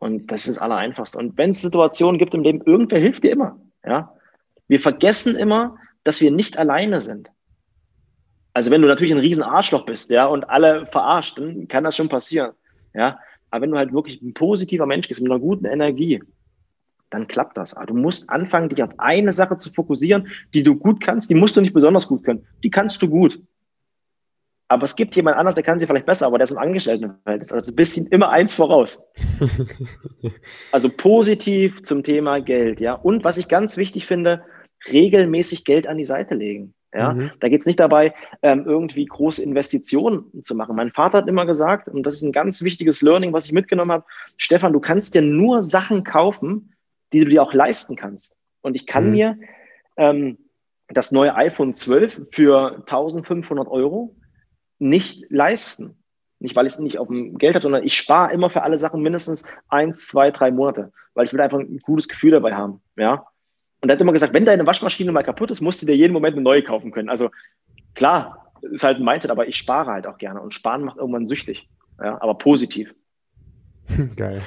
Und 0.00 0.32
das 0.32 0.48
ist 0.48 0.56
das 0.56 0.62
Allereinfachste. 0.62 1.18
Und 1.18 1.36
wenn 1.38 1.50
es 1.50 1.60
Situationen 1.60 2.18
gibt 2.18 2.34
im 2.34 2.42
Leben, 2.42 2.62
irgendwer 2.64 2.98
hilft 2.98 3.22
dir 3.22 3.32
immer. 3.32 3.60
Ja? 3.84 4.14
Wir 4.66 4.80
vergessen 4.80 5.36
immer, 5.36 5.76
dass 6.04 6.20
wir 6.22 6.30
nicht 6.30 6.58
alleine 6.58 7.00
sind. 7.02 7.30
Also 8.54 8.70
wenn 8.70 8.82
du 8.82 8.88
natürlich 8.88 9.12
ein 9.12 9.20
riesen 9.20 9.42
Arschloch 9.42 9.84
bist, 9.84 10.10
ja, 10.10 10.26
und 10.26 10.48
alle 10.48 10.86
verarscht, 10.86 11.38
dann 11.38 11.68
kann 11.68 11.84
das 11.84 11.96
schon 11.96 12.08
passieren. 12.08 12.52
Ja. 12.94 13.18
Aber 13.50 13.62
wenn 13.62 13.70
du 13.70 13.76
halt 13.76 13.92
wirklich 13.92 14.20
ein 14.22 14.32
positiver 14.32 14.86
Mensch 14.86 15.06
bist, 15.06 15.20
mit 15.20 15.30
einer 15.30 15.38
guten 15.38 15.66
Energie, 15.66 16.22
dann 17.10 17.28
klappt 17.28 17.58
das. 17.58 17.74
Aber 17.74 17.86
du 17.86 17.94
musst 17.94 18.30
anfangen, 18.30 18.70
dich 18.70 18.82
auf 18.82 18.98
eine 18.98 19.32
Sache 19.32 19.56
zu 19.56 19.70
fokussieren, 19.70 20.28
die 20.54 20.62
du 20.62 20.76
gut 20.76 21.00
kannst. 21.00 21.28
Die 21.28 21.34
musst 21.34 21.56
du 21.56 21.60
nicht 21.60 21.74
besonders 21.74 22.08
gut 22.08 22.24
können. 22.24 22.46
Die 22.64 22.70
kannst 22.70 23.02
du 23.02 23.08
gut. 23.08 23.38
Aber 24.70 24.84
es 24.84 24.94
gibt 24.94 25.16
jemand 25.16 25.36
anders, 25.36 25.56
der 25.56 25.64
kann 25.64 25.80
sie 25.80 25.86
vielleicht 25.88 26.06
besser, 26.06 26.28
aber 26.28 26.38
der 26.38 26.44
ist 26.44 26.52
im 26.52 26.58
Angestelltenverhältnis. 26.58 27.50
Also 27.50 27.72
du 27.72 27.76
bist 27.76 27.96
ihm 27.96 28.06
immer 28.12 28.30
eins 28.30 28.54
voraus. 28.54 29.04
also 30.72 30.88
positiv 30.88 31.82
zum 31.82 32.04
Thema 32.04 32.40
Geld, 32.40 32.78
ja. 32.78 32.94
Und 32.94 33.24
was 33.24 33.36
ich 33.36 33.48
ganz 33.48 33.76
wichtig 33.76 34.06
finde, 34.06 34.44
regelmäßig 34.92 35.64
Geld 35.64 35.88
an 35.88 35.98
die 35.98 36.04
Seite 36.04 36.36
legen. 36.36 36.72
Ja, 36.94 37.14
mhm. 37.14 37.32
da 37.40 37.48
geht 37.48 37.60
es 37.60 37.66
nicht 37.66 37.80
dabei, 37.80 38.14
ähm, 38.42 38.64
irgendwie 38.64 39.06
große 39.06 39.42
Investitionen 39.42 40.40
zu 40.40 40.54
machen. 40.54 40.76
Mein 40.76 40.92
Vater 40.92 41.18
hat 41.18 41.28
immer 41.28 41.46
gesagt, 41.46 41.88
und 41.88 42.04
das 42.04 42.14
ist 42.14 42.22
ein 42.22 42.32
ganz 42.32 42.62
wichtiges 42.62 43.02
Learning, 43.02 43.32
was 43.32 43.46
ich 43.46 43.52
mitgenommen 43.52 43.90
habe, 43.90 44.04
Stefan, 44.36 44.72
du 44.72 44.78
kannst 44.78 45.16
dir 45.16 45.22
nur 45.22 45.64
Sachen 45.64 46.04
kaufen, 46.04 46.74
die 47.12 47.24
du 47.24 47.28
dir 47.28 47.42
auch 47.42 47.52
leisten 47.52 47.96
kannst. 47.96 48.36
Und 48.60 48.76
ich 48.76 48.86
kann 48.86 49.06
mhm. 49.06 49.10
mir 49.10 49.38
ähm, 49.96 50.38
das 50.88 51.10
neue 51.10 51.34
iPhone 51.34 51.72
12 51.72 52.28
für 52.30 52.76
1500 52.86 53.66
Euro 53.66 54.14
nicht 54.80 55.26
leisten. 55.30 55.96
Nicht, 56.40 56.56
weil 56.56 56.66
ich 56.66 56.72
es 56.72 56.78
nicht 56.78 56.98
auf 56.98 57.08
dem 57.08 57.36
Geld 57.36 57.54
habe, 57.54 57.62
sondern 57.62 57.84
ich 57.84 57.94
spare 57.94 58.32
immer 58.32 58.48
für 58.48 58.62
alle 58.62 58.78
Sachen 58.78 59.02
mindestens 59.02 59.44
eins, 59.68 60.08
zwei, 60.08 60.30
drei 60.30 60.50
Monate, 60.50 60.90
weil 61.14 61.26
ich 61.26 61.32
will 61.32 61.40
einfach 61.40 61.58
ein 61.58 61.78
gutes 61.78 62.08
Gefühl 62.08 62.30
dabei 62.30 62.54
haben. 62.54 62.80
Ja. 62.96 63.26
Und 63.82 63.90
er 63.90 63.94
hat 63.94 64.00
immer 64.00 64.12
gesagt, 64.12 64.32
wenn 64.32 64.46
deine 64.46 64.66
Waschmaschine 64.66 65.12
mal 65.12 65.22
kaputt 65.22 65.50
ist, 65.50 65.60
musst 65.60 65.82
du 65.82 65.86
dir 65.86 65.96
jeden 65.96 66.14
Moment 66.14 66.34
eine 66.34 66.42
neue 66.42 66.62
kaufen 66.62 66.92
können. 66.92 67.10
Also 67.10 67.30
klar, 67.94 68.52
ist 68.62 68.84
halt 68.84 68.98
ein 68.98 69.04
Mindset, 69.04 69.30
aber 69.30 69.48
ich 69.48 69.56
spare 69.56 69.92
halt 69.92 70.06
auch 70.06 70.18
gerne. 70.18 70.40
Und 70.40 70.54
sparen 70.54 70.84
macht 70.84 70.96
irgendwann 70.96 71.26
süchtig. 71.26 71.68
Ja, 72.02 72.20
aber 72.20 72.34
positiv. 72.34 72.94
Geil. 74.16 74.42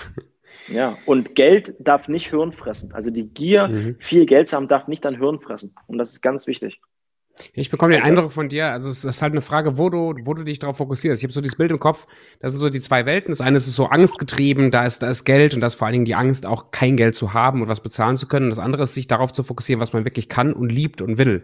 Ja, 0.67 0.98
und 1.06 1.36
Geld 1.36 1.76
darf 1.80 2.08
nicht 2.08 2.30
Hirn 2.30 2.52
fressen. 2.52 2.93
Also 2.93 3.12
die 3.12 3.28
Gier, 3.28 3.67
mhm. 3.67 3.96
viel 4.00 4.26
Geld 4.26 4.50
zu 4.50 4.56
haben, 4.56 4.67
darf 4.67 4.88
nicht 4.88 5.06
dein 5.06 5.17
Hirn 5.17 5.39
fressen. 5.39 5.76
Und 5.88 5.98
das 5.98 6.12
ist 6.12 6.22
ganz 6.22 6.48
wichtig. 6.48 6.80
Ich 7.54 7.72
bekomme 7.72 7.93
den 7.93 8.02
also, 8.02 8.12
Eindruck 8.12 8.32
von 8.32 8.48
dir, 8.48 8.72
also 8.72 8.89
es 8.89 9.04
ist 9.04 9.22
halt 9.22 9.34
eine 9.34 9.41
Frage, 9.41 9.78
wo 9.78 9.89
du, 9.89 10.13
wo 10.24 10.34
du 10.34 10.43
dich 10.43 10.60
darauf 10.60 10.78
fokussierst. 10.78 11.22
Ich 11.22 11.26
habe 11.26 11.34
so 11.34 11.41
dieses 11.41 11.58
Bild 11.58 11.72
im 11.72 11.80
Kopf, 11.80 12.06
das 12.39 12.52
sind 12.52 12.60
so 12.60 12.69
die 12.69 12.80
zwei 12.80 13.06
Welten. 13.06 13.32
Das 13.32 13.41
eine 13.41 13.58
ist 13.58 13.65
so 13.65 13.88
angstgetrieben, 13.88 14.69
da 14.69 14.86
ist, 14.86 15.02
da 15.02 15.10
ist 15.10 15.26
Geld 15.26 15.56
und 15.56 15.62
das 15.62 15.74
ist 15.74 15.80
vor 15.80 15.88
allen 15.88 15.93
Dingen 15.93 16.06
die 16.06 16.15
Angst, 16.15 16.46
auch 16.46 16.72
kein 16.72 16.96
Geld 16.96 17.15
zu 17.15 17.34
haben 17.34 17.62
und 17.62 17.67
was 17.67 17.82
bezahlen 17.82 18.17
zu 18.17 18.28
können. 18.28 18.46
Und 18.46 18.52
das 18.52 18.60
andere 18.60 18.84
ist, 18.84 18.93
sich 18.93 19.08
darauf 19.08 19.32
zu 19.32 19.43
fokussieren, 19.43 19.82
was 19.82 19.93
man 19.93 20.06
wirklich 20.06 20.30
kann 20.30 20.54
und 20.54 20.69
liebt 20.69 21.02
und 21.02 21.17
will. 21.17 21.43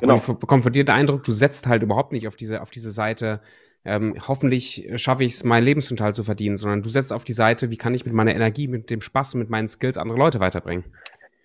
Genau. 0.00 0.14
Und 0.14 0.28
ich 0.28 0.34
bekomme 0.34 0.62
von 0.62 0.72
dir 0.72 0.84
den 0.84 0.94
Eindruck, 0.94 1.24
du 1.24 1.32
setzt 1.32 1.66
halt 1.66 1.82
überhaupt 1.82 2.12
nicht 2.12 2.26
auf 2.26 2.36
diese, 2.36 2.62
auf 2.62 2.70
diese 2.70 2.90
Seite, 2.90 3.40
ähm, 3.84 4.16
hoffentlich 4.26 4.90
schaffe 4.96 5.24
ich 5.24 5.32
es, 5.32 5.44
meinen 5.44 5.64
Lebensunterhalt 5.64 6.14
zu 6.14 6.24
verdienen, 6.24 6.56
sondern 6.56 6.82
du 6.82 6.88
setzt 6.88 7.12
auf 7.12 7.24
die 7.24 7.32
Seite, 7.32 7.70
wie 7.70 7.76
kann 7.76 7.94
ich 7.94 8.04
mit 8.04 8.14
meiner 8.14 8.34
Energie, 8.34 8.68
mit 8.68 8.90
dem 8.90 9.00
Spaß 9.00 9.34
und 9.34 9.40
mit 9.40 9.50
meinen 9.50 9.68
Skills 9.68 9.96
andere 9.96 10.18
Leute 10.18 10.40
weiterbringen. 10.40 10.84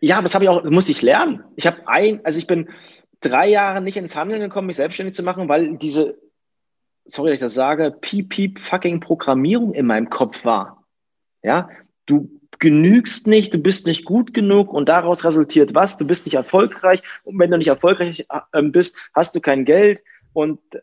Ja, 0.01 0.17
aber 0.17 0.23
das 0.23 0.35
habe 0.35 0.43
ich 0.43 0.49
auch, 0.49 0.63
musste 0.65 0.91
ich 0.91 1.01
lernen. 1.01 1.43
Ich 1.55 1.65
habe 1.65 1.77
ein, 1.87 2.19
also 2.23 2.37
ich 2.37 2.47
bin 2.47 2.67
drei 3.25 3.47
Jahre 3.47 3.81
nicht 3.81 3.97
ins 3.97 4.15
Handeln 4.15 4.41
gekommen, 4.41 4.67
mich 4.67 4.75
selbstständig 4.75 5.15
zu 5.15 5.23
machen, 5.23 5.49
weil 5.49 5.77
diese, 5.77 6.17
sorry, 7.05 7.31
dass 7.31 7.39
ich 7.39 7.45
das 7.45 7.53
sage, 7.53 7.91
piep, 7.91 8.29
piep, 8.29 8.59
fucking 8.59 8.99
Programmierung 8.99 9.73
in 9.73 9.85
meinem 9.85 10.09
Kopf 10.09 10.45
war. 10.45 10.83
Ja, 11.43 11.69
du 12.05 12.29
genügst 12.59 13.27
nicht, 13.27 13.53
du 13.53 13.57
bist 13.57 13.85
nicht 13.85 14.05
gut 14.05 14.33
genug 14.33 14.71
und 14.71 14.89
daraus 14.89 15.25
resultiert 15.25 15.75
was? 15.75 15.97
Du 15.97 16.07
bist 16.07 16.25
nicht 16.25 16.35
erfolgreich 16.35 17.01
und 17.23 17.37
wenn 17.39 17.51
du 17.51 17.57
nicht 17.57 17.67
erfolgreich 17.67 18.25
äh, 18.29 18.61
bist, 18.63 19.09
hast 19.13 19.35
du 19.35 19.41
kein 19.41 19.65
Geld 19.65 20.03
und 20.33 20.59
äh, 20.73 20.79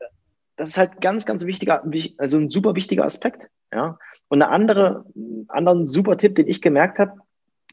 das 0.56 0.70
ist 0.70 0.78
halt 0.78 1.00
ganz, 1.00 1.26
ganz 1.26 1.46
wichtiger, 1.46 1.82
also 2.18 2.38
ein 2.38 2.50
super 2.50 2.74
wichtiger 2.74 3.04
Aspekt. 3.04 3.48
Ja. 3.72 3.98
Und 4.28 4.42
eine 4.42 4.52
andere, 4.52 5.04
anderen 5.48 5.86
super 5.86 6.16
Tipp, 6.16 6.34
den 6.34 6.46
ich 6.46 6.62
gemerkt 6.62 6.98
habe, 6.98 7.18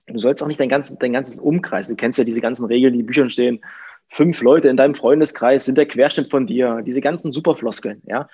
du 0.08 0.18
sollst 0.18 0.42
auch 0.42 0.48
nicht 0.48 0.60
dein 0.60 0.70
ganzes, 0.70 0.98
dein 0.98 1.14
ganzes 1.14 1.40
Umkreis, 1.40 1.88
du 1.88 1.96
kennst 1.96 2.18
ja 2.18 2.26
diese 2.26 2.42
ganzen 2.42 2.66
Regeln, 2.66 2.94
die 2.94 3.02
in 3.02 3.06
Büchern 3.06 3.30
stehen, 3.30 3.62
fünf 4.10 4.42
Leute 4.42 4.70
in 4.70 4.78
deinem 4.78 4.96
Freundeskreis 4.96 5.66
sind 5.66 5.78
der 5.78 5.88
Querschnitt 5.88 6.30
von 6.30 6.48
dir, 6.48 6.82
diese 6.86 7.02
ganzen 7.02 7.32
Superfloskeln, 7.32 8.02
ja. 8.06 8.28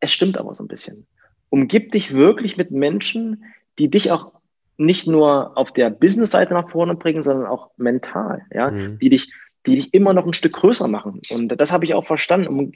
Es 0.00 0.12
stimmt 0.12 0.38
aber 0.38 0.52
so 0.54 0.64
ein 0.64 0.68
bisschen. 0.68 1.06
Umgib 1.48 1.92
dich 1.92 2.12
wirklich 2.12 2.56
mit 2.56 2.70
Menschen, 2.70 3.44
die 3.78 3.90
dich 3.90 4.10
auch 4.10 4.32
nicht 4.76 5.06
nur 5.06 5.56
auf 5.56 5.72
der 5.72 5.90
Business-Seite 5.90 6.54
nach 6.54 6.70
vorne 6.70 6.94
bringen, 6.94 7.22
sondern 7.22 7.46
auch 7.46 7.70
mental, 7.76 8.42
ja, 8.52 8.70
mhm. 8.70 8.98
die 8.98 9.10
dich, 9.10 9.32
die 9.66 9.76
dich 9.76 9.94
immer 9.94 10.12
noch 10.12 10.26
ein 10.26 10.32
Stück 10.32 10.54
größer 10.54 10.88
machen. 10.88 11.20
Und 11.30 11.48
das 11.48 11.70
habe 11.70 11.84
ich 11.84 11.94
auch 11.94 12.04
verstanden. 12.04 12.48
Um, 12.48 12.72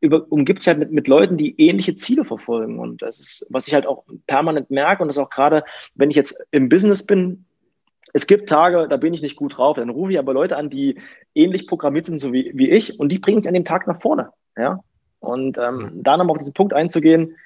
über, 0.00 0.30
umgibt 0.30 0.60
sich 0.60 0.68
halt 0.68 0.78
mit, 0.78 0.92
mit 0.92 1.08
Leuten, 1.08 1.36
die 1.36 1.60
ähnliche 1.60 1.94
Ziele 1.94 2.24
verfolgen. 2.24 2.78
Und 2.78 3.02
das 3.02 3.18
ist, 3.18 3.46
was 3.50 3.66
ich 3.66 3.74
halt 3.74 3.86
auch 3.86 4.04
permanent 4.26 4.70
merke 4.70 5.02
und 5.02 5.08
das 5.08 5.18
auch 5.18 5.30
gerade, 5.30 5.64
wenn 5.94 6.10
ich 6.10 6.16
jetzt 6.16 6.38
im 6.50 6.68
Business 6.68 7.04
bin, 7.04 7.45
es 8.12 8.26
gibt 8.26 8.48
Tage, 8.48 8.88
da 8.88 8.96
bin 8.96 9.14
ich 9.14 9.22
nicht 9.22 9.36
gut 9.36 9.58
drauf. 9.58 9.76
Dann 9.76 9.90
rufe 9.90 10.12
ich 10.12 10.18
aber 10.18 10.32
Leute 10.32 10.56
an, 10.56 10.70
die 10.70 11.00
ähnlich 11.34 11.66
programmiert 11.66 12.06
sind, 12.06 12.18
so 12.18 12.32
wie, 12.32 12.52
wie 12.54 12.70
ich, 12.70 12.98
und 12.98 13.10
die 13.10 13.18
bringen 13.18 13.38
mich 13.38 13.48
an 13.48 13.54
dem 13.54 13.64
Tag 13.64 13.86
nach 13.86 14.00
vorne. 14.00 14.30
Ja? 14.56 14.80
Und 15.20 15.58
ähm, 15.58 15.76
mhm. 15.76 16.02
da 16.02 16.16
nochmal 16.16 16.34
auf 16.34 16.38
diesen 16.38 16.54
Punkt 16.54 16.72
einzugehen, 16.72 17.36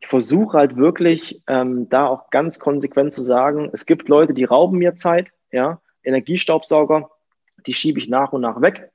ich 0.00 0.06
versuche 0.06 0.56
halt 0.56 0.76
wirklich 0.76 1.42
ähm, 1.48 1.88
da 1.88 2.06
auch 2.06 2.30
ganz 2.30 2.58
konsequent 2.58 3.12
zu 3.12 3.22
sagen, 3.22 3.68
es 3.72 3.84
gibt 3.84 4.08
Leute, 4.08 4.32
die 4.32 4.44
rauben 4.44 4.78
mir 4.78 4.94
Zeit, 4.94 5.28
ja, 5.50 5.80
Energiestaubsauger, 6.04 7.10
die 7.66 7.74
schiebe 7.74 7.98
ich 7.98 8.08
nach 8.08 8.32
und 8.32 8.42
nach 8.42 8.60
weg. 8.62 8.92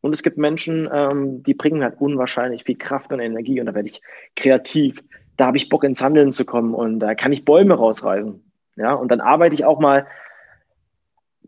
Und 0.00 0.12
es 0.12 0.22
gibt 0.22 0.38
Menschen, 0.38 0.88
ähm, 0.92 1.42
die 1.42 1.54
bringen 1.54 1.82
halt 1.82 2.00
unwahrscheinlich 2.00 2.64
viel 2.64 2.78
Kraft 2.78 3.12
und 3.12 3.20
Energie 3.20 3.60
und 3.60 3.66
da 3.66 3.74
werde 3.74 3.88
ich 3.88 4.00
kreativ. 4.36 5.02
Da 5.36 5.46
habe 5.46 5.56
ich 5.56 5.68
Bock 5.68 5.84
ins 5.84 6.00
Handeln 6.00 6.32
zu 6.32 6.44
kommen 6.44 6.74
und 6.74 7.00
da 7.00 7.14
kann 7.14 7.32
ich 7.32 7.44
Bäume 7.44 7.74
rausreißen. 7.74 8.49
Ja, 8.76 8.94
und 8.94 9.10
dann 9.10 9.20
arbeite 9.20 9.54
ich 9.54 9.64
auch 9.64 9.80
mal 9.80 10.06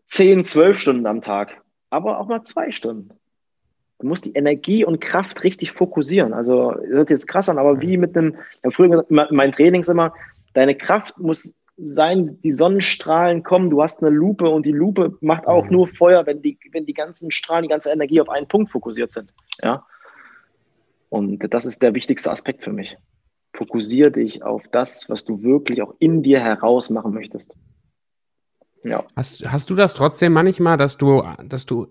zehn, 0.05 0.43
zwölf 0.43 0.79
Stunden 0.79 1.05
am 1.05 1.21
Tag, 1.21 1.61
aber 1.89 2.19
auch 2.19 2.27
mal 2.27 2.43
zwei 2.43 2.71
Stunden. 2.71 3.09
Du 3.99 4.07
musst 4.07 4.25
die 4.25 4.33
Energie 4.33 4.83
und 4.83 4.99
Kraft 4.99 5.43
richtig 5.43 5.71
fokussieren. 5.71 6.33
Also, 6.33 6.71
das 6.71 6.89
hört 6.89 7.09
jetzt 7.09 7.27
krass 7.27 7.49
an, 7.49 7.57
aber 7.57 7.79
wie 7.79 7.97
mit 7.97 8.17
einem, 8.17 8.35
ich 8.51 8.63
habe 8.63 8.75
früher 8.75 8.89
gesagt, 8.89 9.09
in 9.11 9.15
meinen 9.31 9.53
Trainings 9.53 9.87
immer, 9.87 10.13
deine 10.53 10.75
Kraft 10.75 11.17
muss 11.19 11.59
sein, 11.77 12.39
die 12.41 12.51
Sonnenstrahlen 12.51 13.43
kommen, 13.43 13.69
du 13.69 13.81
hast 13.81 14.03
eine 14.03 14.15
Lupe 14.15 14.47
und 14.49 14.65
die 14.65 14.71
Lupe 14.71 15.17
macht 15.21 15.47
auch 15.47 15.65
mhm. 15.65 15.71
nur 15.71 15.87
Feuer, 15.87 16.25
wenn 16.25 16.41
die, 16.41 16.59
wenn 16.71 16.85
die 16.85 16.93
ganzen 16.93 17.31
Strahlen, 17.31 17.63
die 17.63 17.69
ganze 17.69 17.91
Energie 17.91 18.21
auf 18.21 18.29
einen 18.29 18.47
Punkt 18.47 18.71
fokussiert 18.71 19.11
sind. 19.11 19.33
Ja. 19.61 19.85
Und 21.09 21.53
das 21.53 21.65
ist 21.65 21.81
der 21.81 21.95
wichtigste 21.95 22.31
Aspekt 22.31 22.63
für 22.63 22.73
mich. 22.73 22.97
Fokussiere 23.53 24.11
dich 24.11 24.43
auf 24.43 24.63
das, 24.71 25.09
was 25.09 25.25
du 25.25 25.43
wirklich 25.43 25.81
auch 25.81 25.93
in 25.99 26.23
dir 26.23 26.39
heraus 26.39 26.89
machen 26.89 27.13
möchtest. 27.13 27.55
Ja. 28.83 29.03
Hast, 29.15 29.49
hast 29.49 29.69
du 29.69 29.75
das 29.75 29.93
trotzdem 29.93 30.33
manchmal, 30.33 30.77
dass 30.77 30.97
du, 30.97 31.23
dass 31.47 31.65
du 31.65 31.87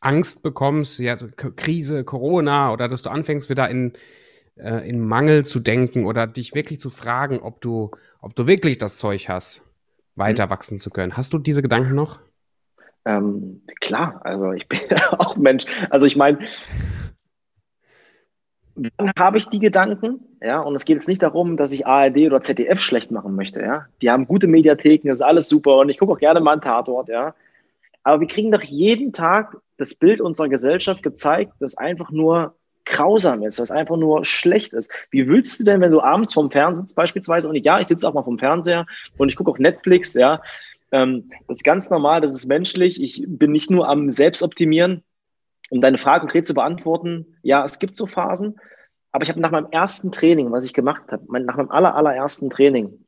Angst 0.00 0.42
bekommst, 0.42 0.98
ja, 0.98 1.16
so 1.16 1.26
Krise, 1.34 2.04
Corona, 2.04 2.72
oder 2.72 2.88
dass 2.88 3.02
du 3.02 3.10
anfängst 3.10 3.48
wieder 3.48 3.70
in, 3.70 3.94
äh, 4.56 4.86
in 4.88 5.00
Mangel 5.00 5.44
zu 5.44 5.60
denken 5.60 6.04
oder 6.04 6.26
dich 6.26 6.54
wirklich 6.54 6.80
zu 6.80 6.90
fragen, 6.90 7.40
ob 7.40 7.60
du, 7.60 7.90
ob 8.20 8.36
du 8.36 8.46
wirklich 8.46 8.78
das 8.78 8.98
Zeug 8.98 9.28
hast, 9.28 9.64
weiter 10.16 10.46
mhm. 10.46 10.50
wachsen 10.50 10.78
zu 10.78 10.90
können. 10.90 11.16
Hast 11.16 11.32
du 11.32 11.38
diese 11.38 11.62
Gedanken 11.62 11.94
noch? 11.94 12.20
Ähm, 13.06 13.62
klar, 13.80 14.20
also 14.24 14.52
ich 14.52 14.68
bin 14.68 14.80
auch 15.18 15.36
Mensch. 15.36 15.64
Also 15.90 16.06
ich 16.06 16.16
meine, 16.16 16.38
wann 18.74 19.12
habe 19.18 19.38
ich 19.38 19.48
die 19.48 19.58
Gedanken? 19.58 20.20
Ja, 20.42 20.60
und 20.60 20.74
es 20.74 20.84
geht 20.84 20.96
jetzt 20.96 21.08
nicht 21.08 21.22
darum, 21.22 21.56
dass 21.56 21.72
ich 21.72 21.86
ARD 21.86 22.18
oder 22.26 22.40
ZDF 22.40 22.80
schlecht 22.80 23.10
machen 23.10 23.34
möchte. 23.34 23.60
Ja, 23.60 23.86
die 24.02 24.10
haben 24.10 24.26
gute 24.26 24.46
Mediatheken, 24.46 25.08
das 25.08 25.18
ist 25.18 25.22
alles 25.22 25.48
super 25.48 25.78
und 25.78 25.88
ich 25.88 25.98
gucke 25.98 26.12
auch 26.12 26.18
gerne 26.18 26.40
mal 26.40 26.52
einen 26.52 26.60
Tatort. 26.60 27.08
Ja, 27.08 27.34
aber 28.02 28.20
wir 28.20 28.28
kriegen 28.28 28.52
doch 28.52 28.62
jeden 28.62 29.12
Tag 29.12 29.56
das 29.76 29.94
Bild 29.94 30.20
unserer 30.20 30.48
Gesellschaft 30.48 31.02
gezeigt, 31.02 31.52
das 31.60 31.76
einfach 31.76 32.10
nur 32.10 32.54
grausam 32.84 33.42
ist, 33.42 33.58
was 33.58 33.70
einfach 33.70 33.96
nur 33.96 34.24
schlecht 34.24 34.72
ist. 34.72 34.90
Wie 35.10 35.26
willst 35.26 35.58
du 35.58 35.64
denn, 35.64 35.80
wenn 35.80 35.90
du 35.90 36.02
abends 36.02 36.34
vom 36.34 36.50
Fernseher 36.50 36.82
sitzt 36.82 36.96
beispielsweise, 36.96 37.48
und 37.48 37.54
ich, 37.54 37.64
ja, 37.64 37.80
ich 37.80 37.86
sitze 37.86 38.06
auch 38.06 38.14
mal 38.14 38.22
vom 38.22 38.38
Fernseher 38.38 38.86
und 39.16 39.30
ich 39.30 39.36
gucke 39.36 39.50
auch 39.50 39.58
Netflix, 39.58 40.14
ja, 40.14 40.42
ähm, 40.92 41.30
das 41.48 41.58
ist 41.58 41.64
ganz 41.64 41.90
normal, 41.90 42.20
das 42.20 42.34
ist 42.34 42.46
menschlich. 42.46 43.02
Ich 43.02 43.24
bin 43.26 43.52
nicht 43.52 43.70
nur 43.70 43.88
am 43.88 44.10
Selbstoptimieren, 44.10 45.02
um 45.70 45.80
deine 45.80 45.98
Frage 45.98 46.20
konkret 46.20 46.46
zu 46.46 46.54
beantworten. 46.54 47.36
Ja, 47.42 47.64
es 47.64 47.78
gibt 47.78 47.96
so 47.96 48.06
Phasen, 48.06 48.60
aber 49.12 49.22
ich 49.22 49.30
habe 49.30 49.40
nach 49.40 49.50
meinem 49.50 49.68
ersten 49.70 50.12
Training, 50.12 50.50
was 50.52 50.64
ich 50.64 50.72
gemacht 50.72 51.04
habe, 51.10 51.24
nach 51.44 51.56
meinem 51.56 51.70
aller, 51.70 51.94
allerersten 51.94 52.50
Training, 52.50 53.04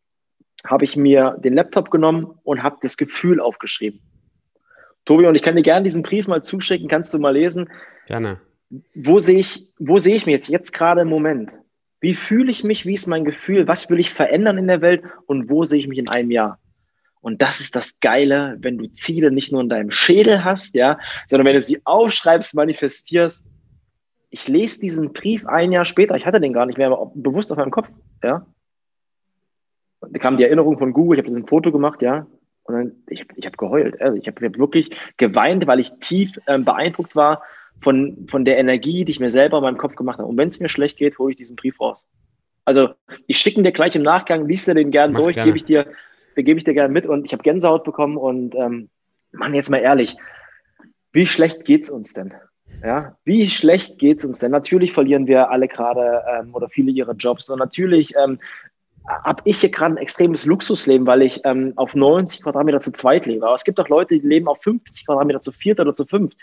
habe 0.64 0.84
ich 0.84 0.96
mir 0.96 1.36
den 1.40 1.54
Laptop 1.54 1.90
genommen 1.90 2.38
und 2.44 2.62
habe 2.62 2.76
das 2.80 2.96
Gefühl 2.96 3.40
aufgeschrieben. 3.40 4.00
Tobi, 5.04 5.26
und 5.26 5.34
ich 5.34 5.42
kann 5.42 5.56
dir 5.56 5.62
gerne 5.62 5.84
diesen 5.84 6.02
Brief 6.02 6.26
mal 6.26 6.42
zuschicken, 6.42 6.88
kannst 6.88 7.14
du 7.14 7.18
mal 7.18 7.30
lesen. 7.30 7.70
Gerne. 8.06 8.40
Wo 8.94 9.20
sehe 9.20 9.38
ich, 9.38 9.72
wo 9.78 9.98
sehe 9.98 10.16
ich 10.16 10.26
mich 10.26 10.34
jetzt, 10.34 10.48
jetzt 10.48 10.72
gerade 10.72 11.02
im 11.02 11.08
Moment? 11.08 11.50
Wie 12.00 12.14
fühle 12.14 12.50
ich 12.50 12.64
mich? 12.64 12.84
Wie 12.84 12.94
ist 12.94 13.06
mein 13.06 13.24
Gefühl? 13.24 13.68
Was 13.68 13.88
will 13.88 14.00
ich 14.00 14.12
verändern 14.12 14.58
in 14.58 14.66
der 14.66 14.80
Welt? 14.80 15.04
Und 15.26 15.48
wo 15.48 15.64
sehe 15.64 15.78
ich 15.78 15.88
mich 15.88 15.98
in 15.98 16.08
einem 16.08 16.30
Jahr? 16.30 16.58
Und 17.26 17.42
das 17.42 17.58
ist 17.58 17.74
das 17.74 17.98
Geile, 17.98 18.56
wenn 18.60 18.78
du 18.78 18.86
Ziele 18.86 19.32
nicht 19.32 19.50
nur 19.50 19.60
in 19.60 19.68
deinem 19.68 19.90
Schädel 19.90 20.44
hast, 20.44 20.76
ja, 20.76 20.96
sondern 21.26 21.44
wenn 21.44 21.54
du 21.54 21.60
sie 21.60 21.80
aufschreibst, 21.84 22.54
manifestierst. 22.54 23.48
Ich 24.30 24.46
lese 24.46 24.78
diesen 24.78 25.12
Brief 25.12 25.44
ein 25.44 25.72
Jahr 25.72 25.86
später, 25.86 26.14
ich 26.14 26.24
hatte 26.24 26.40
den 26.40 26.52
gar 26.52 26.66
nicht 26.66 26.78
mehr 26.78 26.96
bewusst 27.16 27.50
auf 27.50 27.58
meinem 27.58 27.72
Kopf, 27.72 27.88
ja. 28.22 28.46
Da 30.00 30.18
kam 30.20 30.36
die 30.36 30.44
Erinnerung 30.44 30.78
von 30.78 30.92
Google, 30.92 31.18
ich 31.18 31.24
habe 31.24 31.36
ein 31.36 31.48
Foto 31.48 31.72
gemacht, 31.72 32.00
ja. 32.00 32.28
Und 32.62 32.74
dann, 32.74 32.92
ich, 33.08 33.26
ich 33.34 33.44
habe 33.44 33.56
geheult. 33.56 34.00
Also 34.00 34.16
ich 34.16 34.28
habe 34.28 34.46
hab 34.46 34.56
wirklich 34.56 34.96
geweint, 35.16 35.66
weil 35.66 35.80
ich 35.80 35.94
tief 35.98 36.38
ähm, 36.46 36.64
beeindruckt 36.64 37.16
war 37.16 37.42
von, 37.80 38.28
von 38.30 38.44
der 38.44 38.56
Energie, 38.56 39.04
die 39.04 39.10
ich 39.10 39.18
mir 39.18 39.30
selber 39.30 39.56
in 39.56 39.64
meinem 39.64 39.78
Kopf 39.78 39.96
gemacht 39.96 40.20
habe. 40.20 40.28
Und 40.28 40.36
wenn 40.36 40.46
es 40.46 40.60
mir 40.60 40.68
schlecht 40.68 40.96
geht, 40.96 41.18
hole 41.18 41.32
ich 41.32 41.36
diesen 41.36 41.56
Brief 41.56 41.80
raus. 41.80 42.06
Also 42.64 42.90
ich 43.26 43.38
schicke 43.38 43.60
ihn 43.60 43.64
dir 43.64 43.72
gleich 43.72 43.96
im 43.96 44.02
Nachgang, 44.02 44.46
liest 44.46 44.68
dir 44.68 44.74
den 44.74 44.92
gern 44.92 45.10
Mach 45.10 45.22
durch, 45.22 45.34
gebe 45.34 45.56
ich 45.56 45.64
dir, 45.64 45.86
den 46.36 46.44
gebe 46.44 46.58
ich 46.58 46.64
dir 46.64 46.74
gerne 46.74 46.92
mit 46.92 47.06
und 47.06 47.24
ich 47.24 47.32
habe 47.32 47.42
Gänsehaut 47.42 47.84
bekommen 47.84 48.16
und 48.16 48.54
ähm, 48.54 48.88
Mann, 49.32 49.54
jetzt 49.54 49.70
mal 49.70 49.78
ehrlich, 49.78 50.16
wie 51.12 51.26
schlecht 51.26 51.64
geht's 51.64 51.90
uns 51.90 52.12
denn? 52.12 52.34
Ja, 52.82 53.16
wie 53.24 53.48
schlecht 53.48 53.98
geht's 53.98 54.24
uns 54.24 54.38
denn? 54.38 54.50
Natürlich 54.50 54.92
verlieren 54.92 55.26
wir 55.26 55.50
alle 55.50 55.68
gerade 55.68 56.22
ähm, 56.30 56.54
oder 56.54 56.68
viele 56.68 56.90
ihre 56.90 57.12
Jobs 57.12 57.48
und 57.48 57.58
natürlich 57.58 58.14
ähm, 58.16 58.38
habe 59.08 59.42
ich 59.44 59.60
hier 59.60 59.70
gerade 59.70 59.94
ein 59.94 59.98
extremes 59.98 60.46
Luxusleben, 60.46 61.06
weil 61.06 61.22
ich 61.22 61.40
ähm, 61.44 61.72
auf 61.76 61.94
90 61.94 62.42
Quadratmeter 62.42 62.80
zu 62.80 62.92
zweit 62.92 63.26
lebe. 63.26 63.46
Aber 63.46 63.54
es 63.54 63.64
gibt 63.64 63.78
auch 63.78 63.88
Leute, 63.88 64.18
die 64.18 64.26
leben 64.26 64.48
auf 64.48 64.62
50 64.62 65.06
Quadratmeter 65.06 65.40
zu 65.40 65.52
viert 65.52 65.80
oder 65.80 65.94
zu 65.94 66.04
fünf. 66.04 66.34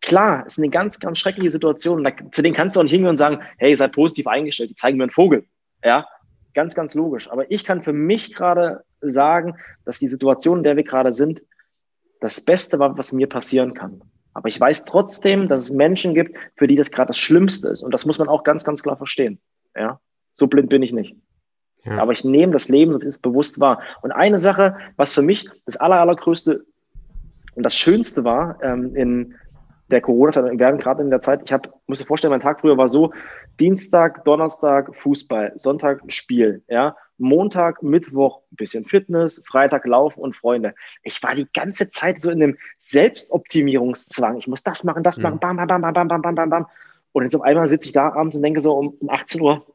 Klar, 0.00 0.46
ist 0.46 0.58
eine 0.58 0.70
ganz, 0.70 0.98
ganz 0.98 1.18
schreckliche 1.18 1.50
Situation. 1.50 2.04
Da, 2.04 2.12
zu 2.30 2.42
denen 2.42 2.54
kannst 2.54 2.76
du 2.76 2.80
auch 2.80 2.84
nicht 2.84 2.92
hingehen 2.92 3.10
und 3.10 3.16
sagen, 3.16 3.40
hey, 3.58 3.74
seid 3.74 3.92
positiv 3.92 4.26
eingestellt, 4.28 4.70
die 4.70 4.74
zeigen 4.74 4.98
mir 4.98 5.04
einen 5.04 5.10
Vogel. 5.10 5.44
Ja, 5.84 6.06
ganz, 6.54 6.74
ganz 6.74 6.94
logisch. 6.94 7.30
Aber 7.30 7.50
ich 7.50 7.64
kann 7.64 7.82
für 7.82 7.92
mich 7.92 8.34
gerade 8.34 8.84
sagen, 9.00 9.56
dass 9.84 9.98
die 9.98 10.06
Situation, 10.06 10.58
in 10.58 10.64
der 10.64 10.76
wir 10.76 10.84
gerade 10.84 11.12
sind, 11.12 11.42
das 12.20 12.40
Beste 12.40 12.78
war, 12.78 12.96
was 12.98 13.12
mir 13.12 13.28
passieren 13.28 13.74
kann. 13.74 14.02
Aber 14.34 14.48
ich 14.48 14.60
weiß 14.60 14.84
trotzdem, 14.84 15.48
dass 15.48 15.62
es 15.62 15.70
Menschen 15.70 16.14
gibt, 16.14 16.36
für 16.56 16.66
die 16.66 16.76
das 16.76 16.90
gerade 16.90 17.08
das 17.08 17.18
Schlimmste 17.18 17.68
ist. 17.68 17.82
Und 17.82 17.92
das 17.92 18.06
muss 18.06 18.18
man 18.18 18.28
auch 18.28 18.44
ganz, 18.44 18.64
ganz 18.64 18.82
klar 18.82 18.96
verstehen. 18.96 19.40
Ja, 19.74 20.00
so 20.34 20.46
blind 20.46 20.68
bin 20.68 20.82
ich 20.82 20.92
nicht. 20.92 21.16
Ja. 21.84 21.98
Aber 21.98 22.12
ich 22.12 22.24
nehme 22.24 22.52
das 22.52 22.68
Leben, 22.68 22.92
so 22.92 23.00
wie 23.00 23.06
es 23.06 23.18
bewusst 23.18 23.58
war. 23.58 23.82
Und 24.02 24.12
eine 24.12 24.38
Sache, 24.38 24.76
was 24.96 25.14
für 25.14 25.22
mich 25.22 25.48
das 25.64 25.78
aller, 25.78 26.00
allergrößte 26.00 26.64
und 27.54 27.62
das 27.62 27.74
Schönste 27.74 28.24
war 28.24 28.62
ähm, 28.62 28.94
in 28.94 29.34
der 29.90 30.00
Corona-Zeit, 30.00 30.50
wir 30.50 30.58
werden 30.58 30.80
gerade 30.80 31.02
in 31.02 31.10
der 31.10 31.20
Zeit, 31.20 31.42
ich 31.44 31.52
habe, 31.52 31.68
muss 31.86 31.98
dir 31.98 32.06
vorstellen, 32.06 32.30
mein 32.30 32.40
Tag 32.40 32.60
früher 32.60 32.76
war 32.76 32.88
so, 32.88 33.12
Dienstag, 33.58 34.24
Donnerstag 34.24 34.94
Fußball, 34.94 35.52
Sonntag 35.56 36.00
Spiel, 36.08 36.62
ja, 36.68 36.96
Montag, 37.18 37.82
Mittwoch 37.82 38.40
ein 38.50 38.56
bisschen 38.56 38.84
Fitness, 38.84 39.42
Freitag 39.46 39.86
Laufen 39.86 40.20
und 40.20 40.34
Freunde. 40.34 40.74
Ich 41.02 41.22
war 41.22 41.34
die 41.34 41.46
ganze 41.52 41.90
Zeit 41.90 42.20
so 42.20 42.30
in 42.30 42.42
einem 42.42 42.58
Selbstoptimierungszwang. 42.78 44.38
Ich 44.38 44.48
muss 44.48 44.62
das 44.62 44.84
machen, 44.84 45.02
das 45.02 45.18
mhm. 45.18 45.24
machen, 45.24 45.38
bam, 45.38 45.56
bam, 45.56 45.66
bam, 45.66 45.80
bam, 45.82 46.08
bam, 46.08 46.22
bam, 46.22 46.34
bam, 46.34 46.50
bam. 46.50 46.66
Und 47.12 47.24
jetzt 47.24 47.34
auf 47.34 47.42
einmal 47.42 47.66
sitze 47.66 47.88
ich 47.88 47.92
da 47.92 48.12
abends 48.12 48.36
und 48.36 48.42
denke 48.42 48.60
so 48.60 48.72
um, 48.72 48.88
um 49.00 49.10
18 49.10 49.40
Uhr, 49.42 49.66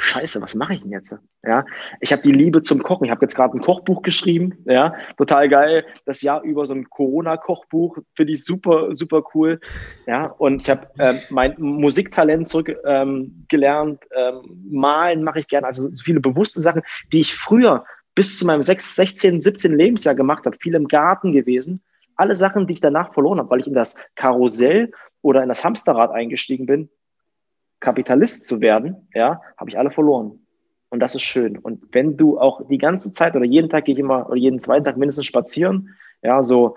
Scheiße, 0.00 0.40
was 0.40 0.54
mache 0.54 0.74
ich 0.74 0.80
denn 0.80 0.92
jetzt? 0.92 1.14
Ja, 1.42 1.64
ich 2.00 2.10
habe 2.10 2.22
die 2.22 2.32
Liebe 2.32 2.62
zum 2.62 2.82
Kochen. 2.82 3.04
Ich 3.04 3.10
habe 3.10 3.20
jetzt 3.20 3.34
gerade 3.34 3.56
ein 3.56 3.60
Kochbuch 3.60 4.00
geschrieben. 4.00 4.56
Ja, 4.64 4.94
total 5.18 5.48
geil. 5.50 5.84
Das 6.06 6.22
Jahr 6.22 6.42
über 6.42 6.64
so 6.64 6.72
ein 6.72 6.88
Corona-Kochbuch 6.88 7.98
finde 8.14 8.32
ich 8.32 8.42
super, 8.42 8.94
super 8.94 9.22
cool. 9.34 9.60
Ja, 10.06 10.26
und 10.26 10.62
ich 10.62 10.70
habe 10.70 10.88
ähm, 10.98 11.18
mein 11.28 11.54
Musiktalent 11.58 12.48
zurückgelernt. 12.48 14.00
Ähm, 14.16 14.42
ähm, 14.42 14.68
Malen 14.70 15.22
mache 15.22 15.40
ich 15.40 15.48
gerne. 15.48 15.66
Also 15.66 15.90
so 15.90 16.02
viele 16.02 16.20
bewusste 16.20 16.62
Sachen, 16.62 16.82
die 17.12 17.20
ich 17.20 17.34
früher 17.34 17.84
bis 18.14 18.38
zu 18.38 18.46
meinem 18.46 18.62
6, 18.62 18.96
16, 18.96 19.40
17 19.42 19.76
Lebensjahr 19.76 20.14
gemacht 20.14 20.46
habe. 20.46 20.56
Viel 20.58 20.74
im 20.74 20.88
Garten 20.88 21.32
gewesen. 21.32 21.82
Alle 22.16 22.36
Sachen, 22.36 22.66
die 22.66 22.72
ich 22.72 22.80
danach 22.80 23.12
verloren 23.12 23.38
habe, 23.38 23.50
weil 23.50 23.60
ich 23.60 23.66
in 23.66 23.74
das 23.74 23.96
Karussell 24.14 24.92
oder 25.20 25.42
in 25.42 25.50
das 25.50 25.62
Hamsterrad 25.62 26.10
eingestiegen 26.10 26.64
bin, 26.64 26.88
Kapitalist 27.80 28.44
zu 28.44 28.60
werden, 28.60 29.08
ja, 29.14 29.40
habe 29.56 29.70
ich 29.70 29.78
alle 29.78 29.90
verloren. 29.90 30.38
Und 30.90 31.00
das 31.00 31.14
ist 31.14 31.22
schön. 31.22 31.56
Und 31.56 31.84
wenn 31.92 32.16
du 32.16 32.38
auch 32.38 32.66
die 32.68 32.78
ganze 32.78 33.12
Zeit 33.12 33.36
oder 33.36 33.44
jeden 33.44 33.70
Tag 33.70 33.84
gehe 33.84 33.94
ich 33.94 34.00
immer 34.00 34.26
oder 34.26 34.36
jeden 34.36 34.58
zweiten 34.58 34.84
Tag 34.84 34.96
mindestens 34.96 35.26
spazieren, 35.26 35.90
ja, 36.22 36.42
so 36.42 36.76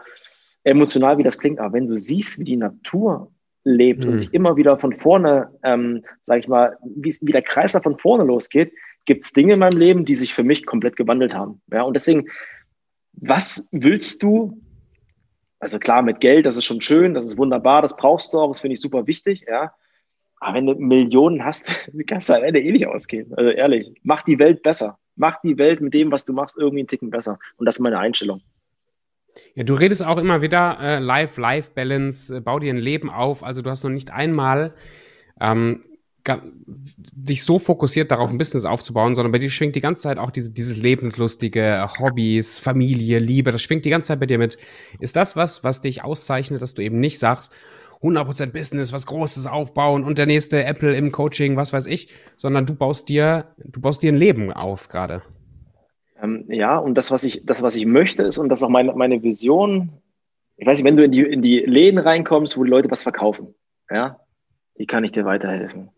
emotional 0.64 1.18
wie 1.18 1.24
das 1.24 1.38
klingt, 1.38 1.60
aber 1.60 1.74
wenn 1.74 1.88
du 1.88 1.98
siehst, 1.98 2.40
wie 2.40 2.46
die 2.46 2.56
Natur 2.56 3.32
lebt 3.64 4.04
mhm. 4.04 4.12
und 4.12 4.18
sich 4.20 4.34
immer 4.34 4.56
wieder 4.56 4.78
von 4.78 4.94
vorne, 4.94 5.50
ähm, 5.64 6.04
sage 6.22 6.42
ich 6.42 6.48
mal, 6.48 6.78
wie, 6.84 7.16
wie 7.22 7.32
der 7.32 7.42
Kreislauf 7.42 7.84
von 7.84 7.98
vorne 7.98 8.24
losgeht, 8.24 8.74
gibt 9.06 9.24
es 9.24 9.34
Dinge 9.34 9.54
in 9.54 9.60
meinem 9.60 9.78
Leben, 9.78 10.06
die 10.06 10.16
sich 10.16 10.34
für 10.34 10.44
mich 10.44 10.66
komplett 10.66 10.96
gewandelt 10.96 11.34
haben. 11.34 11.62
Ja, 11.72 11.84
und 11.84 11.94
deswegen, 11.94 12.30
was 13.14 13.68
willst 13.72 14.24
du? 14.24 14.62
Also 15.60 15.80
klar, 15.80 16.02
mit 16.02 16.20
Geld, 16.20 16.46
das 16.46 16.58
ist 16.58 16.66
schon 16.66 16.82
schön, 16.82 17.14
das 17.14 17.26
ist 17.26 17.38
wunderbar, 17.38 17.82
das 17.82 17.96
brauchst 17.96 18.34
du 18.34 18.40
auch, 18.40 18.50
das 18.50 18.62
finde 18.62 18.74
ich 18.74 18.82
super 18.82 19.08
wichtig, 19.08 19.46
ja. 19.48 19.74
Aber 20.44 20.58
wenn 20.58 20.66
du 20.66 20.76
Millionen 20.76 21.44
hast, 21.44 21.90
kannst 22.08 22.30
du 22.30 22.34
am 22.34 22.44
Ende 22.44 22.62
eh 22.62 22.72
nicht 22.72 22.88
ausgehen. 22.88 23.34
Also 23.36 23.50
ehrlich, 23.50 23.92
mach 24.04 24.24
die 24.24 24.40
Welt 24.40 24.62
besser. 24.62 24.98
Mach 25.16 25.40
die 25.42 25.58
Welt 25.58 25.80
mit 25.80 25.94
dem, 25.94 26.12
was 26.12 26.26
du 26.26 26.34
machst, 26.34 26.58
irgendwie 26.58 26.80
einen 26.80 26.88
Ticken 26.88 27.12
besser. 27.12 27.38
Und 27.58 27.66
das 27.66 27.76
ist 27.76 27.82
meine 27.82 28.00
Einstellung. 28.00 28.42
Ja, 29.56 29.64
du 29.64 29.74
redest 29.74 30.06
auch 30.06 30.18
immer 30.18 30.42
wieder 30.42 30.78
äh, 30.80 31.00
Life-Life-Balance, 31.00 32.38
äh, 32.38 32.40
bau 32.42 32.60
dir 32.60 32.74
ein 32.74 32.78
Leben 32.78 33.10
auf. 33.10 33.44
Also 33.44 33.62
du 33.62 33.70
hast 33.70 33.84
noch 33.84 33.92
nicht 33.92 34.12
einmal 34.12 34.74
ähm, 35.40 35.84
dich 36.96 37.44
so 37.44 37.60
fokussiert 37.60 38.12
darauf, 38.12 38.32
ein 38.32 38.38
Business 38.38 38.66
aufzubauen, 38.66 39.16
sondern 39.16 39.32
bei 39.32 39.40
dir 39.40 39.50
schwingt 39.50 39.76
die 39.76 39.82
ganze 39.82 40.04
Zeit 40.04 40.18
auch 40.18 40.32
diese, 40.32 40.52
dieses 40.52 40.78
lebenslustige 40.78 41.88
Hobbys, 42.00 42.60
Familie, 42.60 43.20
Liebe, 43.20 43.52
das 43.52 43.62
schwingt 43.62 43.86
die 43.86 43.90
ganze 43.90 44.08
Zeit 44.08 44.20
bei 44.20 44.26
dir 44.26 44.38
mit. 44.38 44.58
Ist 45.00 45.16
das 45.16 45.36
was, 45.36 45.64
was 45.64 45.82
dich 45.82 46.04
auszeichnet, 46.04 46.62
dass 46.62 46.74
du 46.74 46.82
eben 46.82 47.00
nicht 47.00 47.20
sagst, 47.20 47.54
100% 48.04 48.48
Business, 48.48 48.92
was 48.92 49.08
Großes 49.08 49.48
aufbauen 49.48 50.04
und 50.04 50.18
der 50.18 50.26
nächste 50.26 50.64
Apple 50.66 50.94
im 50.94 51.12
Coaching, 51.12 51.56
was 51.56 51.72
weiß 51.72 51.88
ich, 51.88 52.14
sondern 52.36 52.66
du 52.66 52.76
baust 52.76 53.08
dir, 53.10 53.56
du 53.58 53.80
baust 53.80 54.04
dir 54.04 54.12
ein 54.12 54.18
Leben 54.18 54.52
auf 54.52 54.90
gerade. 54.90 55.22
Ähm, 56.22 56.46
ja, 56.50 56.78
und 56.78 56.96
das, 56.96 57.12
was 57.12 57.24
ich, 57.24 57.46
das, 57.46 57.62
was 57.62 57.76
ich 57.76 57.86
möchte, 57.86 58.24
ist, 58.24 58.38
und 58.38 58.50
das 58.50 58.60
ist 58.60 58.64
auch 58.64 58.70
meine, 58.70 58.94
meine 58.94 59.24
Vision, 59.24 59.90
ich 60.58 60.68
weiß 60.68 60.78
nicht, 60.78 60.86
wenn 60.86 60.98
du 60.98 61.06
in 61.06 61.12
die, 61.12 61.22
in 61.22 61.42
die 61.42 61.60
Läden 61.60 61.98
reinkommst, 61.98 62.58
wo 62.58 62.64
die 62.64 62.70
Leute 62.70 62.92
was 62.92 63.04
verkaufen, 63.04 63.56
ja, 63.90 64.20
wie 64.76 64.86
kann 64.86 65.04
ich 65.04 65.12
dir 65.14 65.26
weiterhelfen? 65.26 65.90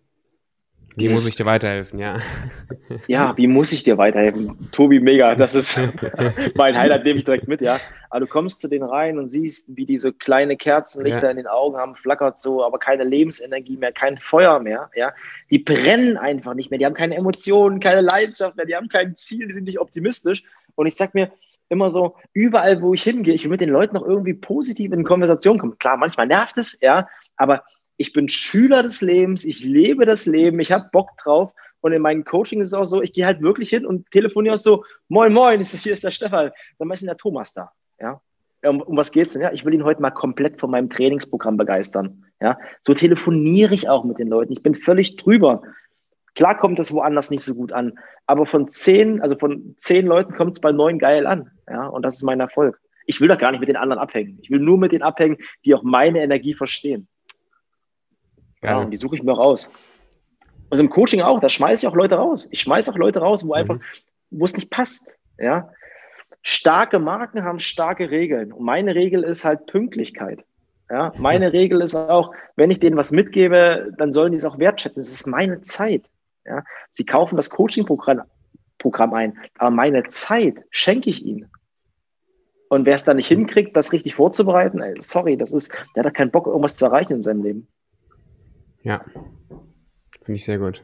Wie 0.96 1.10
muss 1.10 1.28
ich 1.28 1.36
dir 1.36 1.46
weiterhelfen, 1.46 2.00
ja? 2.00 2.18
Ja, 3.08 3.36
wie 3.36 3.48
muss 3.48 3.72
ich 3.72 3.84
dir 3.84 3.98
weiterhelfen? 3.98 4.70
Tobi, 4.72 5.00
mega, 5.00 5.36
das 5.36 5.56
ist 5.56 5.78
mein 6.56 6.78
Highlight, 6.78 7.04
nehme 7.04 7.18
ich 7.18 7.26
direkt 7.26 7.48
mit, 7.48 7.62
ja. 7.62 7.80
Aber 8.10 8.22
du 8.22 8.28
kommst 8.28 8.62
zu 8.62 8.68
denen 8.68 8.88
rein 8.88 9.18
und 9.18 9.28
siehst, 9.28 9.76
wie 9.76 9.86
diese 9.86 10.14
kleine 10.14 10.56
Kerzenlichter 10.56 11.24
ja. 11.24 11.30
in 11.32 11.38
den 11.38 11.48
Augen 11.48 11.78
haben, 11.78 11.96
flackert 11.96 12.38
so, 12.38 12.64
aber 12.64 12.80
keine 12.80 13.04
Lebensenergie 13.04 13.78
mehr, 13.78 13.92
kein 13.92 14.18
Feuer 14.18 14.60
mehr, 14.60 14.90
ja. 14.96 15.14
Die 15.50 15.60
brennen 15.60 16.18
einfach 16.18 16.54
nicht 16.54 16.72
mehr, 16.72 16.80
die 16.80 16.86
haben 16.86 16.94
keine 16.94 17.16
Emotionen, 17.16 17.80
keine 17.80 18.02
Leidenschaft 18.02 18.56
mehr, 18.56 18.66
die 18.66 18.76
haben 18.76 18.88
kein 18.88 19.16
Ziel, 19.16 19.48
die 19.48 19.54
sind 19.54 19.66
nicht 19.66 19.80
optimistisch. 19.80 20.44
Und 20.76 20.88
ich 20.88 20.96
sag 20.96 21.14
mir, 21.14 21.32
immer 21.70 21.90
so, 21.90 22.16
überall, 22.34 22.82
wo 22.82 22.94
ich 22.94 23.04
hingehe, 23.04 23.34
ich 23.34 23.44
will 23.44 23.52
mit 23.52 23.62
den 23.62 23.70
Leuten 23.70 23.96
noch 23.96 24.06
irgendwie 24.06 24.34
positiv 24.34 24.92
in 24.92 25.04
Konversation 25.04 25.58
kommen. 25.58 25.78
Klar, 25.80 25.98
manchmal 25.98 26.28
nervt 26.28 26.58
es, 26.58 26.78
ja, 26.82 27.08
aber 27.38 27.64
ich 27.98 28.14
bin 28.14 28.28
Schüler 28.28 28.84
des 28.84 29.02
Lebens, 29.02 29.46
ich 29.46 29.64
lebe 29.64 30.06
das 30.06 30.26
Leben, 30.26 30.60
ich 30.60 30.72
habe 30.72 30.90
Bock 30.92 31.18
drauf. 31.18 31.54
Und 31.82 31.94
in 31.94 32.02
meinen 32.02 32.26
Coaching 32.26 32.62
ist 32.62 32.68
es 32.68 32.74
auch 32.74 32.86
so, 32.86 33.02
ich 33.02 33.14
gehe 33.14 33.26
halt 33.26 33.42
wirklich 33.42 33.70
hin 33.70 33.86
und 33.86 34.10
telefoniere 34.10 34.58
so, 34.58 34.84
moin, 35.08 35.32
moin, 35.32 35.62
hier 35.64 35.92
ist 35.92 36.04
der 36.04 36.12
Stefan. 36.12 36.52
Dann 36.80 36.92
ist 36.92 37.06
der 37.06 37.18
Thomas 37.18 37.54
da. 37.54 37.72
Ja? 38.00 38.22
Um, 38.64 38.82
um 38.82 38.98
was 38.98 39.12
geht's 39.12 39.34
denn? 39.34 39.44
Ja, 39.44 39.52
ich 39.52 39.64
will 39.66 39.74
ihn 39.74 39.84
heute 39.84 40.02
mal 40.02 40.12
komplett 40.12 40.60
von 40.60 40.72
meinem 40.72 40.90
Trainingsprogramm 40.90 41.58
begeistern. 41.58 42.26
Ja? 42.42 42.58
So 42.82 42.94
telefoniere 42.94 43.74
ich 43.74 43.88
auch 43.88 44.04
mit 44.04 44.18
den 44.18 44.28
Leuten. 44.28 44.52
Ich 44.52 44.64
bin 44.64 44.74
völlig 44.74 45.16
drüber. 45.16 45.62
Klar 46.34 46.58
kommt 46.58 46.80
das 46.80 46.92
woanders 46.92 47.30
nicht 47.30 47.44
so 47.44 47.56
gut 47.56 47.72
an, 47.72 47.98
aber 48.26 48.46
von 48.46 48.68
zehn, 48.68 49.22
also 49.22 49.38
von 49.38 49.74
zehn 49.78 50.06
Leuten 50.06 50.34
kommt 50.36 50.54
es 50.54 50.60
bei 50.60 50.74
neun 50.74 51.00
geil 51.00 51.26
an. 51.28 51.52
Ja, 51.70 51.88
und 51.88 52.02
das 52.02 52.16
ist 52.16 52.24
mein 52.24 52.42
Erfolg. 52.42 52.82
Ich 53.06 53.22
will 53.22 53.30
doch 53.30 53.38
gar 53.38 53.52
nicht 53.52 53.60
mit 53.60 53.70
den 53.70 53.78
anderen 53.78 54.02
abhängen. 54.02 54.40
Ich 54.42 54.50
will 54.50 54.60
nur 54.60 54.78
mit 54.78 54.92
denen 54.92 55.04
abhängen, 55.04 55.38
die 55.64 55.74
auch 55.76 55.84
meine 55.84 56.22
Energie 56.22 56.54
verstehen. 56.54 57.08
Ja, 58.66 58.78
und 58.80 58.92
die 58.92 58.98
suche 58.98 59.16
ich 59.16 59.24
mir 59.24 59.34
auch 59.34 59.40
aus. 59.40 59.70
Also 60.70 60.84
im 60.84 60.90
Coaching 60.90 61.22
auch, 61.22 61.40
da 61.40 61.50
schmeiße 61.50 61.86
ich 61.86 61.92
auch 61.92 61.96
Leute 61.96 62.16
raus. 62.16 62.48
Ich 62.52 62.62
schmeiße 62.62 62.92
auch 62.92 62.98
Leute 62.98 63.20
raus, 63.20 63.44
wo 63.44 63.50
mhm. 63.50 63.54
einfach, 63.54 63.80
wo 64.32 64.46
es 64.46 64.56
nicht 64.56 64.70
passt. 64.70 65.16
Ja. 65.38 65.70
Starke 66.42 67.00
Marken 67.00 67.44
haben 67.44 67.60
starke 67.60 68.12
Regeln. 68.12 68.52
Und 68.52 68.64
meine 68.64 68.96
Regel 68.96 69.24
ist 69.24 69.46
halt 69.46 69.66
Pünktlichkeit. 69.68 70.44
Ja, 70.90 71.12
meine 71.18 71.52
Regel 71.52 71.82
ist 71.82 71.96
auch, 71.96 72.32
wenn 72.56 72.70
ich 72.70 72.80
denen 72.80 72.98
was 72.98 73.12
mitgebe, 73.12 73.92
dann 73.98 74.12
sollen 74.12 74.32
die 74.32 74.38
es 74.38 74.46
auch 74.46 74.60
wertschätzen. 74.60 75.02
Es 75.02 75.12
ist 75.12 75.26
meine 75.26 75.62
Zeit. 75.62 76.04
Ja, 76.46 76.64
sie 76.92 77.06
kaufen 77.06 77.36
das 77.36 77.50
Coaching-Programm 77.50 78.22
Programm 78.78 79.14
ein, 79.14 79.38
aber 79.58 79.72
meine 79.72 80.04
Zeit 80.04 80.58
schenke 80.70 81.10
ich 81.10 81.26
ihnen. 81.26 81.50
Und 82.70 82.86
wer 82.86 82.94
es 82.94 83.04
da 83.04 83.14
nicht 83.14 83.28
hinkriegt, 83.28 83.76
das 83.76 83.94
richtig 83.94 84.16
vorzubereiten, 84.16 84.82
ey, 84.82 84.94
sorry, 85.00 85.38
das 85.38 85.54
ist, 85.54 85.72
der 85.96 86.04
hat 86.04 86.14
keinen 86.14 86.30
Bock, 86.30 86.46
irgendwas 86.46 86.76
zu 86.76 86.86
erreichen 86.86 87.14
in 87.14 87.24
seinem 87.24 87.44
Leben. 87.44 87.68
Ja, 88.86 89.04
finde 90.22 90.36
ich 90.36 90.46
sehr 90.46 90.60
gut. 90.60 90.84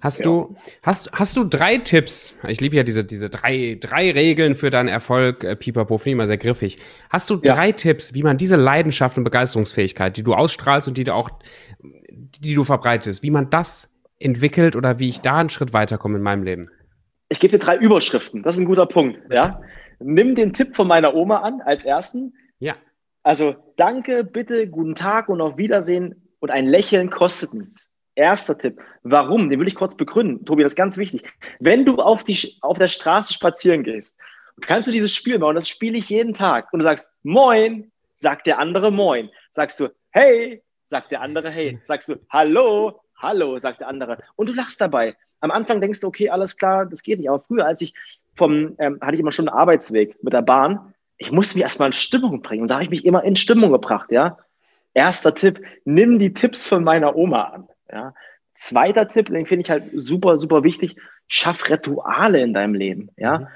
Hast 0.00 0.18
ja. 0.18 0.24
du, 0.24 0.54
hast, 0.82 1.10
hast 1.12 1.36
du 1.36 1.44
drei 1.44 1.78
Tipps? 1.78 2.34
Ich 2.46 2.60
liebe 2.60 2.76
ja 2.76 2.82
diese, 2.82 3.04
diese 3.04 3.30
drei, 3.30 3.78
drei 3.80 4.12
Regeln 4.12 4.54
für 4.54 4.70
deinen 4.70 4.88
Erfolg, 4.88 5.42
äh, 5.44 5.56
Pipapo, 5.56 5.98
finde 5.98 6.10
ich 6.10 6.12
immer 6.12 6.26
sehr 6.26 6.36
griffig. 6.36 6.78
Hast 7.10 7.30
du 7.30 7.40
ja. 7.42 7.54
drei 7.54 7.72
Tipps, 7.72 8.14
wie 8.14 8.22
man 8.22 8.36
diese 8.36 8.56
Leidenschaft 8.56 9.18
und 9.18 9.24
Begeisterungsfähigkeit, 9.24 10.16
die 10.16 10.22
du 10.22 10.34
ausstrahlst 10.34 10.88
und 10.88 10.96
die 10.96 11.04
du 11.04 11.14
auch, 11.14 11.30
die 12.12 12.54
du 12.54 12.64
verbreitest, 12.64 13.22
wie 13.22 13.30
man 13.30 13.50
das 13.50 13.90
entwickelt 14.18 14.76
oder 14.76 14.98
wie 15.00 15.08
ich 15.08 15.20
da 15.22 15.38
einen 15.38 15.50
Schritt 15.50 15.72
weiterkomme 15.72 16.18
in 16.18 16.22
meinem 16.22 16.44
Leben? 16.44 16.70
Ich 17.30 17.40
gebe 17.40 17.52
dir 17.52 17.64
drei 17.64 17.76
Überschriften. 17.76 18.42
Das 18.42 18.54
ist 18.54 18.60
ein 18.60 18.66
guter 18.66 18.86
Punkt. 18.86 19.18
Ja? 19.32 19.60
Nimm 19.98 20.34
den 20.34 20.52
Tipp 20.52 20.76
von 20.76 20.86
meiner 20.86 21.14
Oma 21.14 21.38
an 21.38 21.62
als 21.62 21.84
ersten. 21.84 22.34
Ja. 22.58 22.76
Also 23.22 23.56
danke, 23.76 24.22
bitte, 24.22 24.68
guten 24.68 24.94
Tag 24.94 25.30
und 25.30 25.40
auf 25.40 25.56
Wiedersehen 25.56 26.23
und 26.44 26.50
ein 26.50 26.66
Lächeln 26.66 27.08
kostet 27.08 27.54
nichts. 27.54 27.90
Erster 28.16 28.58
Tipp. 28.58 28.78
Warum? 29.02 29.48
Den 29.48 29.60
will 29.60 29.66
ich 29.66 29.74
kurz 29.74 29.96
begründen. 29.96 30.44
Tobi, 30.44 30.62
das 30.62 30.72
ist 30.72 30.76
ganz 30.76 30.98
wichtig. 30.98 31.24
Wenn 31.58 31.86
du 31.86 31.96
auf, 31.96 32.22
die, 32.22 32.58
auf 32.60 32.76
der 32.76 32.88
Straße 32.88 33.32
spazieren 33.32 33.82
gehst, 33.82 34.20
kannst 34.60 34.86
du 34.86 34.92
dieses 34.92 35.14
Spiel 35.14 35.38
machen. 35.38 35.54
Das 35.54 35.66
spiele 35.66 35.96
ich 35.96 36.10
jeden 36.10 36.34
Tag. 36.34 36.70
Und 36.70 36.80
du 36.80 36.84
sagst, 36.84 37.08
Moin, 37.22 37.90
sagt 38.12 38.46
der 38.46 38.58
andere 38.58 38.92
Moin. 38.92 39.30
Sagst 39.52 39.80
du, 39.80 39.88
Hey, 40.10 40.62
sagt 40.84 41.12
der 41.12 41.22
andere 41.22 41.48
Hey. 41.48 41.78
Sagst 41.80 42.10
du, 42.10 42.16
Hallo, 42.28 43.00
Hallo, 43.16 43.56
sagt 43.56 43.80
der 43.80 43.88
andere. 43.88 44.18
Und 44.36 44.50
du 44.50 44.52
lachst 44.52 44.82
dabei. 44.82 45.16
Am 45.40 45.50
Anfang 45.50 45.80
denkst 45.80 46.00
du, 46.00 46.08
okay, 46.08 46.28
alles 46.28 46.58
klar, 46.58 46.84
das 46.84 47.02
geht 47.02 47.20
nicht. 47.20 47.30
Aber 47.30 47.40
früher, 47.40 47.64
als 47.64 47.80
ich 47.80 47.94
vom, 48.36 48.74
ähm, 48.78 48.98
hatte 49.00 49.14
ich 49.14 49.20
immer 49.20 49.32
schon 49.32 49.48
einen 49.48 49.56
Arbeitsweg 49.56 50.22
mit 50.22 50.34
der 50.34 50.42
Bahn. 50.42 50.92
Ich 51.16 51.32
musste 51.32 51.56
mich 51.56 51.62
erstmal 51.62 51.88
in 51.88 51.94
Stimmung 51.94 52.42
bringen. 52.42 52.60
Und 52.60 52.68
so 52.68 52.74
habe 52.74 52.84
ich 52.84 52.90
mich 52.90 53.06
immer 53.06 53.24
in 53.24 53.34
Stimmung 53.34 53.72
gebracht, 53.72 54.12
ja. 54.12 54.36
Erster 54.94 55.34
Tipp, 55.34 55.60
nimm 55.84 56.18
die 56.18 56.32
Tipps 56.32 56.66
von 56.66 56.84
meiner 56.84 57.16
Oma 57.16 57.42
an. 57.42 57.68
Ja. 57.92 58.14
Zweiter 58.54 59.08
Tipp, 59.08 59.26
den 59.26 59.46
finde 59.46 59.64
ich 59.64 59.70
halt 59.70 59.84
super, 59.92 60.38
super 60.38 60.62
wichtig, 60.62 60.96
schaff 61.26 61.68
Rituale 61.68 62.40
in 62.40 62.52
deinem 62.52 62.74
Leben. 62.74 63.10
Ja. 63.16 63.40
Mhm. 63.40 63.46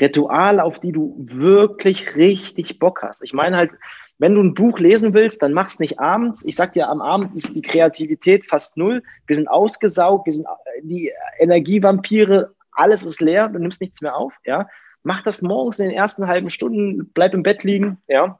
Rituale, 0.00 0.64
auf 0.64 0.80
die 0.80 0.92
du 0.92 1.14
wirklich 1.18 2.16
richtig 2.16 2.78
Bock 2.78 3.02
hast. 3.02 3.22
Ich 3.22 3.32
meine 3.32 3.56
halt, 3.56 3.72
wenn 4.18 4.34
du 4.34 4.42
ein 4.42 4.54
Buch 4.54 4.78
lesen 4.78 5.14
willst, 5.14 5.42
dann 5.42 5.52
mach's 5.52 5.78
nicht 5.78 6.00
abends. 6.00 6.44
Ich 6.44 6.56
sag 6.56 6.72
dir, 6.72 6.88
am 6.88 7.02
Abend 7.02 7.34
ist 7.34 7.54
die 7.54 7.62
Kreativität 7.62 8.46
fast 8.46 8.76
null. 8.76 9.02
Wir 9.26 9.36
sind 9.36 9.48
ausgesaugt, 9.48 10.26
wir 10.26 10.32
sind 10.32 10.46
äh, 10.46 10.80
die 10.82 11.12
Energievampire, 11.38 12.54
alles 12.72 13.04
ist 13.04 13.20
leer, 13.20 13.48
du 13.48 13.58
nimmst 13.58 13.80
nichts 13.80 14.00
mehr 14.00 14.16
auf. 14.16 14.32
Ja. 14.44 14.68
Mach 15.02 15.22
das 15.22 15.42
morgens 15.42 15.78
in 15.78 15.88
den 15.88 15.96
ersten 15.96 16.26
halben 16.26 16.50
Stunden, 16.50 17.10
bleib 17.12 17.34
im 17.34 17.42
Bett 17.42 17.64
liegen. 17.64 17.98
Ja. 18.08 18.38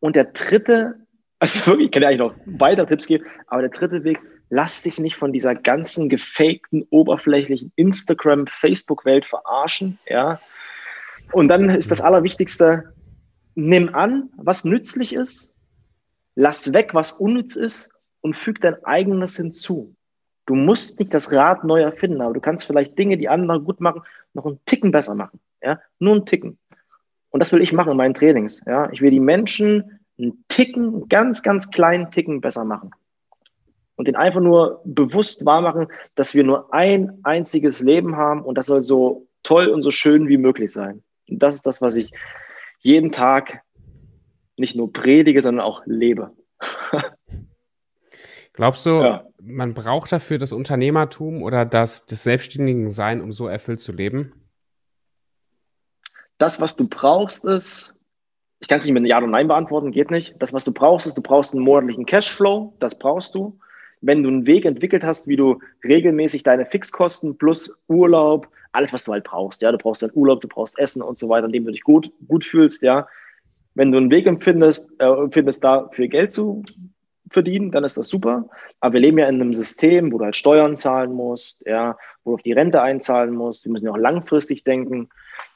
Und 0.00 0.16
der 0.16 0.24
dritte 0.24 1.03
also 1.44 1.66
wirklich, 1.66 1.86
ich 1.86 1.92
kann 1.92 2.02
ja 2.02 2.08
eigentlich 2.08 2.20
noch 2.20 2.34
weiter 2.46 2.86
Tipps 2.86 3.06
geben, 3.06 3.26
aber 3.48 3.60
der 3.60 3.70
dritte 3.70 4.02
Weg, 4.02 4.18
lass 4.48 4.82
dich 4.82 4.98
nicht 4.98 5.16
von 5.16 5.30
dieser 5.30 5.54
ganzen 5.54 6.08
gefakten, 6.08 6.86
oberflächlichen 6.88 7.70
Instagram, 7.76 8.46
Facebook-Welt 8.46 9.26
verarschen, 9.26 9.98
ja. 10.08 10.40
Und 11.32 11.48
dann 11.48 11.68
ist 11.68 11.90
das 11.90 12.00
Allerwichtigste, 12.00 12.94
nimm 13.54 13.94
an, 13.94 14.30
was 14.36 14.64
nützlich 14.64 15.12
ist, 15.12 15.54
lass 16.34 16.72
weg, 16.72 16.94
was 16.94 17.12
unnütz 17.12 17.56
ist 17.56 17.92
und 18.22 18.34
füg 18.34 18.62
dein 18.62 18.82
eigenes 18.84 19.36
hinzu. 19.36 19.94
Du 20.46 20.54
musst 20.54 20.98
nicht 20.98 21.12
das 21.12 21.30
Rad 21.30 21.64
neu 21.64 21.82
erfinden, 21.82 22.22
aber 22.22 22.32
du 22.32 22.40
kannst 22.40 22.64
vielleicht 22.64 22.98
Dinge, 22.98 23.18
die 23.18 23.28
andere 23.28 23.60
gut 23.60 23.82
machen, 23.82 24.02
noch 24.32 24.46
einen 24.46 24.60
Ticken 24.64 24.92
besser 24.92 25.14
machen, 25.14 25.40
ja. 25.62 25.78
Nur 25.98 26.14
einen 26.14 26.24
Ticken. 26.24 26.58
Und 27.28 27.40
das 27.40 27.52
will 27.52 27.60
ich 27.60 27.74
machen 27.74 27.90
in 27.90 27.98
meinen 27.98 28.14
Trainings, 28.14 28.62
ja. 28.64 28.90
Ich 28.92 29.02
will 29.02 29.10
die 29.10 29.20
Menschen 29.20 30.00
einen 30.18 30.44
Ticken, 30.48 30.88
einen 30.88 31.08
ganz, 31.08 31.42
ganz 31.42 31.70
kleinen 31.70 32.10
Ticken 32.10 32.40
besser 32.40 32.64
machen. 32.64 32.90
Und 33.96 34.08
den 34.08 34.16
einfach 34.16 34.40
nur 34.40 34.80
bewusst 34.84 35.44
wahrmachen, 35.44 35.86
dass 36.16 36.34
wir 36.34 36.42
nur 36.42 36.72
ein 36.74 37.18
einziges 37.22 37.80
Leben 37.80 38.16
haben 38.16 38.42
und 38.42 38.58
das 38.58 38.66
soll 38.66 38.80
so 38.80 39.28
toll 39.42 39.68
und 39.68 39.82
so 39.82 39.90
schön 39.90 40.28
wie 40.28 40.38
möglich 40.38 40.72
sein. 40.72 41.02
Und 41.28 41.42
das 41.42 41.54
ist 41.54 41.66
das, 41.66 41.80
was 41.80 41.96
ich 41.96 42.12
jeden 42.80 43.12
Tag 43.12 43.62
nicht 44.56 44.76
nur 44.76 44.92
predige, 44.92 45.42
sondern 45.42 45.64
auch 45.64 45.82
lebe. 45.86 46.32
Glaubst 48.52 48.86
du, 48.86 48.90
ja. 49.02 49.24
man 49.40 49.74
braucht 49.74 50.12
dafür 50.12 50.38
das 50.38 50.52
Unternehmertum 50.52 51.42
oder 51.42 51.64
das, 51.64 52.06
das 52.06 52.22
selbstständigen 52.22 52.88
Sein, 52.90 53.20
um 53.20 53.32
so 53.32 53.48
erfüllt 53.48 53.80
zu 53.80 53.92
leben? 53.92 54.32
Das, 56.38 56.60
was 56.60 56.76
du 56.76 56.88
brauchst, 56.88 57.44
ist 57.44 57.93
ich 58.60 58.68
kann 58.68 58.78
es 58.78 58.86
nicht 58.86 58.94
mit 58.94 59.06
Ja 59.06 59.18
oder 59.18 59.26
Nein 59.26 59.48
beantworten, 59.48 59.92
geht 59.92 60.10
nicht. 60.10 60.34
Das, 60.38 60.52
was 60.52 60.64
du 60.64 60.72
brauchst, 60.72 61.06
ist, 61.06 61.18
du 61.18 61.22
brauchst 61.22 61.54
einen 61.54 61.64
monatlichen 61.64 62.06
Cashflow, 62.06 62.74
das 62.78 62.98
brauchst 62.98 63.34
du. 63.34 63.58
Wenn 64.00 64.22
du 64.22 64.28
einen 64.28 64.46
Weg 64.46 64.64
entwickelt 64.64 65.04
hast, 65.04 65.28
wie 65.28 65.36
du 65.36 65.58
regelmäßig 65.82 66.42
deine 66.42 66.66
Fixkosten 66.66 67.36
plus 67.36 67.74
Urlaub, 67.88 68.48
alles, 68.72 68.92
was 68.92 69.04
du 69.04 69.12
halt 69.12 69.24
brauchst, 69.24 69.62
ja, 69.62 69.70
du 69.70 69.78
brauchst 69.78 70.02
deinen 70.02 70.12
Urlaub, 70.14 70.40
du 70.40 70.48
brauchst 70.48 70.78
Essen 70.78 71.02
und 71.02 71.16
so 71.16 71.28
weiter, 71.28 71.46
an 71.46 71.52
dem 71.52 71.64
du 71.64 71.72
dich 71.72 71.82
gut, 71.82 72.10
gut 72.26 72.44
fühlst, 72.44 72.82
ja. 72.82 73.06
Wenn 73.74 73.92
du 73.92 73.98
einen 73.98 74.10
Weg 74.10 74.26
empfindest, 74.26 74.90
äh, 74.98 75.28
findest, 75.30 75.64
da 75.64 75.88
viel 75.90 76.08
Geld 76.08 76.32
zu 76.32 76.62
verdienen, 77.30 77.70
dann 77.70 77.84
ist 77.84 77.96
das 77.96 78.08
super. 78.08 78.48
Aber 78.80 78.94
wir 78.94 79.00
leben 79.00 79.18
ja 79.18 79.28
in 79.28 79.40
einem 79.40 79.54
System, 79.54 80.12
wo 80.12 80.18
du 80.18 80.24
halt 80.24 80.36
Steuern 80.36 80.76
zahlen 80.76 81.12
musst, 81.12 81.64
ja, 81.66 81.96
wo 82.22 82.30
du 82.30 82.34
auf 82.36 82.42
die 82.42 82.52
Rente 82.52 82.82
einzahlen 82.82 83.34
musst. 83.34 83.64
Wir 83.64 83.72
müssen 83.72 83.86
ja 83.86 83.92
auch 83.92 83.96
langfristig 83.96 84.64
denken 84.64 85.08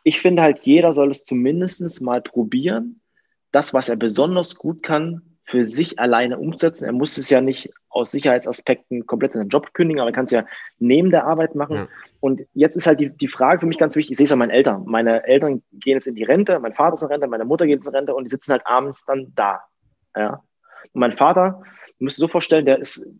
ich 0.09 0.21
finde 0.21 0.43
halt, 0.43 0.61
jeder 0.61 0.93
soll 0.93 1.11
es 1.11 1.25
zumindest 1.25 2.01
mal 2.03 2.23
probieren, 2.23 3.01
das, 3.53 3.75
was 3.75 3.89
er 3.89 3.97
besonders 3.97 4.55
gut 4.55 4.83
kann, 4.83 5.23
für 5.45 5.65
sich 5.65 5.99
alleine 5.99 6.39
umsetzen. 6.39 6.85
Er 6.85 6.93
muss 6.93 7.17
es 7.17 7.31
ja 7.31 7.41
nicht 7.41 7.71
aus 7.89 8.11
Sicherheitsaspekten 8.11 9.07
komplett 9.07 9.35
in 9.35 9.41
den 9.41 9.49
Job 9.49 9.73
kündigen, 9.73 10.01
aber 10.01 10.11
er 10.11 10.15
kann 10.15 10.27
es 10.27 10.31
ja 10.31 10.45
neben 10.79 11.11
der 11.11 11.27
Arbeit 11.27 11.55
machen. 11.55 11.77
Ja. 11.77 11.89
Und 12.21 12.43
jetzt 12.53 12.77
ist 12.77 12.87
halt 12.87 13.01
die, 13.01 13.09
die 13.09 13.29
Frage 13.29 13.61
für 13.61 13.67
mich 13.67 13.79
ganz 13.79 13.97
wichtig, 13.97 14.13
ich 14.13 14.17
sehe 14.19 14.25
es 14.25 14.33
an 14.33 14.41
meinen 14.41 14.51
Eltern. 14.51 14.85
Meine 14.87 15.27
Eltern 15.27 15.63
gehen 15.73 15.95
jetzt 15.95 16.07
in 16.07 16.15
die 16.15 16.25
Rente, 16.25 16.59
mein 16.59 16.75
Vater 16.75 16.95
ist 16.95 17.03
in 17.03 17.09
Rente, 17.09 17.27
meine 17.27 17.47
Mutter 17.47 17.67
geht 17.67 17.87
in 17.87 17.95
Rente 17.95 18.15
und 18.15 18.25
die 18.25 18.31
sitzen 18.31 18.53
halt 18.53 18.67
abends 18.67 19.07
dann 19.07 19.33
da. 19.35 19.63
Ja. 20.15 20.43
Und 20.93 21.01
mein 21.01 21.13
Vater, 21.13 21.63
du 21.99 22.05
musst 22.05 22.19
dir 22.19 22.23
so 22.23 22.29
vorstellen, 22.29 22.67
der 22.67 22.79
ist, 22.79 23.11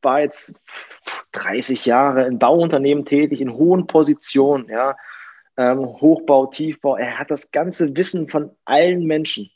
war 0.00 0.20
jetzt 0.20 0.62
30 1.32 1.86
Jahre 1.86 2.26
in 2.26 2.38
Bauunternehmen 2.38 3.04
tätig, 3.04 3.40
in 3.40 3.52
hohen 3.52 3.88
Positionen, 3.88 4.68
ja, 4.68 4.96
ähm, 5.62 5.86
Hochbau, 5.86 6.46
Tiefbau. 6.46 6.96
Er 6.96 7.18
hat 7.18 7.30
das 7.30 7.50
ganze 7.50 7.96
Wissen 7.96 8.28
von 8.28 8.50
allen 8.64 9.04
Menschen. 9.06 9.50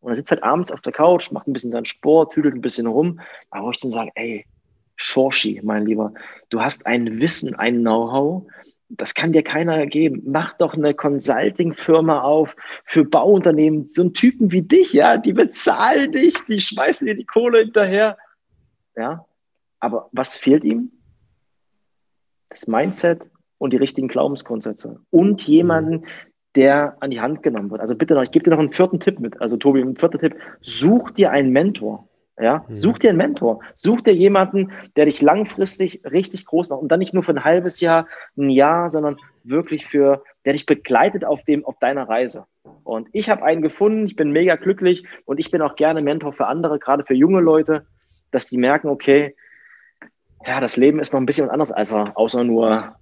Und 0.00 0.12
er 0.12 0.16
sitzt 0.16 0.30
halt 0.30 0.42
abends 0.42 0.70
auf 0.70 0.80
der 0.80 0.92
Couch, 0.92 1.30
macht 1.30 1.46
ein 1.46 1.52
bisschen 1.52 1.70
seinen 1.70 1.84
Sport, 1.84 2.32
tüdelt 2.32 2.54
ein 2.54 2.60
bisschen 2.60 2.86
rum. 2.86 3.20
Aber 3.50 3.70
ich 3.70 3.80
dann 3.80 3.90
sage, 3.90 4.10
ey, 4.14 4.44
Shorschi, 4.96 5.60
mein 5.62 5.86
Lieber, 5.86 6.12
du 6.50 6.60
hast 6.60 6.86
ein 6.86 7.20
Wissen, 7.20 7.54
ein 7.54 7.80
Know-how, 7.80 8.46
das 8.88 9.14
kann 9.14 9.32
dir 9.32 9.42
keiner 9.42 9.86
geben. 9.86 10.22
Mach 10.26 10.52
doch 10.58 10.74
eine 10.74 10.94
Consulting-Firma 10.94 12.20
auf 12.20 12.54
für 12.84 13.04
Bauunternehmen. 13.04 13.86
So 13.86 14.02
einen 14.02 14.14
Typen 14.14 14.52
wie 14.52 14.62
dich, 14.62 14.92
ja, 14.92 15.16
die 15.16 15.32
bezahlen 15.32 16.12
dich, 16.12 16.34
die 16.46 16.60
schmeißen 16.60 17.06
dir 17.06 17.14
die 17.14 17.24
Kohle 17.24 17.60
hinterher. 17.60 18.18
Ja, 18.96 19.24
aber 19.80 20.08
was 20.12 20.36
fehlt 20.36 20.62
ihm? 20.64 20.92
Das 22.50 22.66
Mindset, 22.66 23.30
und 23.62 23.72
die 23.72 23.76
richtigen 23.76 24.08
Glaubensgrundsätze 24.08 24.98
und 25.10 25.40
jemanden, 25.42 26.04
der 26.56 26.96
an 26.98 27.12
die 27.12 27.20
Hand 27.20 27.44
genommen 27.44 27.70
wird. 27.70 27.80
Also 27.80 27.94
bitte 27.94 28.14
noch, 28.14 28.24
ich 28.24 28.32
gebe 28.32 28.42
dir 28.42 28.50
noch 28.50 28.58
einen 28.58 28.70
vierten 28.70 28.98
Tipp 28.98 29.20
mit. 29.20 29.40
Also 29.40 29.56
Tobi, 29.56 29.80
ein 29.80 29.94
vierter 29.94 30.18
Tipp. 30.18 30.34
Such 30.60 31.12
dir 31.12 31.30
einen 31.30 31.50
Mentor. 31.50 32.08
Ja, 32.40 32.64
mhm. 32.66 32.74
such 32.74 32.98
dir 32.98 33.10
einen 33.10 33.18
Mentor. 33.18 33.60
Such 33.76 34.00
dir 34.00 34.14
jemanden, 34.14 34.72
der 34.96 35.04
dich 35.04 35.22
langfristig 35.22 36.02
richtig 36.10 36.44
groß 36.44 36.70
macht 36.70 36.82
und 36.82 36.90
dann 36.90 36.98
nicht 36.98 37.14
nur 37.14 37.22
für 37.22 37.32
ein 37.32 37.44
halbes 37.44 37.78
Jahr, 37.78 38.08
ein 38.36 38.50
Jahr, 38.50 38.88
sondern 38.88 39.16
wirklich 39.44 39.86
für, 39.86 40.24
der 40.44 40.54
dich 40.54 40.66
begleitet 40.66 41.24
auf 41.24 41.44
dem, 41.44 41.64
auf 41.64 41.78
deiner 41.78 42.08
Reise. 42.08 42.46
Und 42.82 43.08
ich 43.12 43.30
habe 43.30 43.44
einen 43.44 43.62
gefunden. 43.62 44.06
Ich 44.06 44.16
bin 44.16 44.32
mega 44.32 44.56
glücklich 44.56 45.06
und 45.24 45.38
ich 45.38 45.52
bin 45.52 45.62
auch 45.62 45.76
gerne 45.76 46.02
Mentor 46.02 46.32
für 46.32 46.48
andere, 46.48 46.80
gerade 46.80 47.04
für 47.04 47.14
junge 47.14 47.40
Leute, 47.40 47.86
dass 48.32 48.48
die 48.48 48.58
merken, 48.58 48.88
okay, 48.88 49.36
ja, 50.44 50.58
das 50.58 50.76
Leben 50.76 50.98
ist 50.98 51.12
noch 51.12 51.20
ein 51.20 51.26
bisschen 51.26 51.44
was 51.44 51.52
anderes 51.52 51.70
als 51.70 51.92
außer 51.92 52.42
nur 52.42 52.96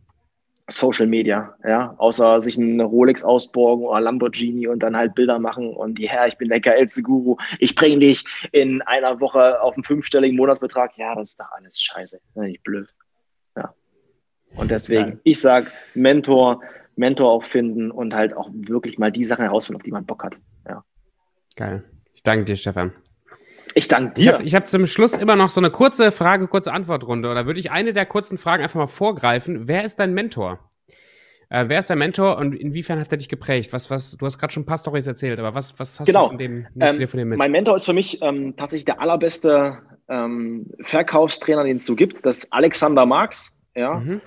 Social 0.71 1.07
Media, 1.07 1.55
ja, 1.65 1.95
außer 1.99 2.41
sich 2.41 2.59
eine 2.59 2.85
Rolex 2.85 3.25
ausborgen 3.25 3.85
oder 3.85 4.01
Lamborghini 4.01 4.67
und 4.67 4.83
dann 4.83 4.97
halt 4.97 5.15
Bilder 5.15 5.39
machen 5.39 5.75
und 5.75 5.99
ja, 5.99 6.27
ich 6.27 6.37
bin 6.39 6.49
der 6.49 6.61
geilste 6.61 7.03
Guru, 7.03 7.37
ich 7.59 7.75
bringe 7.75 7.99
dich 7.99 8.25
in 8.53 8.83
einer 8.83 9.21
Woche 9.21 9.61
auf 9.61 9.75
einen 9.75 9.85
fünfstelligen 9.85 10.37
Monatsbetrag, 10.37 10.97
ja, 10.97 11.15
das 11.15 11.31
ist 11.31 11.41
doch 11.41 11.51
alles 11.53 11.81
scheiße, 11.81 12.21
nicht 12.35 12.63
blöd. 12.63 12.95
Ja. 13.57 13.75
Und 14.57 14.71
deswegen, 14.71 15.03
Geil. 15.03 15.21
ich 15.25 15.41
sag 15.41 15.71
Mentor, 15.95 16.63
Mentor 16.97 17.31
auch 17.31 17.45
finden 17.45 17.91
und 17.91 18.15
halt 18.15 18.35
auch 18.35 18.51
wirklich 18.53 18.99
mal 18.99 19.13
die 19.13 19.25
Sachen 19.25 19.43
herausfinden, 19.43 19.77
auf 19.77 19.85
die 19.85 19.93
man 19.93 20.07
Bock 20.07 20.25
hat. 20.25 20.37
Ja. 20.69 20.85
Geil. 21.57 21.85
Ich 22.15 22.23
danke 22.23 22.45
dir, 22.45 22.57
Stefan. 22.57 22.93
Ich 23.75 23.89
danke 23.89 24.15
dir. 24.15 24.41
Ich 24.41 24.55
habe 24.55 24.65
hab 24.65 24.69
zum 24.69 24.87
Schluss 24.87 25.17
immer 25.17 25.37
noch 25.37 25.49
so 25.49 25.61
eine 25.61 25.71
kurze 25.71 26.11
Frage, 26.13 26.49
kurze 26.49 26.73
Antwortrunde. 26.73 27.31
Oder 27.31 27.47
würde 27.47 27.61
ich 27.61 27.71
eine 27.71 27.93
der 27.93 28.07
kurzen 28.07 28.39
Fragen 28.39 28.63
einfach 28.63 28.79
mal 28.79 28.87
vorgreifen? 28.87 29.69
Wer 29.69 29.85
ist 29.85 29.99
dein 30.01 30.13
Mentor? 30.15 30.71
Äh, 31.49 31.65
wer 31.69 31.81
ist 31.81 31.91
dein 31.91 31.99
Mentor 31.99 32.39
und 32.39 32.55
inwiefern 32.55 33.01
hat 33.01 33.11
er 33.11 33.19
dich 33.19 33.29
geprägt? 33.29 33.73
Was, 33.73 33.91
was, 33.91 34.17
du 34.17 34.25
hast 34.25 34.39
gerade 34.39 34.53
schon 34.53 34.63
ein 34.63 34.67
paar 34.67 34.79
Storys 34.79 35.07
erzählt, 35.07 35.39
aber 35.39 35.55
was, 35.55 35.79
was 35.79 35.99
hast 35.99 36.07
genau. 36.07 36.25
du 36.25 36.29
von 36.29 36.39
dem, 36.39 36.67
ähm, 36.79 36.99
dir 36.99 37.09
von 37.09 37.19
dem 37.19 37.29
mit? 37.29 37.39
Mein 37.39 37.51
Mentor 37.51 37.77
ist 37.77 37.85
für 37.85 37.93
mich 37.93 38.23
ähm, 38.23 38.55
tatsächlich 38.57 38.85
der 38.85 39.01
allerbeste 39.01 39.79
ähm, 40.09 40.67
Verkaufstrainer, 40.81 41.65
den 41.65 41.77
es 41.77 41.87
so 41.87 41.97
gibt. 41.97 42.25
Das 42.25 42.39
ist 42.39 42.53
Alexander 42.53 43.05
Marx. 43.05 43.57
Ja. 43.75 43.95
Mhm. 43.95 44.21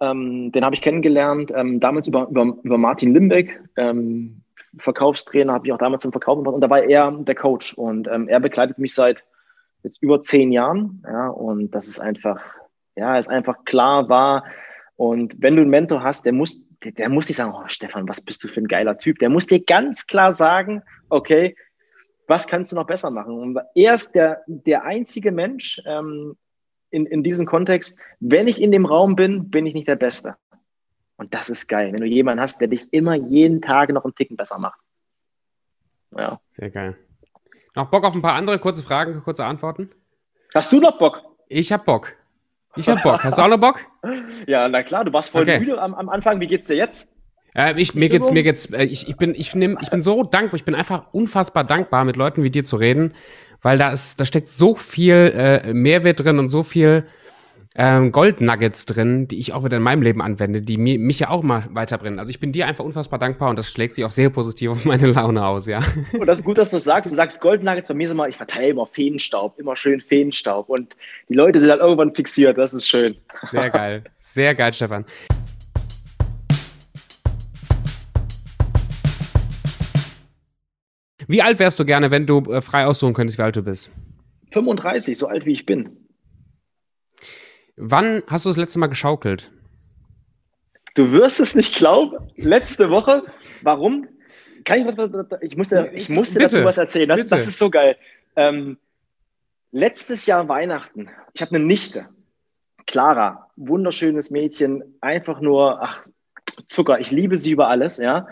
Ähm, 0.00 0.52
den 0.52 0.64
habe 0.64 0.74
ich 0.74 0.80
kennengelernt, 0.80 1.52
ähm, 1.54 1.80
damals 1.80 2.08
über, 2.08 2.28
über, 2.28 2.56
über 2.62 2.78
Martin 2.78 3.14
Limbeck. 3.14 3.60
Ähm, 3.76 4.42
Verkaufstrainer, 4.78 5.52
habe 5.52 5.66
ich 5.66 5.72
auch 5.72 5.78
damals 5.78 6.04
im 6.04 6.12
Verkauf 6.12 6.38
gemacht 6.38 6.54
und 6.54 6.60
da 6.60 6.70
war 6.70 6.82
er 6.82 7.10
der 7.10 7.34
Coach 7.34 7.74
und 7.74 8.08
ähm, 8.08 8.28
er 8.28 8.40
begleitet 8.40 8.78
mich 8.78 8.94
seit 8.94 9.24
jetzt 9.82 10.02
über 10.02 10.20
zehn 10.20 10.52
Jahren, 10.52 11.02
ja, 11.06 11.28
und 11.28 11.70
das 11.74 11.86
ist 11.86 11.98
einfach, 11.98 12.56
ja, 12.96 13.16
ist 13.18 13.28
einfach 13.28 13.64
klar 13.64 14.08
war 14.08 14.44
und 14.96 15.36
wenn 15.40 15.56
du 15.56 15.62
einen 15.62 15.70
Mentor 15.70 16.02
hast, 16.02 16.24
der 16.24 16.32
muss, 16.32 16.66
der, 16.84 16.92
der 16.92 17.08
muss 17.08 17.28
nicht 17.28 17.36
sagen, 17.36 17.52
oh 17.54 17.66
Stefan, 17.66 18.08
was 18.08 18.20
bist 18.20 18.42
du 18.44 18.48
für 18.48 18.60
ein 18.60 18.68
geiler 18.68 18.96
Typ, 18.98 19.18
der 19.18 19.28
muss 19.28 19.46
dir 19.46 19.62
ganz 19.62 20.06
klar 20.06 20.32
sagen, 20.32 20.82
okay, 21.08 21.56
was 22.26 22.46
kannst 22.46 22.72
du 22.72 22.76
noch 22.76 22.86
besser 22.86 23.10
machen? 23.10 23.34
Und 23.34 23.58
er 23.74 23.94
ist 23.94 24.14
der, 24.14 24.42
der 24.46 24.84
einzige 24.84 25.32
Mensch 25.32 25.80
ähm, 25.86 26.36
in, 26.90 27.06
in 27.06 27.22
diesem 27.22 27.44
Kontext, 27.44 28.00
wenn 28.20 28.48
ich 28.48 28.60
in 28.60 28.72
dem 28.72 28.86
Raum 28.86 29.16
bin, 29.16 29.50
bin 29.50 29.66
ich 29.66 29.74
nicht 29.74 29.88
der 29.88 29.96
Beste. 29.96 30.36
Und 31.24 31.32
das 31.32 31.48
ist 31.48 31.68
geil, 31.68 31.90
wenn 31.90 32.02
du 32.02 32.06
jemanden 32.06 32.42
hast, 32.42 32.60
der 32.60 32.68
dich 32.68 32.92
immer 32.92 33.14
jeden 33.14 33.62
Tag 33.62 33.88
noch 33.88 34.04
einen 34.04 34.14
Ticken 34.14 34.36
besser 34.36 34.58
macht. 34.58 34.78
Ja. 36.14 36.38
Sehr 36.50 36.68
geil. 36.68 36.96
Noch 37.74 37.88
Bock 37.88 38.04
auf 38.04 38.14
ein 38.14 38.20
paar 38.20 38.34
andere 38.34 38.58
kurze 38.58 38.82
Fragen, 38.82 39.22
kurze 39.22 39.46
Antworten? 39.46 39.88
Hast 40.54 40.70
du 40.70 40.80
noch 40.80 40.98
Bock? 40.98 41.22
Ich 41.48 41.72
hab 41.72 41.86
Bock. 41.86 42.12
Ich 42.76 42.90
hab 42.90 43.02
Bock. 43.02 43.24
Hast 43.24 43.38
du 43.38 43.42
auch 43.42 43.48
noch 43.48 43.56
Bock? 43.56 43.80
ja, 44.46 44.68
na 44.68 44.82
klar, 44.82 45.06
du 45.06 45.14
warst 45.14 45.30
voll 45.30 45.44
okay. 45.44 45.60
müde 45.60 45.80
am, 45.80 45.94
am 45.94 46.10
Anfang. 46.10 46.40
Wie 46.40 46.46
geht's 46.46 46.66
dir 46.66 46.76
jetzt? 46.76 47.10
Äh, 47.54 47.80
ich, 47.80 47.94
mir 47.94 48.10
geht's, 48.10 48.30
mir 48.30 48.42
geht's, 48.42 48.66
äh, 48.66 48.84
ich, 48.84 49.08
ich, 49.08 49.16
bin, 49.16 49.34
ich, 49.34 49.54
nehm, 49.54 49.78
ich 49.80 49.88
bin 49.88 50.02
so 50.02 50.24
dankbar, 50.24 50.56
ich 50.56 50.66
bin 50.66 50.74
einfach 50.74 51.06
unfassbar 51.14 51.64
dankbar, 51.64 52.04
mit 52.04 52.16
Leuten 52.16 52.42
wie 52.42 52.50
dir 52.50 52.64
zu 52.64 52.76
reden, 52.76 53.14
weil 53.62 53.78
da 53.78 53.92
ist, 53.92 54.20
da 54.20 54.26
steckt 54.26 54.50
so 54.50 54.74
viel 54.74 55.32
äh, 55.34 55.72
Mehrwert 55.72 56.22
drin 56.22 56.38
und 56.38 56.48
so 56.48 56.62
viel 56.62 57.06
ähm, 57.76 58.12
Gold-Nuggets 58.12 58.86
drin, 58.86 59.26
die 59.26 59.38
ich 59.38 59.52
auch 59.52 59.64
wieder 59.64 59.78
in 59.78 59.82
meinem 59.82 60.02
Leben 60.02 60.22
anwende, 60.22 60.62
die 60.62 60.78
mir, 60.78 60.98
mich 60.98 61.18
ja 61.18 61.30
auch 61.30 61.42
mal 61.42 61.64
weiterbringen. 61.70 62.20
Also 62.20 62.30
ich 62.30 62.38
bin 62.38 62.52
dir 62.52 62.68
einfach 62.68 62.84
unfassbar 62.84 63.18
dankbar 63.18 63.50
und 63.50 63.58
das 63.58 63.70
schlägt 63.70 63.96
sich 63.96 64.04
auch 64.04 64.12
sehr 64.12 64.30
positiv 64.30 64.70
auf 64.70 64.84
meine 64.84 65.08
Laune 65.08 65.44
aus, 65.44 65.66
ja. 65.66 65.80
Und 66.12 66.26
das 66.26 66.38
ist 66.38 66.44
gut, 66.44 66.56
dass 66.58 66.70
du 66.70 66.76
das 66.76 66.84
sagst. 66.84 67.10
Du 67.10 67.16
sagst 67.16 67.40
Gold-Nuggets, 67.40 67.88
bei 67.88 67.94
mir 67.94 68.04
ist 68.04 68.12
immer, 68.12 68.28
ich 68.28 68.36
verteile 68.36 68.68
immer 68.68 68.86
Feenstaub, 68.86 69.58
immer 69.58 69.74
schön 69.74 70.00
Feenstaub 70.00 70.68
und 70.68 70.96
die 71.28 71.34
Leute 71.34 71.58
sind 71.58 71.70
halt 71.70 71.80
irgendwann 71.80 72.14
fixiert, 72.14 72.56
das 72.56 72.72
ist 72.72 72.88
schön. 72.88 73.14
Sehr 73.50 73.70
geil, 73.70 74.04
sehr 74.18 74.54
geil, 74.54 74.72
Stefan. 74.72 75.04
Wie 81.26 81.42
alt 81.42 81.58
wärst 81.58 81.80
du 81.80 81.84
gerne, 81.84 82.10
wenn 82.10 82.26
du 82.26 82.40
äh, 82.52 82.60
frei 82.60 82.86
aussuchen 82.86 83.14
könntest, 83.14 83.38
wie 83.38 83.42
alt 83.42 83.56
du 83.56 83.62
bist? 83.62 83.90
35, 84.52 85.16
so 85.16 85.26
alt 85.26 85.46
wie 85.46 85.52
ich 85.52 85.66
bin. 85.66 86.03
Wann 87.76 88.22
hast 88.28 88.44
du 88.44 88.50
das 88.50 88.56
letzte 88.56 88.78
Mal 88.78 88.86
geschaukelt? 88.86 89.50
Du 90.94 91.10
wirst 91.10 91.40
es 91.40 91.54
nicht 91.54 91.74
glauben. 91.74 92.30
Letzte 92.36 92.90
Woche. 92.90 93.24
Warum? 93.62 94.06
Kann 94.64 94.78
ich 94.78 94.86
was, 94.86 94.96
was 94.96 95.40
ich 95.42 95.56
musste, 95.56 95.90
ich 95.92 96.08
musste 96.08 96.38
bitte, 96.38 96.56
dazu 96.56 96.64
was 96.64 96.78
erzählen. 96.78 97.08
Das, 97.08 97.26
das 97.26 97.46
ist 97.46 97.58
so 97.58 97.68
geil. 97.68 97.96
Ähm, 98.36 98.78
letztes 99.72 100.26
Jahr 100.26 100.48
Weihnachten. 100.48 101.10
Ich 101.32 101.42
habe 101.42 101.54
eine 101.54 101.64
Nichte. 101.64 102.08
Clara, 102.86 103.50
wunderschönes 103.56 104.30
Mädchen, 104.30 104.84
einfach 105.00 105.40
nur, 105.40 105.82
ach, 105.82 106.02
Zucker. 106.68 107.00
Ich 107.00 107.10
liebe 107.10 107.36
sie 107.36 107.50
über 107.50 107.68
alles, 107.68 107.96
ja. 107.96 108.28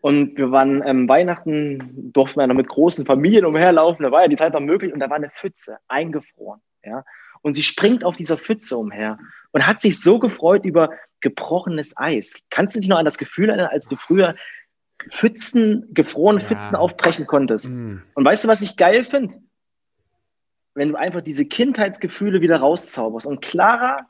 Und 0.00 0.36
wir 0.36 0.50
waren 0.50 0.82
ähm, 0.84 1.08
Weihnachten, 1.08 2.12
durften 2.12 2.40
wir 2.40 2.46
noch 2.46 2.54
mit 2.54 2.68
großen 2.68 3.06
Familien 3.06 3.44
umherlaufen. 3.44 4.02
Da 4.02 4.10
war 4.10 4.22
ja 4.22 4.28
die 4.28 4.36
Zeit 4.36 4.54
noch 4.54 4.60
möglich 4.60 4.92
und 4.92 5.00
da 5.00 5.08
war 5.08 5.16
eine 5.16 5.30
Pfütze 5.30 5.78
eingefroren, 5.86 6.60
ja 6.82 7.04
und 7.42 7.54
sie 7.54 7.62
springt 7.62 8.04
auf 8.04 8.16
dieser 8.16 8.36
Pfütze 8.36 8.76
umher 8.76 9.18
und 9.52 9.66
hat 9.66 9.80
sich 9.80 10.00
so 10.00 10.18
gefreut 10.18 10.64
über 10.64 10.90
gebrochenes 11.20 11.96
Eis. 11.96 12.34
Kannst 12.50 12.74
du 12.74 12.80
dich 12.80 12.88
noch 12.88 12.98
an 12.98 13.04
das 13.04 13.18
Gefühl 13.18 13.48
erinnern, 13.48 13.70
als 13.70 13.88
du 13.88 13.96
früher 13.96 14.34
Pfützen, 15.08 15.88
gefrorene 15.92 16.40
ja. 16.40 16.46
Pfützen 16.46 16.76
aufbrechen 16.76 17.26
konntest? 17.26 17.70
Mhm. 17.70 18.02
Und 18.14 18.24
weißt 18.24 18.44
du, 18.44 18.48
was 18.48 18.62
ich 18.62 18.76
geil 18.76 19.04
finde? 19.04 19.36
Wenn 20.74 20.90
du 20.90 20.96
einfach 20.96 21.20
diese 21.20 21.46
Kindheitsgefühle 21.46 22.40
wieder 22.40 22.58
rauszauberst. 22.58 23.26
Und 23.26 23.42
Clara, 23.42 24.06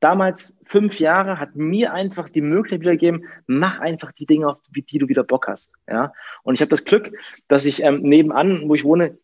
damals 0.00 0.60
fünf 0.66 0.98
Jahre, 0.98 1.38
hat 1.38 1.54
mir 1.54 1.92
einfach 1.92 2.28
die 2.28 2.40
Möglichkeit 2.40 2.80
wiedergegeben, 2.80 3.26
mach 3.46 3.78
einfach 3.78 4.12
die 4.12 4.26
Dinge, 4.26 4.48
auf 4.48 4.58
die 4.74 4.98
du 4.98 5.08
wieder 5.08 5.22
Bock 5.22 5.46
hast. 5.46 5.72
Ja? 5.88 6.12
Und 6.42 6.54
ich 6.54 6.60
habe 6.60 6.70
das 6.70 6.84
Glück, 6.84 7.12
dass 7.48 7.64
ich 7.64 7.82
ähm, 7.82 8.02
nebenan, 8.02 8.68
wo 8.68 8.74
ich 8.74 8.84
wohne, 8.84 9.16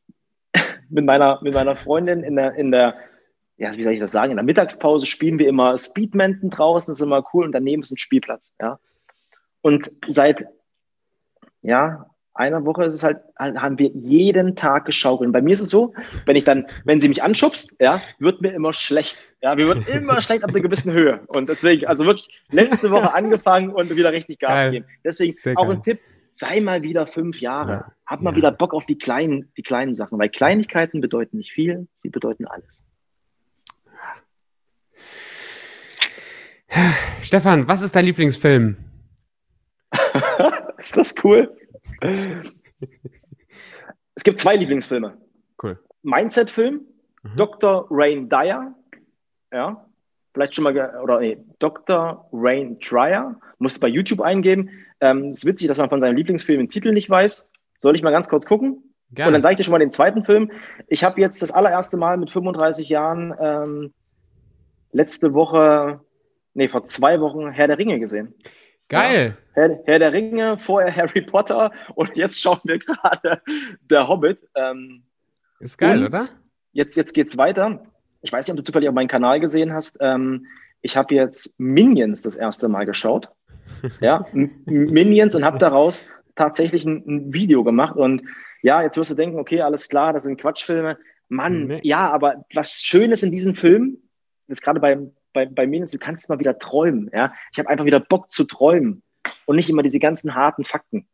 mit 0.89 1.05
meiner, 1.05 1.41
mit 1.43 1.55
meiner 1.55 1.75
Freundin 1.75 2.23
in 2.23 2.37
der, 2.37 2.55
in 2.55 2.71
der 2.71 2.95
ja, 3.59 3.75
wie 3.75 3.83
soll 3.83 3.93
ich 3.93 4.01
das 4.01 4.13
sagen, 4.13 4.31
in 4.31 4.37
der 4.37 4.45
Mittagspause 4.45 5.05
spielen 5.05 5.39
wir 5.39 5.49
immer 5.49 5.77
Speedmenten 5.77 6.51
draußen, 6.51 6.91
das 6.93 7.01
ist 7.01 7.05
immer 7.05 7.25
cool 7.35 7.45
und 7.45 7.53
daneben 7.53 7.83
ist 7.83 7.91
ein 7.91 7.99
Spielplatz, 7.99 8.55
ja. 8.61 8.79
Und 9.61 9.91
seit, 10.07 10.47
ja, 11.63 12.07
einer 12.35 12.65
Woche 12.65 12.85
ist 12.85 12.95
es 12.95 13.03
halt, 13.03 13.19
haben 13.37 13.81
wir 13.81 13.89
jeden 13.89 14.55
Tag 14.55 14.85
geschaukelt. 14.85 15.27
Und 15.27 15.33
bei 15.33 15.43
mir 15.43 15.55
ist 15.55 15.61
es 15.61 15.71
so, 15.71 15.93
wenn 16.25 16.37
ich 16.37 16.45
dann, 16.45 16.67
wenn 16.85 17.01
sie 17.01 17.09
mich 17.09 17.21
anschubst, 17.21 17.75
ja, 17.81 18.01
wird 18.21 18.41
mir 18.41 18.53
immer 18.53 18.73
schlecht. 18.73 19.19
Ja, 19.43 19.57
mir 19.57 19.67
wird 19.67 19.89
immer 19.89 20.21
schlecht 20.21 20.45
ab 20.45 20.51
einer 20.51 20.61
gewissen 20.61 20.93
Höhe. 20.93 21.21
Und 21.27 21.49
deswegen, 21.49 21.87
also 21.87 22.05
wirklich 22.05 22.29
letzte 22.51 22.93
Woche 22.93 23.13
angefangen 23.13 23.71
und 23.71 23.95
wieder 23.95 24.13
richtig 24.13 24.39
Gas 24.39 24.63
geil. 24.63 24.71
geben. 24.71 24.87
Deswegen 25.05 25.33
Sehr 25.33 25.59
auch 25.59 25.67
geil. 25.67 25.77
ein 25.77 25.83
Tipp, 25.83 25.99
sei 26.31 26.61
mal 26.61 26.85
wieder 26.85 27.09
fünf 27.09 27.41
Jahre. 27.41 27.73
Ja. 27.73 27.93
Hab 28.07 28.23
mal 28.23 28.31
ja. 28.31 28.37
wieder 28.37 28.53
Bock 28.53 28.73
auf 28.73 28.87
die 28.87 28.99
kleinen, 28.99 29.51
die 29.57 29.63
kleinen 29.63 29.93
Sachen, 29.93 30.17
weil 30.21 30.29
Kleinigkeiten 30.29 31.01
bedeuten 31.01 31.39
nicht 31.39 31.51
viel, 31.51 31.89
sie 31.97 32.09
bedeuten 32.09 32.47
alles. 32.47 32.85
Stefan, 37.23 37.69
was 37.69 37.83
ist 37.83 37.95
dein 37.95 38.05
Lieblingsfilm? 38.05 38.77
ist 40.79 40.97
das 40.97 41.15
cool? 41.25 41.57
es 44.15 44.25
gibt 44.25 44.39
zwei 44.39 44.57
Lieblingsfilme. 44.57 45.17
Cool. 45.63 45.79
Mindset-Film, 46.03 46.83
mhm. 47.23 47.37
Dr. 47.37 47.87
Rain 47.91 48.29
Dyer. 48.29 48.75
Ja, 49.53 49.85
vielleicht 50.35 50.55
schon 50.55 50.65
mal, 50.65 51.01
oder 51.03 51.21
nee, 51.21 51.39
Dr. 51.59 52.29
Rain 52.33 52.79
Dryer. 52.79 53.41
Musst 53.59 53.81
bei 53.81 53.89
YouTube 53.89 54.21
eingeben. 54.21 54.71
Ähm, 55.01 55.29
es 55.31 55.39
ist 55.39 55.47
witzig, 55.47 55.69
dass 55.69 55.79
man 55.79 55.89
von 55.89 56.01
seinem 56.01 56.17
Lieblingsfilm 56.17 56.61
den 56.61 56.71
Titel 56.71 56.93
nicht 56.93 57.11
weiß. 57.11 57.51
Soll 57.79 57.97
ich 57.97 58.03
mal 58.03 58.11
ganz 58.11 58.29
kurz 58.29 58.47
gucken? 58.47 58.95
Gerne. 59.11 59.29
Und 59.29 59.33
dann 59.35 59.43
sage 59.43 59.55
ich 59.55 59.57
dir 59.57 59.65
schon 59.65 59.73
mal 59.73 59.79
den 59.79 59.91
zweiten 59.91 60.25
Film. 60.25 60.51
Ich 60.87 61.03
habe 61.03 61.21
jetzt 61.21 61.41
das 61.41 61.51
allererste 61.51 61.97
Mal 61.97 62.17
mit 62.19 62.31
35 62.31 62.89
Jahren 62.89 63.35
ähm, 63.41 63.93
letzte 64.93 65.35
Woche 65.35 66.01
nee, 66.55 66.69
vor 66.69 66.85
zwei 66.85 67.21
Wochen 67.21 67.51
Herr 67.51 67.69
der 67.69 67.79
Ringe 67.79 67.99
gesehen. 67.99 68.35
Geil. 68.89 69.37
Ja, 69.55 69.63
Herr, 69.63 69.79
Herr, 69.85 69.99
der 69.99 70.13
Ringe, 70.13 70.59
vorher 70.59 70.95
Harry 70.95 71.21
Potter 71.21 71.73
und 71.95 72.17
jetzt 72.17 72.41
schauen 72.41 72.61
wir 72.65 72.79
gerade 72.79 73.41
Der 73.91 74.09
Hobbit. 74.09 74.39
Ähm, 74.55 75.05
ist 75.61 75.79
geil, 75.79 76.05
oder? 76.05 76.29
Jetzt, 76.73 76.97
jetzt 76.97 77.15
geht's 77.15 77.37
weiter. 77.37 77.83
Ich 78.23 78.33
weiß 78.33 78.47
nicht, 78.47 78.53
ob 78.53 78.57
du 78.59 78.65
zufällig 78.65 78.89
auch 78.89 78.95
meinen 78.95 79.09
Kanal 79.09 79.41
gesehen 79.41 79.73
hast. 79.73 79.99
Ähm, 80.01 80.47
ich 80.81 80.97
habe 80.97 81.15
jetzt 81.15 81.59
Minions 81.59 82.23
das 82.23 82.37
erste 82.37 82.69
Mal 82.69 82.87
geschaut. 82.87 83.29
ja, 84.01 84.27
Minions 84.33 85.35
und 85.35 85.45
habe 85.45 85.59
daraus 85.59 86.07
tatsächlich 86.35 86.85
ein, 86.85 87.05
ein, 87.07 87.35
Video 87.35 87.65
gemacht. 87.65 87.97
Und 87.97 88.23
ja, 88.63 88.83
jetzt 88.83 88.97
wirst 88.97 89.11
du 89.11 89.15
denken, 89.15 89.39
okay, 89.39 89.61
alles 89.61 89.89
klar, 89.89 90.13
das 90.13 90.23
sind 90.23 90.41
Quatschfilme. 90.41 90.99
Mann, 91.29 91.67
nee. 91.67 91.81
ja, 91.83 92.11
aber 92.11 92.45
was 92.55 92.81
Schönes 92.81 93.23
in 93.23 93.31
diesem 93.31 93.55
Film, 93.55 93.99
ist 94.49 94.63
gerade 94.63 94.81
beim 94.81 95.13
bei, 95.33 95.47
bei 95.47 95.67
mir 95.67 95.85
ist, 95.85 95.95
du 95.95 95.99
kannst 95.99 96.29
mal 96.29 96.39
wieder 96.39 96.59
träumen. 96.59 97.11
Ja? 97.13 97.33
Ich 97.53 97.59
habe 97.59 97.69
einfach 97.69 97.85
wieder 97.85 98.01
Bock 98.01 98.31
zu 98.31 98.45
träumen 98.45 99.03
und 99.47 99.57
nicht 99.57 99.71
immer 99.71 99.83
diese 99.83 99.99
ganzen 99.99 100.35
harten 100.35 100.65
Fakten. 100.65 101.07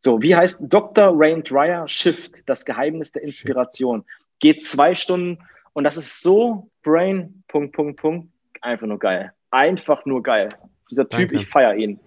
So, 0.00 0.22
wie 0.22 0.36
heißt 0.36 0.64
Dr. 0.68 1.12
Rain 1.14 1.42
Dreyer 1.42 1.88
Shift, 1.88 2.34
das 2.46 2.64
Geheimnis 2.64 3.12
der 3.12 3.22
Inspiration? 3.22 4.04
Geht 4.40 4.62
zwei 4.62 4.94
Stunden 4.94 5.38
und 5.72 5.84
das 5.84 5.96
ist 5.96 6.22
so 6.22 6.70
Brain, 6.82 7.42
Punkt, 7.48 7.74
Punkt, 7.74 8.00
Punkt, 8.00 8.28
einfach 8.60 8.86
nur 8.86 8.98
geil. 8.98 9.32
Einfach 9.50 10.04
nur 10.04 10.22
geil. 10.22 10.50
Dieser 10.90 11.08
Typ, 11.08 11.30
danke. 11.30 11.36
ich 11.36 11.46
feiere 11.46 11.74
ihn. 11.74 11.98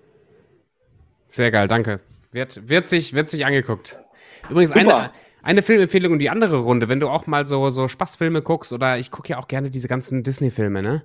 Sehr 1.28 1.52
geil, 1.52 1.68
danke. 1.68 2.00
Wird, 2.32 2.70
wird, 2.70 2.88
sich, 2.88 3.14
wird 3.14 3.28
sich 3.28 3.46
angeguckt. 3.46 4.00
Übrigens, 4.50 4.72
eine, 4.72 5.12
eine 5.42 5.62
Filmempfehlung 5.62 6.14
in 6.14 6.20
die 6.20 6.30
andere 6.30 6.60
Runde, 6.60 6.90
wenn 6.90 7.00
du 7.00 7.08
auch 7.08 7.28
mal 7.28 7.48
so, 7.48 7.70
so 7.70 7.88
Spaßfilme 7.88 8.42
guckst, 8.42 8.74
oder 8.74 8.98
ich 8.98 9.12
gucke 9.12 9.30
ja 9.30 9.38
auch 9.38 9.48
gerne 9.48 9.70
diese 9.70 9.88
ganzen 9.88 10.24
Disney-Filme, 10.24 10.82
ne? 10.82 11.04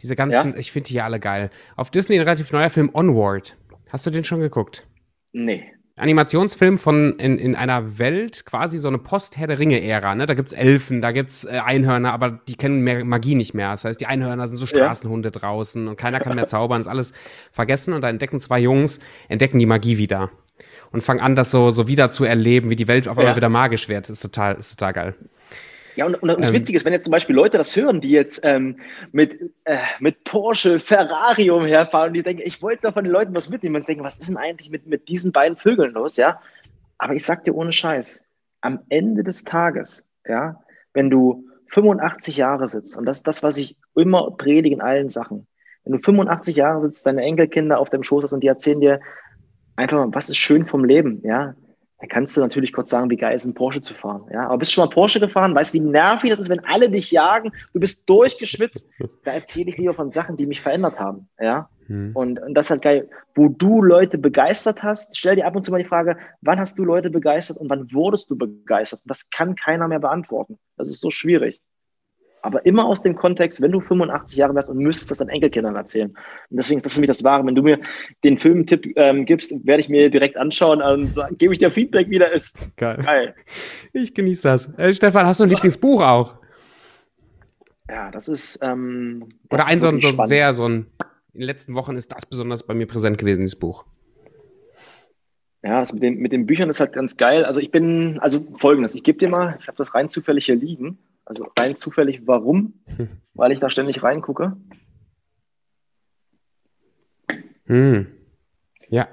Diese 0.00 0.16
ganzen, 0.16 0.52
ja? 0.52 0.58
ich 0.58 0.72
finde 0.72 0.88
die 0.88 0.94
ja 0.94 1.04
alle 1.04 1.20
geil. 1.20 1.50
Auf 1.76 1.90
Disney 1.90 2.16
ein 2.16 2.22
relativ 2.22 2.50
neuer 2.52 2.70
Film 2.70 2.90
Onward. 2.92 3.56
Hast 3.90 4.06
du 4.06 4.10
den 4.10 4.24
schon 4.24 4.40
geguckt? 4.40 4.86
Nee. 5.32 5.64
Animationsfilm 5.96 6.78
von 6.78 7.18
in, 7.18 7.38
in 7.38 7.54
einer 7.54 7.98
Welt, 7.98 8.46
quasi 8.46 8.78
so 8.78 8.88
eine 8.88 8.98
Post-Herr 8.98 9.46
der 9.46 9.58
Ringe-Ära. 9.58 10.14
Ne? 10.14 10.24
Da 10.26 10.34
gibt 10.34 10.48
es 10.48 10.52
Elfen, 10.54 11.02
da 11.02 11.12
gibt 11.12 11.30
es 11.30 11.44
äh, 11.44 11.60
Einhörner, 11.62 12.12
aber 12.12 12.30
die 12.30 12.54
kennen 12.54 12.80
mehr 12.80 13.04
Magie 13.04 13.34
nicht 13.34 13.52
mehr. 13.52 13.70
Das 13.70 13.84
heißt, 13.84 14.00
die 14.00 14.06
Einhörner 14.06 14.48
sind 14.48 14.56
so 14.56 14.66
Straßenhunde 14.66 15.28
ja. 15.28 15.38
draußen 15.38 15.86
und 15.86 15.96
keiner 15.96 16.18
kann 16.18 16.34
mehr 16.34 16.46
zaubern, 16.46 16.80
ist 16.80 16.88
alles 16.88 17.12
vergessen. 17.52 17.92
Und 17.92 18.00
da 18.00 18.08
entdecken 18.08 18.40
zwei 18.40 18.58
Jungs, 18.58 19.00
entdecken 19.28 19.58
die 19.58 19.66
Magie 19.66 19.98
wieder. 19.98 20.30
Und 20.92 21.02
fangen 21.02 21.20
an, 21.20 21.36
das 21.36 21.50
so, 21.50 21.70
so 21.70 21.88
wieder 21.88 22.10
zu 22.10 22.24
erleben, 22.24 22.70
wie 22.70 22.76
die 22.76 22.88
Welt 22.88 23.08
auf 23.08 23.18
einmal 23.18 23.32
ja. 23.32 23.36
wieder 23.36 23.48
magisch 23.48 23.88
wird. 23.88 24.08
Das 24.08 24.16
ist 24.16 24.22
total, 24.22 24.56
ist 24.56 24.70
total 24.70 24.92
geil. 24.92 25.14
Ja, 25.96 26.06
und, 26.06 26.22
und 26.22 26.28
das 26.28 26.48
ähm, 26.48 26.54
Witzige 26.54 26.76
ist, 26.76 26.84
wenn 26.84 26.92
jetzt 26.92 27.04
zum 27.04 27.10
Beispiel 27.10 27.36
Leute 27.36 27.58
das 27.58 27.76
hören, 27.76 28.00
die 28.00 28.10
jetzt 28.10 28.40
ähm, 28.44 28.76
mit, 29.10 29.38
äh, 29.64 29.76
mit 30.00 30.24
Porsche, 30.24 30.80
Ferrari 30.80 31.50
umherfahren 31.50 32.08
und 32.08 32.14
die 32.14 32.22
denken, 32.22 32.42
ich 32.44 32.62
wollte 32.62 32.82
doch 32.82 32.94
von 32.94 33.04
den 33.04 33.12
Leuten 33.12 33.34
was 33.34 33.50
mitnehmen 33.50 33.76
und 33.76 33.86
denken, 33.86 34.04
was 34.04 34.16
ist 34.16 34.28
denn 34.28 34.36
eigentlich 34.36 34.70
mit, 34.70 34.86
mit 34.86 35.08
diesen 35.08 35.32
beiden 35.32 35.56
Vögeln 35.56 35.92
los, 35.92 36.16
ja? 36.16 36.40
Aber 36.98 37.14
ich 37.14 37.24
sag 37.24 37.44
dir 37.44 37.54
ohne 37.54 37.72
Scheiß, 37.72 38.24
am 38.60 38.80
Ende 38.88 39.22
des 39.22 39.44
Tages, 39.44 40.08
ja, 40.26 40.60
wenn 40.94 41.10
du 41.10 41.46
85 41.66 42.36
Jahre 42.36 42.68
sitzt, 42.68 42.96
und 42.96 43.04
das 43.04 43.18
ist 43.18 43.26
das, 43.26 43.42
was 43.42 43.56
ich 43.56 43.76
immer 43.94 44.30
predige 44.30 44.74
in 44.74 44.80
allen 44.80 45.08
Sachen, 45.08 45.46
wenn 45.84 45.94
du 45.94 45.98
85 45.98 46.56
Jahre 46.56 46.80
sitzt, 46.80 47.06
deine 47.06 47.22
Enkelkinder 47.22 47.78
auf 47.78 47.90
deinem 47.90 48.04
Schoß 48.04 48.24
hast 48.24 48.32
und 48.32 48.42
die 48.42 48.48
erzählen 48.48 48.80
dir 48.80 49.00
einfach, 49.76 50.06
was 50.12 50.28
ist 50.28 50.36
schön 50.36 50.66
vom 50.66 50.84
Leben, 50.84 51.20
ja, 51.24 51.54
dann 52.02 52.08
kannst 52.08 52.36
du 52.36 52.40
natürlich 52.40 52.72
kurz 52.72 52.90
sagen, 52.90 53.10
wie 53.10 53.16
geil 53.16 53.32
ist 53.32 53.44
ein 53.44 53.54
Porsche 53.54 53.80
zu 53.80 53.94
fahren. 53.94 54.24
Ja, 54.32 54.48
aber 54.48 54.58
bist 54.58 54.72
du 54.72 54.74
schon 54.74 54.84
mal 54.86 54.90
Porsche 54.90 55.20
gefahren? 55.20 55.54
Weißt 55.54 55.72
du, 55.72 55.78
wie 55.78 55.84
nervig 55.84 56.30
das 56.30 56.40
ist, 56.40 56.48
wenn 56.48 56.64
alle 56.64 56.90
dich 56.90 57.12
jagen? 57.12 57.52
Du 57.72 57.78
bist 57.78 58.08
durchgeschwitzt. 58.08 58.90
Da 59.24 59.30
erzähle 59.30 59.70
ich 59.70 59.78
lieber 59.78 59.94
von 59.94 60.10
Sachen, 60.10 60.36
die 60.36 60.46
mich 60.46 60.60
verändert 60.60 60.98
haben. 60.98 61.28
Ja, 61.38 61.68
hm. 61.86 62.10
und, 62.14 62.42
und 62.42 62.54
das 62.54 62.66
ist 62.66 62.70
halt 62.70 62.82
geil. 62.82 63.08
Wo 63.36 63.48
du 63.48 63.82
Leute 63.82 64.18
begeistert 64.18 64.82
hast, 64.82 65.16
stell 65.16 65.36
dir 65.36 65.46
ab 65.46 65.54
und 65.54 65.64
zu 65.64 65.70
mal 65.70 65.78
die 65.78 65.84
Frage, 65.84 66.16
wann 66.40 66.58
hast 66.58 66.76
du 66.76 66.84
Leute 66.84 67.08
begeistert 67.08 67.58
und 67.58 67.70
wann 67.70 67.92
wurdest 67.92 68.30
du 68.30 68.36
begeistert? 68.36 69.00
das 69.04 69.30
kann 69.30 69.54
keiner 69.54 69.86
mehr 69.86 70.00
beantworten. 70.00 70.58
Das 70.76 70.88
ist 70.88 71.00
so 71.00 71.10
schwierig 71.10 71.62
aber 72.42 72.66
immer 72.66 72.84
aus 72.84 73.02
dem 73.02 73.14
Kontext, 73.14 73.60
wenn 73.60 73.72
du 73.72 73.80
85 73.80 74.36
Jahre 74.36 74.54
wärst 74.54 74.68
und 74.68 74.78
müsstest 74.78 75.10
das 75.10 75.18
deinen 75.18 75.30
Enkelkindern 75.30 75.76
erzählen. 75.76 76.10
Und 76.10 76.56
deswegen 76.56 76.78
ist 76.78 76.84
das 76.84 76.94
für 76.94 77.00
mich 77.00 77.06
das 77.08 77.24
Wahre. 77.24 77.46
Wenn 77.46 77.54
du 77.54 77.62
mir 77.62 77.78
den 78.24 78.36
Filmtipp 78.36 78.92
ähm, 78.96 79.24
gibst, 79.24 79.52
werde 79.64 79.80
ich 79.80 79.88
mir 79.88 80.10
direkt 80.10 80.36
anschauen 80.36 80.82
und 80.82 81.14
sagen, 81.14 81.36
gebe 81.38 81.52
ich 81.52 81.60
dir 81.60 81.70
Feedback 81.70 82.10
wieder. 82.10 82.32
Ist 82.32 82.58
geil. 82.76 82.98
geil. 83.02 83.34
Ich 83.92 84.14
genieße 84.14 84.42
das. 84.42 84.68
Äh, 84.76 84.92
Stefan, 84.92 85.26
hast 85.26 85.40
du 85.40 85.44
ein 85.44 85.50
Lieblingsbuch 85.50 86.02
auch? 86.02 86.34
Ja, 87.88 88.10
das 88.10 88.28
ist. 88.28 88.58
Ähm, 88.62 89.28
das 89.48 89.60
Oder 89.60 89.68
ein 89.68 89.80
so, 89.80 89.98
so 90.00 90.26
sehr, 90.26 90.54
so 90.54 90.68
ein. 90.68 90.86
In 91.34 91.40
den 91.40 91.46
letzten 91.46 91.74
Wochen 91.74 91.96
ist 91.96 92.12
das 92.12 92.26
besonders 92.26 92.62
bei 92.62 92.74
mir 92.74 92.86
präsent 92.86 93.16
gewesen, 93.16 93.40
dieses 93.40 93.58
Buch. 93.58 93.84
Ja, 95.62 95.78
das 95.78 95.92
mit 95.92 96.02
den, 96.02 96.16
mit 96.16 96.32
den 96.32 96.44
Büchern 96.46 96.68
ist 96.68 96.80
halt 96.80 96.92
ganz 96.92 97.16
geil. 97.16 97.44
Also 97.44 97.60
ich 97.60 97.70
bin, 97.70 98.18
also 98.18 98.44
folgendes, 98.54 98.94
ich 98.94 99.04
gebe 99.04 99.18
dir 99.18 99.28
mal, 99.28 99.56
ich 99.60 99.68
habe 99.68 99.78
das 99.78 99.94
rein 99.94 100.08
zufällig 100.08 100.46
hier 100.46 100.56
liegen. 100.56 100.98
Also 101.32 101.46
rein 101.58 101.74
zufällig, 101.74 102.26
warum? 102.26 102.74
Weil 103.32 103.52
ich 103.52 103.58
da 103.58 103.70
ständig 103.70 104.02
reingucke. 104.02 104.54
Hm. 107.64 108.06
Ja. 108.90 109.08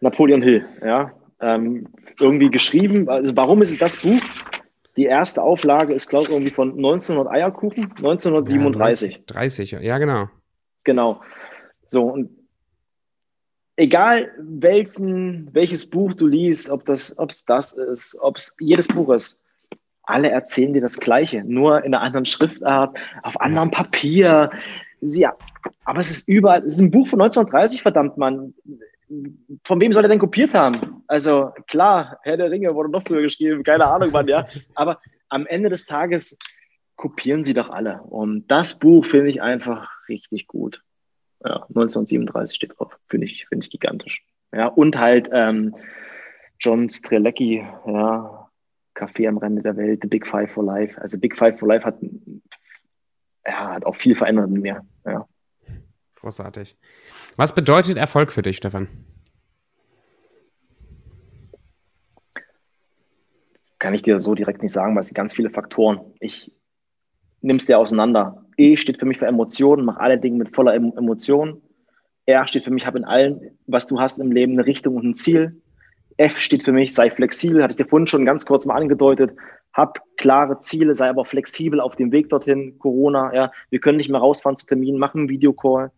Napoleon 0.00 0.42
Hill, 0.42 0.64
ja. 0.80 1.12
Ähm, 1.40 1.88
irgendwie 2.20 2.50
geschrieben. 2.50 3.08
Also 3.08 3.36
warum 3.36 3.62
ist 3.62 3.72
es 3.72 3.78
das 3.78 4.00
Buch? 4.00 4.20
Die 4.96 5.06
erste 5.06 5.42
Auflage 5.42 5.92
ist, 5.92 6.06
glaube 6.08 6.26
ich, 6.26 6.30
irgendwie 6.30 6.52
von 6.52 6.70
1900 6.70 7.32
Eierkuchen, 7.32 7.82
1937. 7.96 9.12
Ja, 9.12 9.18
30, 9.26 9.70
ja, 9.72 9.98
genau. 9.98 10.28
Genau. 10.84 11.20
So, 11.88 12.04
und 12.12 12.30
egal 13.74 14.30
welchen, 14.38 15.52
welches 15.52 15.90
Buch 15.90 16.14
du 16.14 16.28
liest, 16.28 16.70
ob 16.70 16.84
das, 16.84 17.18
ob 17.18 17.32
es 17.32 17.44
das 17.44 17.72
ist, 17.72 18.16
ob 18.20 18.36
es 18.36 18.54
jedes 18.60 18.86
Buch 18.86 19.12
ist, 19.12 19.39
alle 20.10 20.30
erzählen 20.30 20.72
dir 20.72 20.80
das 20.80 20.98
Gleiche, 20.98 21.44
nur 21.44 21.78
in 21.84 21.94
einer 21.94 22.02
anderen 22.02 22.26
Schriftart, 22.26 22.98
auf 23.22 23.40
anderem 23.40 23.70
Papier. 23.70 24.50
Ja, 25.00 25.34
aber 25.84 26.00
es 26.00 26.10
ist 26.10 26.28
überall, 26.28 26.64
es 26.64 26.74
ist 26.74 26.80
ein 26.80 26.90
Buch 26.90 27.06
von 27.06 27.20
1930, 27.20 27.82
verdammt, 27.82 28.16
Mann. 28.18 28.54
Von 29.64 29.80
wem 29.80 29.92
soll 29.92 30.04
er 30.04 30.08
denn 30.08 30.18
kopiert 30.18 30.54
haben? 30.54 31.02
Also 31.06 31.52
klar, 31.68 32.18
Herr 32.22 32.36
der 32.36 32.50
Ringe 32.50 32.74
wurde 32.74 32.90
noch 32.90 33.02
früher 33.02 33.22
geschrieben, 33.22 33.64
keine 33.64 33.86
Ahnung 33.86 34.10
wann, 34.12 34.28
ja. 34.28 34.46
Aber 34.74 35.00
am 35.28 35.46
Ende 35.46 35.68
des 35.68 35.86
Tages 35.86 36.38
kopieren 36.96 37.42
sie 37.42 37.54
doch 37.54 37.70
alle. 37.70 38.02
Und 38.02 38.46
das 38.48 38.78
Buch 38.78 39.06
finde 39.06 39.30
ich 39.30 39.40
einfach 39.40 39.90
richtig 40.08 40.46
gut. 40.46 40.82
Ja, 41.42 41.62
1937 41.68 42.56
steht 42.56 42.78
drauf. 42.78 42.98
Finde 43.06 43.26
ich, 43.26 43.46
finde 43.46 43.64
ich 43.64 43.70
gigantisch. 43.70 44.22
Ja, 44.52 44.66
und 44.66 44.98
halt 44.98 45.30
ähm, 45.32 45.74
John 46.58 46.88
Strelecki, 46.88 47.64
ja, 47.86 48.39
Café 49.00 49.28
am 49.28 49.38
Rande 49.38 49.62
der 49.62 49.76
Welt, 49.76 50.00
The 50.02 50.08
Big 50.08 50.26
Five 50.26 50.50
for 50.50 50.64
Life. 50.64 51.00
Also 51.00 51.18
Big 51.18 51.36
Five 51.36 51.58
for 51.58 51.68
Life 51.68 51.84
hat, 51.84 51.98
ja, 53.46 53.74
hat 53.74 53.84
auch 53.84 53.96
viel 53.96 54.14
verändert 54.14 54.48
in 54.48 54.60
mir. 54.60 54.82
Ja. 55.04 55.26
Großartig. 56.16 56.76
Was 57.36 57.54
bedeutet 57.54 57.96
Erfolg 57.96 58.30
für 58.30 58.42
dich, 58.42 58.58
Stefan? 58.58 58.88
Kann 63.78 63.94
ich 63.94 64.02
dir 64.02 64.18
so 64.18 64.34
direkt 64.34 64.60
nicht 64.62 64.72
sagen, 64.72 64.94
weil 64.94 65.00
es 65.00 65.06
sind 65.06 65.14
ganz 65.14 65.32
viele 65.32 65.48
Faktoren. 65.48 66.00
Ich 66.20 66.52
nehme 67.40 67.56
es 67.56 67.64
dir 67.64 67.78
auseinander. 67.78 68.44
E 68.58 68.76
steht 68.76 69.00
für 69.00 69.06
mich 69.06 69.18
für 69.18 69.26
Emotionen, 69.26 69.86
mache 69.86 70.00
alle 70.00 70.18
Dinge 70.18 70.36
mit 70.36 70.54
voller 70.54 70.74
Emotion. 70.74 71.62
R 72.26 72.46
steht 72.46 72.64
für 72.64 72.70
mich, 72.70 72.84
habe 72.84 72.98
in 72.98 73.04
allem, 73.06 73.40
was 73.66 73.86
du 73.86 73.98
hast 73.98 74.18
im 74.18 74.30
Leben, 74.30 74.52
eine 74.52 74.66
Richtung 74.66 74.96
und 74.96 75.06
ein 75.06 75.14
Ziel. 75.14 75.62
F 76.20 76.38
steht 76.38 76.64
für 76.64 76.72
mich, 76.72 76.92
sei 76.92 77.10
flexibel, 77.10 77.62
hatte 77.62 77.72
ich 77.72 77.78
dir 77.78 77.86
vorhin 77.86 78.06
schon 78.06 78.26
ganz 78.26 78.44
kurz 78.44 78.66
mal 78.66 78.76
angedeutet. 78.76 79.34
Hab 79.72 80.02
klare 80.18 80.58
Ziele, 80.58 80.94
sei 80.94 81.08
aber 81.08 81.24
flexibel 81.24 81.80
auf 81.80 81.96
dem 81.96 82.12
Weg 82.12 82.28
dorthin. 82.28 82.78
Corona, 82.78 83.34
ja, 83.34 83.52
wir 83.70 83.80
können 83.80 83.96
nicht 83.96 84.10
mehr 84.10 84.20
rausfahren 84.20 84.54
zu 84.54 84.66
Terminen, 84.66 84.98
machen 84.98 85.20
einen 85.20 85.28
Videocall. 85.30 85.90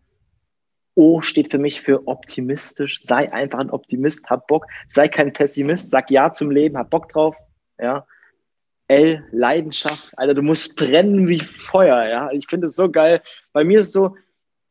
O 0.95 1.19
steht 1.19 1.51
für 1.51 1.57
mich 1.57 1.81
für 1.81 2.07
optimistisch. 2.07 3.01
Sei 3.01 3.33
einfach 3.33 3.59
ein 3.59 3.69
Optimist, 3.69 4.29
hab 4.29 4.47
Bock. 4.47 4.67
Sei 4.87 5.09
kein 5.09 5.33
Pessimist, 5.33 5.91
sag 5.91 6.09
Ja 6.09 6.31
zum 6.31 6.51
Leben, 6.51 6.77
hab 6.77 6.89
Bock 6.89 7.09
drauf. 7.09 7.35
Ja. 7.77 8.07
L, 8.87 9.27
Leidenschaft. 9.31 10.17
Alter, 10.17 10.35
du 10.35 10.41
musst 10.41 10.77
brennen 10.77 11.27
wie 11.27 11.41
Feuer. 11.41 12.07
Ja. 12.07 12.31
Ich 12.31 12.47
finde 12.47 12.67
es 12.67 12.77
so 12.77 12.89
geil. 12.89 13.21
Bei 13.51 13.65
mir 13.65 13.79
ist 13.79 13.87
es 13.87 13.93
so, 13.93 14.15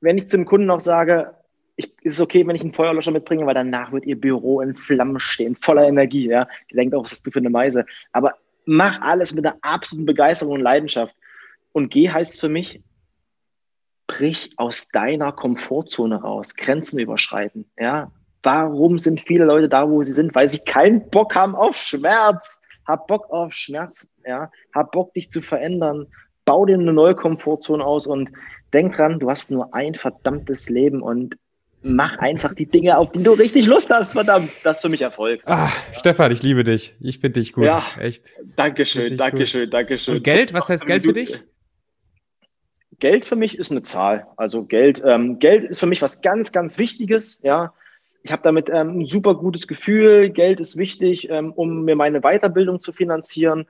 wenn 0.01 0.17
ich 0.17 0.29
zum 0.29 0.47
Kunden 0.47 0.69
noch 0.69 0.81
sage, 0.81 1.35
ich, 1.77 1.93
ist 2.03 2.15
es 2.15 2.21
okay, 2.21 2.47
wenn 2.47 2.57
ich 2.57 2.63
einen 2.63 2.73
Feuerlöscher 2.73 3.13
mitbringe, 3.13 3.47
weil 3.47 3.55
danach 3.55 3.93
wird 3.93 4.05
ihr 4.05 4.21
Büro 4.21 4.61
in 4.61 4.75
Flammen 4.75 5.19
stehen, 5.19 5.57
voller 5.57 5.87
Energie. 5.87 6.29
Ja? 6.29 6.47
Die 6.71 6.75
denkt 6.75 6.95
auch, 6.95 7.05
was 7.05 7.13
hast 7.13 7.27
du 7.27 7.31
für 7.31 7.39
eine 7.39 7.51
Meise? 7.51 7.85
Aber 8.13 8.33
mach 8.65 9.01
alles 9.01 9.35
mit 9.35 9.47
einer 9.47 9.57
absoluten 9.63 10.07
Begeisterung 10.07 10.55
und 10.55 10.61
Leidenschaft. 10.61 11.17
Und 11.73 11.91
G 11.91 12.11
heißt 12.11 12.39
für 12.39 12.49
mich, 12.49 12.83
brich 14.07 14.51
aus 14.57 14.89
deiner 14.89 15.33
Komfortzone 15.33 16.21
raus, 16.21 16.55
Grenzen 16.55 16.99
überschreiten. 16.99 17.65
Ja? 17.79 18.13
Warum 18.43 18.99
sind 18.99 19.21
viele 19.21 19.45
Leute 19.45 19.69
da, 19.69 19.89
wo 19.89 20.03
sie 20.03 20.13
sind? 20.13 20.35
Weil 20.35 20.49
sie 20.49 20.59
keinen 20.59 21.09
Bock 21.11 21.35
haben 21.35 21.55
auf 21.55 21.77
Schmerz. 21.77 22.63
Hab 22.87 23.07
Bock 23.07 23.31
auf 23.31 23.55
Schmerz. 23.55 24.11
Ja? 24.27 24.51
Hab 24.75 24.93
Bock, 24.93 25.15
dich 25.15 25.31
zu 25.31 25.41
verändern. 25.41 26.07
Bau 26.45 26.67
dir 26.67 26.75
eine 26.75 26.93
neue 26.93 27.15
Komfortzone 27.15 27.85
aus 27.85 28.07
und 28.07 28.31
denk 28.73 28.97
dran, 28.97 29.21
du 29.21 29.31
hast 29.31 29.51
nur 29.51 29.73
ein 29.75 29.95
verdammtes 29.95 30.69
Leben 30.69 31.01
und 31.01 31.37
mach 31.83 32.19
einfach 32.19 32.55
die 32.55 32.67
Dinge, 32.67 32.97
auf 32.97 33.13
die 33.13 33.23
du 33.23 33.33
richtig 33.33 33.67
Lust 33.67 33.91
hast, 33.91 34.13
verdammt. 34.13 34.51
Das 34.63 34.79
ist 34.79 34.83
für 34.83 34.89
mich 34.89 35.03
Erfolg. 35.03 35.43
Ja. 35.47 35.71
Stefan, 35.93 36.33
ich 36.33 36.43
liebe 36.43 36.65
dich. 36.65 36.95
Ich 37.01 37.19
finde 37.19 37.41
dich 37.41 37.53
gut. 37.53 37.65
Ja, 37.65 37.83
echt. 37.99 38.31
Dankeschön, 38.57 39.17
Dankeschön, 39.17 39.65
gut. 39.65 39.75
Dankeschön. 39.75 40.17
Und 40.17 40.25
Geld, 40.25 40.53
was 40.53 40.69
heißt 40.69 40.87
Geld 40.87 41.05
für 41.05 41.13
dich? 41.13 41.43
Geld 42.99 43.25
für 43.25 43.37
mich 43.37 43.59
ist 43.59 43.73
eine 43.73 43.83
Zahl. 43.83 44.29
Also 44.37 44.65
Geld, 44.65 45.03
ähm, 45.05 45.39
Geld 45.41 45.65
ist 45.65 45.81
für 45.81 45.87
mich 45.87 46.03
was 46.03 46.23
ganz, 46.23 46.53
ganz 46.53 46.79
Wichtiges. 46.79 47.41
Ja, 47.43 47.75
ich 48.23 48.31
habe 48.31 48.43
damit 48.45 48.71
ähm, 48.71 49.01
ein 49.01 49.07
super 49.07 49.35
gutes 49.35 49.67
Gefühl. 49.67 50.31
Geld 50.31 50.61
ist 50.61 50.77
wichtig, 50.77 51.29
ähm, 51.29 51.53
um 51.53 51.83
mir 51.85 51.97
meine 51.97 52.21
Weiterbildung 52.21 52.79
zu 52.79 52.93
finanzieren, 52.93 53.67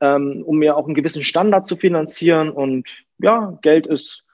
ähm, 0.00 0.44
um 0.46 0.58
mir 0.58 0.76
auch 0.76 0.84
einen 0.84 0.94
gewissen 0.94 1.24
Standard 1.24 1.66
zu 1.66 1.74
finanzieren. 1.76 2.50
Und 2.50 2.88
ja, 3.18 3.58
Geld 3.62 3.88
ist 3.88 4.24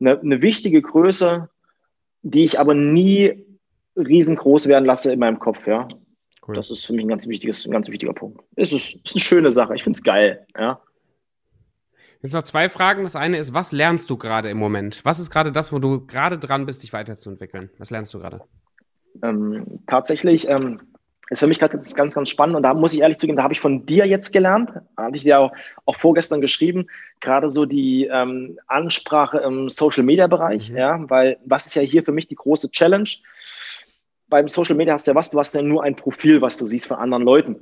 eine, 0.00 0.18
eine 0.18 0.42
wichtige 0.42 0.82
Größe 0.82 1.48
die 2.22 2.44
ich 2.44 2.58
aber 2.58 2.74
nie 2.74 3.44
riesengroß 3.96 4.68
werden 4.68 4.84
lasse 4.84 5.12
in 5.12 5.18
meinem 5.18 5.38
Kopf, 5.38 5.66
ja. 5.66 5.86
Cool. 6.46 6.54
Das 6.54 6.70
ist 6.70 6.86
für 6.86 6.92
mich 6.92 7.04
ein 7.04 7.08
ganz 7.08 7.26
wichtiges, 7.28 7.64
ein 7.64 7.70
ganz 7.70 7.88
wichtiger 7.88 8.14
Punkt. 8.14 8.42
Es 8.56 8.72
ist, 8.72 8.94
ist 9.04 9.14
eine 9.14 9.20
schöne 9.20 9.52
Sache. 9.52 9.74
Ich 9.74 9.84
finde 9.84 9.96
es 9.96 10.02
geil, 10.02 10.44
ja. 10.58 10.80
Jetzt 12.20 12.32
noch 12.32 12.42
zwei 12.42 12.68
Fragen. 12.68 13.02
Das 13.04 13.16
eine 13.16 13.36
ist, 13.36 13.52
was 13.52 13.72
lernst 13.72 14.08
du 14.08 14.16
gerade 14.16 14.48
im 14.48 14.58
Moment? 14.58 15.04
Was 15.04 15.18
ist 15.18 15.30
gerade 15.30 15.52
das, 15.52 15.72
wo 15.72 15.78
du 15.78 16.06
gerade 16.06 16.38
dran 16.38 16.66
bist, 16.66 16.82
dich 16.82 16.92
weiterzuentwickeln? 16.92 17.70
Was 17.78 17.90
lernst 17.90 18.14
du 18.14 18.18
gerade? 18.18 18.42
Ähm, 19.22 19.80
tatsächlich 19.86 20.48
ähm, 20.48 20.80
ist 21.32 21.40
für 21.40 21.46
mich 21.46 21.58
gerade 21.58 21.78
ganz, 21.78 22.14
ganz 22.14 22.28
spannend 22.28 22.56
und 22.56 22.62
da 22.62 22.74
muss 22.74 22.92
ich 22.92 23.00
ehrlich 23.00 23.18
zugeben, 23.18 23.36
da 23.36 23.42
habe 23.42 23.54
ich 23.54 23.60
von 23.60 23.86
dir 23.86 24.06
jetzt 24.06 24.32
gelernt, 24.32 24.70
hatte 24.96 25.16
ich 25.16 25.22
dir 25.22 25.40
auch, 25.40 25.52
auch 25.86 25.96
vorgestern 25.96 26.40
geschrieben, 26.40 26.86
gerade 27.20 27.50
so 27.50 27.66
die 27.66 28.06
ähm, 28.06 28.58
Ansprache 28.66 29.38
im 29.38 29.68
Social-Media-Bereich, 29.68 30.70
mhm. 30.70 30.76
ja, 30.76 31.10
weil 31.10 31.38
was 31.44 31.66
ist 31.66 31.74
ja 31.74 31.82
hier 31.82 32.04
für 32.04 32.12
mich 32.12 32.28
die 32.28 32.34
große 32.34 32.70
Challenge? 32.70 33.08
Beim 34.28 34.48
Social 34.48 34.76
Media 34.76 34.94
hast 34.94 35.06
du 35.06 35.10
ja 35.10 35.14
was, 35.14 35.30
du 35.30 35.38
hast 35.38 35.54
ja 35.54 35.62
nur 35.62 35.82
ein 35.84 35.96
Profil, 35.96 36.40
was 36.40 36.56
du 36.56 36.66
siehst 36.66 36.86
von 36.86 36.98
anderen 36.98 37.24
Leuten 37.24 37.56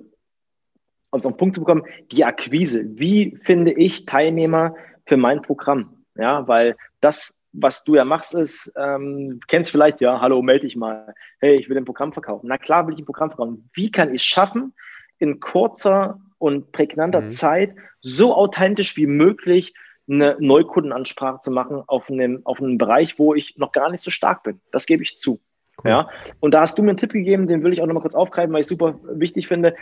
und 1.10 1.22
so 1.22 1.28
einen 1.28 1.36
Punkt 1.36 1.54
zu 1.54 1.60
bekommen, 1.60 1.84
die 2.12 2.24
Akquise. 2.24 2.84
Wie 2.98 3.36
finde 3.36 3.72
ich 3.72 4.06
Teilnehmer 4.06 4.74
für 5.06 5.16
mein 5.16 5.42
Programm? 5.42 6.04
Ja, 6.16 6.46
weil 6.48 6.76
das, 7.00 7.39
was 7.52 7.84
du 7.84 7.96
ja 7.96 8.04
machst, 8.04 8.34
ist, 8.34 8.72
ähm, 8.76 9.40
kennst 9.48 9.70
vielleicht, 9.70 10.00
ja, 10.00 10.20
hallo, 10.20 10.40
melde 10.42 10.66
dich 10.66 10.76
mal. 10.76 11.14
Hey, 11.40 11.56
ich 11.56 11.68
will 11.68 11.76
ein 11.76 11.84
Programm 11.84 12.12
verkaufen. 12.12 12.46
Na 12.48 12.58
klar, 12.58 12.86
will 12.86 12.94
ich 12.94 13.00
ein 13.00 13.06
Programm 13.06 13.30
verkaufen. 13.30 13.68
Wie 13.74 13.90
kann 13.90 14.14
ich 14.14 14.22
es 14.22 14.26
schaffen, 14.26 14.74
in 15.18 15.40
kurzer 15.40 16.20
und 16.38 16.72
prägnanter 16.72 17.22
mhm. 17.22 17.28
Zeit 17.28 17.74
so 18.00 18.34
authentisch 18.34 18.96
wie 18.96 19.06
möglich 19.06 19.74
eine 20.08 20.36
Neukundenansprache 20.40 21.40
zu 21.40 21.50
machen 21.50 21.82
auf 21.86 22.10
einem, 22.10 22.40
auf 22.44 22.60
einem 22.60 22.78
Bereich, 22.78 23.18
wo 23.18 23.34
ich 23.34 23.56
noch 23.58 23.72
gar 23.72 23.90
nicht 23.90 24.00
so 24.00 24.10
stark 24.10 24.42
bin. 24.42 24.60
Das 24.72 24.86
gebe 24.86 25.02
ich 25.02 25.16
zu. 25.16 25.40
Cool. 25.82 25.90
Ja, 25.90 26.08
und 26.40 26.54
da 26.54 26.62
hast 26.62 26.78
du 26.78 26.82
mir 26.82 26.90
einen 26.90 26.98
Tipp 26.98 27.12
gegeben, 27.12 27.46
den 27.46 27.62
will 27.62 27.72
ich 27.72 27.80
auch 27.80 27.86
noch 27.86 27.94
mal 27.94 28.00
kurz 28.00 28.14
aufgreifen, 28.14 28.52
weil 28.52 28.60
ich 28.60 28.66
super 28.66 28.98
wichtig 29.02 29.46
finde 29.48 29.74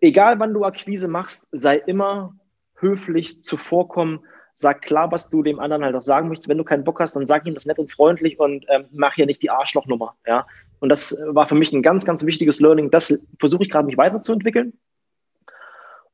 egal 0.00 0.38
wann 0.38 0.54
du 0.54 0.64
Akquise 0.64 1.08
machst, 1.08 1.48
sei 1.52 1.76
immer 1.76 2.36
höflich 2.78 3.42
zuvorkommen. 3.42 4.20
Sag 4.52 4.82
klar, 4.82 5.10
was 5.12 5.30
du 5.30 5.42
dem 5.42 5.60
anderen 5.60 5.84
halt 5.84 5.94
auch 5.94 6.02
sagen 6.02 6.28
möchtest. 6.28 6.48
Wenn 6.48 6.58
du 6.58 6.64
keinen 6.64 6.84
Bock 6.84 7.00
hast, 7.00 7.14
dann 7.16 7.26
sag 7.26 7.46
ihm 7.46 7.54
das 7.54 7.66
nett 7.66 7.78
und 7.78 7.90
freundlich 7.90 8.38
und 8.38 8.64
ähm, 8.68 8.86
mach 8.92 9.14
hier 9.14 9.26
nicht 9.26 9.42
die 9.42 9.50
Arschlochnummer. 9.50 10.14
Ja? 10.26 10.46
Und 10.80 10.88
das 10.88 11.16
war 11.28 11.46
für 11.46 11.54
mich 11.54 11.72
ein 11.72 11.82
ganz, 11.82 12.04
ganz 12.04 12.24
wichtiges 12.24 12.60
Learning. 12.60 12.90
Das 12.90 13.22
versuche 13.38 13.62
ich 13.62 13.70
gerade, 13.70 13.86
mich 13.86 13.96
weiterzuentwickeln. 13.96 14.72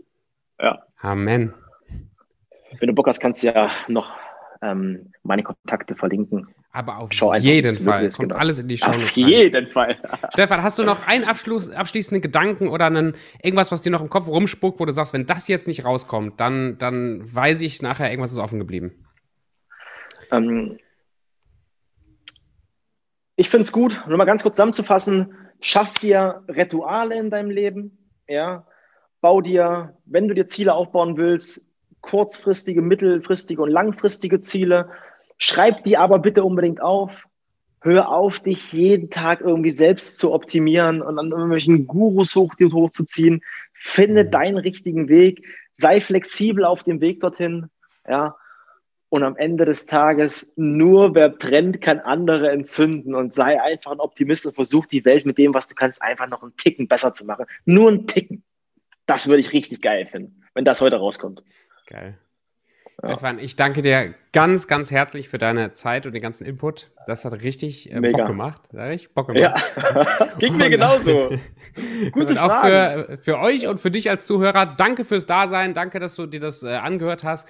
Ja. 0.61 0.83
Amen. 1.01 1.53
Wenn 2.79 2.87
du 2.87 2.93
Bock 2.93 3.07
hast, 3.07 3.19
kannst 3.19 3.43
du 3.43 3.47
ja 3.47 3.69
noch 3.89 4.13
ähm, 4.61 5.11
meine 5.23 5.43
Kontakte 5.43 5.93
verlinken. 5.93 6.47
Aber 6.71 6.99
auf 6.99 7.11
Schau 7.11 7.35
jeden 7.35 7.73
Fall. 7.73 8.07
Kommt 8.09 8.29
genau. 8.29 8.35
alles 8.35 8.59
in 8.59 8.69
die 8.69 8.77
Show. 8.77 8.87
Auf 8.87 9.11
jeden 9.11 9.69
Fall. 9.71 9.97
Stefan, 10.31 10.63
hast 10.63 10.79
du 10.79 10.85
noch 10.85 11.05
einen 11.05 11.25
Abschluss, 11.25 11.69
abschließenden 11.69 12.21
Gedanken 12.21 12.69
oder 12.69 12.85
einen, 12.85 13.11
irgendwas, 13.43 13.73
was 13.73 13.81
dir 13.81 13.91
noch 13.91 14.01
im 14.01 14.09
Kopf 14.09 14.29
rumspuckt, 14.29 14.79
wo 14.79 14.85
du 14.85 14.93
sagst, 14.93 15.11
wenn 15.11 15.25
das 15.25 15.49
jetzt 15.49 15.67
nicht 15.67 15.83
rauskommt, 15.83 16.39
dann, 16.39 16.77
dann 16.77 17.23
weiß 17.33 17.59
ich 17.59 17.81
nachher, 17.81 18.09
irgendwas 18.09 18.31
ist 18.31 18.37
offen 18.37 18.59
geblieben? 18.59 19.05
Ähm, 20.31 20.77
ich 23.35 23.49
finde 23.49 23.63
es 23.63 23.71
gut, 23.71 24.01
nur 24.07 24.17
mal 24.17 24.25
ganz 24.25 24.43
kurz 24.43 24.55
zusammenzufassen, 24.55 25.35
schaff 25.59 25.99
dir 25.99 26.43
Rituale 26.47 27.17
in 27.19 27.29
deinem 27.29 27.49
Leben, 27.49 27.97
ja, 28.27 28.65
bau 29.21 29.41
dir, 29.41 29.97
wenn 30.05 30.27
du 30.27 30.33
dir 30.33 30.47
Ziele 30.47 30.73
aufbauen 30.73 31.17
willst, 31.17 31.67
kurzfristige, 32.01 32.81
mittelfristige 32.81 33.61
und 33.61 33.71
langfristige 33.71 34.39
Ziele. 34.39 34.89
Schreib 35.37 35.83
die 35.83 35.97
aber 35.97 36.19
bitte 36.19 36.43
unbedingt 36.43 36.81
auf. 36.81 37.27
Hör 37.81 38.09
auf, 38.09 38.39
dich 38.39 38.71
jeden 38.71 39.09
Tag 39.09 39.41
irgendwie 39.41 39.71
selbst 39.71 40.17
zu 40.17 40.31
optimieren 40.31 41.01
und 41.01 41.19
an 41.19 41.31
irgendwelchen 41.31 41.87
Gurus 41.87 42.35
hoch, 42.35 42.53
hochzuziehen. 42.59 43.41
Finde 43.73 44.23
mhm. 44.23 44.31
deinen 44.31 44.57
richtigen 44.57 45.09
Weg. 45.09 45.43
Sei 45.73 45.99
flexibel 45.99 46.63
auf 46.63 46.83
dem 46.83 47.01
Weg 47.01 47.19
dorthin. 47.19 47.69
Ja. 48.07 48.35
Und 49.09 49.23
am 49.23 49.37
Ende 49.37 49.65
des 49.65 49.85
Tages, 49.85 50.53
nur 50.55 51.15
wer 51.15 51.29
brennt, 51.29 51.79
kann 51.79 51.99
andere 51.99 52.51
entzünden 52.51 53.15
und 53.15 53.33
sei 53.33 53.61
einfach 53.61 53.91
ein 53.91 53.99
Optimist 53.99 54.45
und 54.45 54.55
versuch 54.55 54.87
die 54.87 55.05
Welt 55.05 55.25
mit 55.25 55.37
dem, 55.37 55.53
was 55.53 55.67
du 55.67 55.75
kannst, 55.75 56.01
einfach 56.01 56.27
noch 56.27 56.41
einen 56.41 56.57
Ticken 56.57 56.87
besser 56.87 57.13
zu 57.13 57.25
machen. 57.25 57.45
Nur 57.65 57.89
einen 57.89 58.07
Ticken. 58.07 58.43
Das 59.05 59.27
würde 59.27 59.39
ich 59.39 59.53
richtig 59.53 59.81
geil 59.81 60.07
finden, 60.07 60.43
wenn 60.53 60.65
das 60.65 60.81
heute 60.81 60.97
rauskommt. 60.97 61.43
Geil. 61.87 62.17
Ja. 63.03 63.09
Stefan, 63.09 63.39
ich 63.39 63.55
danke 63.55 63.81
dir 63.81 64.15
ganz, 64.31 64.67
ganz 64.67 64.89
herzlich 64.89 65.27
für 65.27 65.37
deine 65.37 65.73
Zeit 65.73 66.05
und 66.05 66.13
den 66.13 66.21
ganzen 66.21 66.45
Input. 66.45 66.91
Das 67.07 67.25
hat 67.25 67.33
richtig 67.43 67.91
äh, 67.91 67.99
Bock 67.99 68.25
gemacht. 68.25 68.61
Sag 68.71 68.93
ich? 68.93 69.13
Bock 69.13 69.27
gemacht. 69.27 69.63
Ja, 69.75 70.27
ging 70.39 70.55
mir 70.55 70.69
genauso. 70.69 71.29
Gute 72.11 72.33
und 72.33 72.37
auch 72.39 72.61
für, 72.63 73.19
für 73.21 73.39
euch 73.39 73.67
und 73.67 73.81
für 73.81 73.91
dich 73.91 74.09
als 74.09 74.25
Zuhörer, 74.25 74.65
danke 74.65 75.03
fürs 75.03 75.25
Dasein. 75.25 75.73
Danke, 75.73 75.99
dass 75.99 76.15
du 76.15 76.25
dir 76.25 76.39
das 76.39 76.63
äh, 76.63 76.69
angehört 76.69 77.23
hast. 77.23 77.47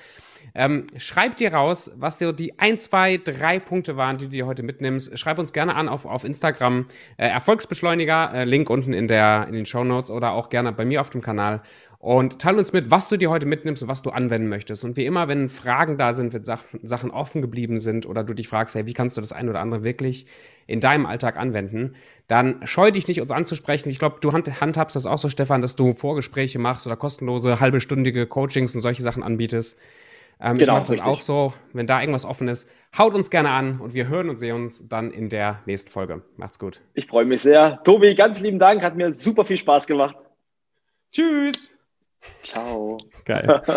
Ähm, 0.56 0.88
schreib 0.98 1.36
dir 1.36 1.54
raus, 1.54 1.92
was 1.98 2.18
dir 2.18 2.32
die 2.32 2.58
ein, 2.58 2.80
zwei, 2.80 3.18
drei 3.18 3.60
Punkte 3.60 3.98
waren, 3.98 4.18
die 4.18 4.26
du 4.26 4.32
dir 4.32 4.46
heute 4.46 4.64
mitnimmst. 4.64 5.20
Schreib 5.20 5.38
uns 5.38 5.52
gerne 5.52 5.76
an 5.76 5.90
auf, 5.90 6.06
auf 6.06 6.24
Instagram. 6.24 6.86
Äh, 7.18 7.28
Erfolgsbeschleuniger, 7.28 8.34
äh, 8.34 8.46
Link 8.46 8.70
unten 8.70 8.94
in, 8.94 9.10
der, 9.10 9.48
in 9.50 9.54
den 9.54 9.66
Show 9.66 9.84
Notes 9.84 10.10
oder 10.10 10.32
auch 10.32 10.50
gerne 10.50 10.72
bei 10.72 10.86
mir 10.86 11.02
auf 11.02 11.10
dem 11.10 11.22
Kanal. 11.22 11.62
Und 12.00 12.40
teile 12.40 12.60
uns 12.60 12.72
mit, 12.72 12.92
was 12.92 13.10
du 13.10 13.18
dir 13.18 13.32
heute 13.32 13.48
mitnimmst 13.48 13.82
und 13.82 13.90
was 13.90 14.04
du 14.04 14.12
anwenden 14.12 14.48
möchtest. 14.48 14.86
Und 14.86 14.96
wie 14.96 15.06
immer, 15.06 15.28
wenn 15.28 15.50
Fragen 15.50 15.98
da 15.98 16.14
sind, 16.14 16.34
wenn 16.34 16.44
Sachen 16.44 17.10
offen 17.10 17.42
geblieben 17.42 17.80
sind 17.80 18.06
oder 18.06 18.24
du 18.24 18.34
dich 18.34 18.48
fragst, 18.48 18.76
hey, 18.76 18.86
wie 18.86 18.94
kannst 18.94 19.18
du 19.18 19.22
das 19.22 19.34
ein 19.34 19.50
oder 19.50 19.60
andere 19.60 19.84
wirklich 19.84 20.28
in 20.68 20.80
deinem 20.80 21.06
Alltag 21.08 21.36
anwenden, 21.36 21.94
dann 22.28 22.60
scheu 22.66 22.92
dich 22.92 23.08
nicht, 23.08 23.22
uns 23.22 23.32
anzusprechen. 23.32 23.90
Ich 23.90 24.00
glaube, 24.00 24.18
du 24.22 24.32
handhabst 24.32 24.96
das 24.96 25.06
auch 25.06 25.18
so, 25.18 25.30
Stefan, 25.30 25.64
dass 25.64 25.76
du 25.76 25.94
Vorgespräche 25.94 26.60
machst 26.60 26.86
oder 26.86 26.96
kostenlose 26.96 27.60
halbestündige 27.60 28.28
Coachings 28.28 28.76
und 28.76 28.82
solche 28.82 29.02
Sachen 29.02 29.24
anbietest. 29.24 29.78
Ähm, 30.40 30.58
genau, 30.58 30.74
ich 30.74 30.78
mache 30.80 30.82
das 30.82 30.90
richtig. 30.98 31.08
auch 31.08 31.20
so. 31.20 31.54
Wenn 31.74 31.88
da 31.88 32.02
irgendwas 32.02 32.26
offen 32.26 32.48
ist, 32.48 32.70
haut 32.98 33.14
uns 33.14 33.30
gerne 33.30 33.50
an 33.50 33.80
und 33.80 33.94
wir 33.94 34.08
hören 34.08 34.30
und 34.30 34.38
sehen 34.38 34.56
uns 34.56 34.88
dann 34.88 35.12
in 35.12 35.30
der 35.30 35.62
nächsten 35.66 35.90
Folge. 35.90 36.24
Macht's 36.38 36.60
gut. 36.60 36.82
Ich 36.94 37.08
freue 37.08 37.26
mich 37.26 37.42
sehr. 37.42 37.82
Tobi, 37.84 38.16
ganz 38.16 38.42
lieben 38.42 38.60
Dank. 38.60 38.82
Hat 38.82 38.96
mir 38.96 39.12
super 39.12 39.46
viel 39.46 39.58
Spaß 39.58 39.88
gemacht. 39.88 40.16
Tschüss. 41.12 41.78
Ciao. 42.44 42.98
Geil. 43.24 43.62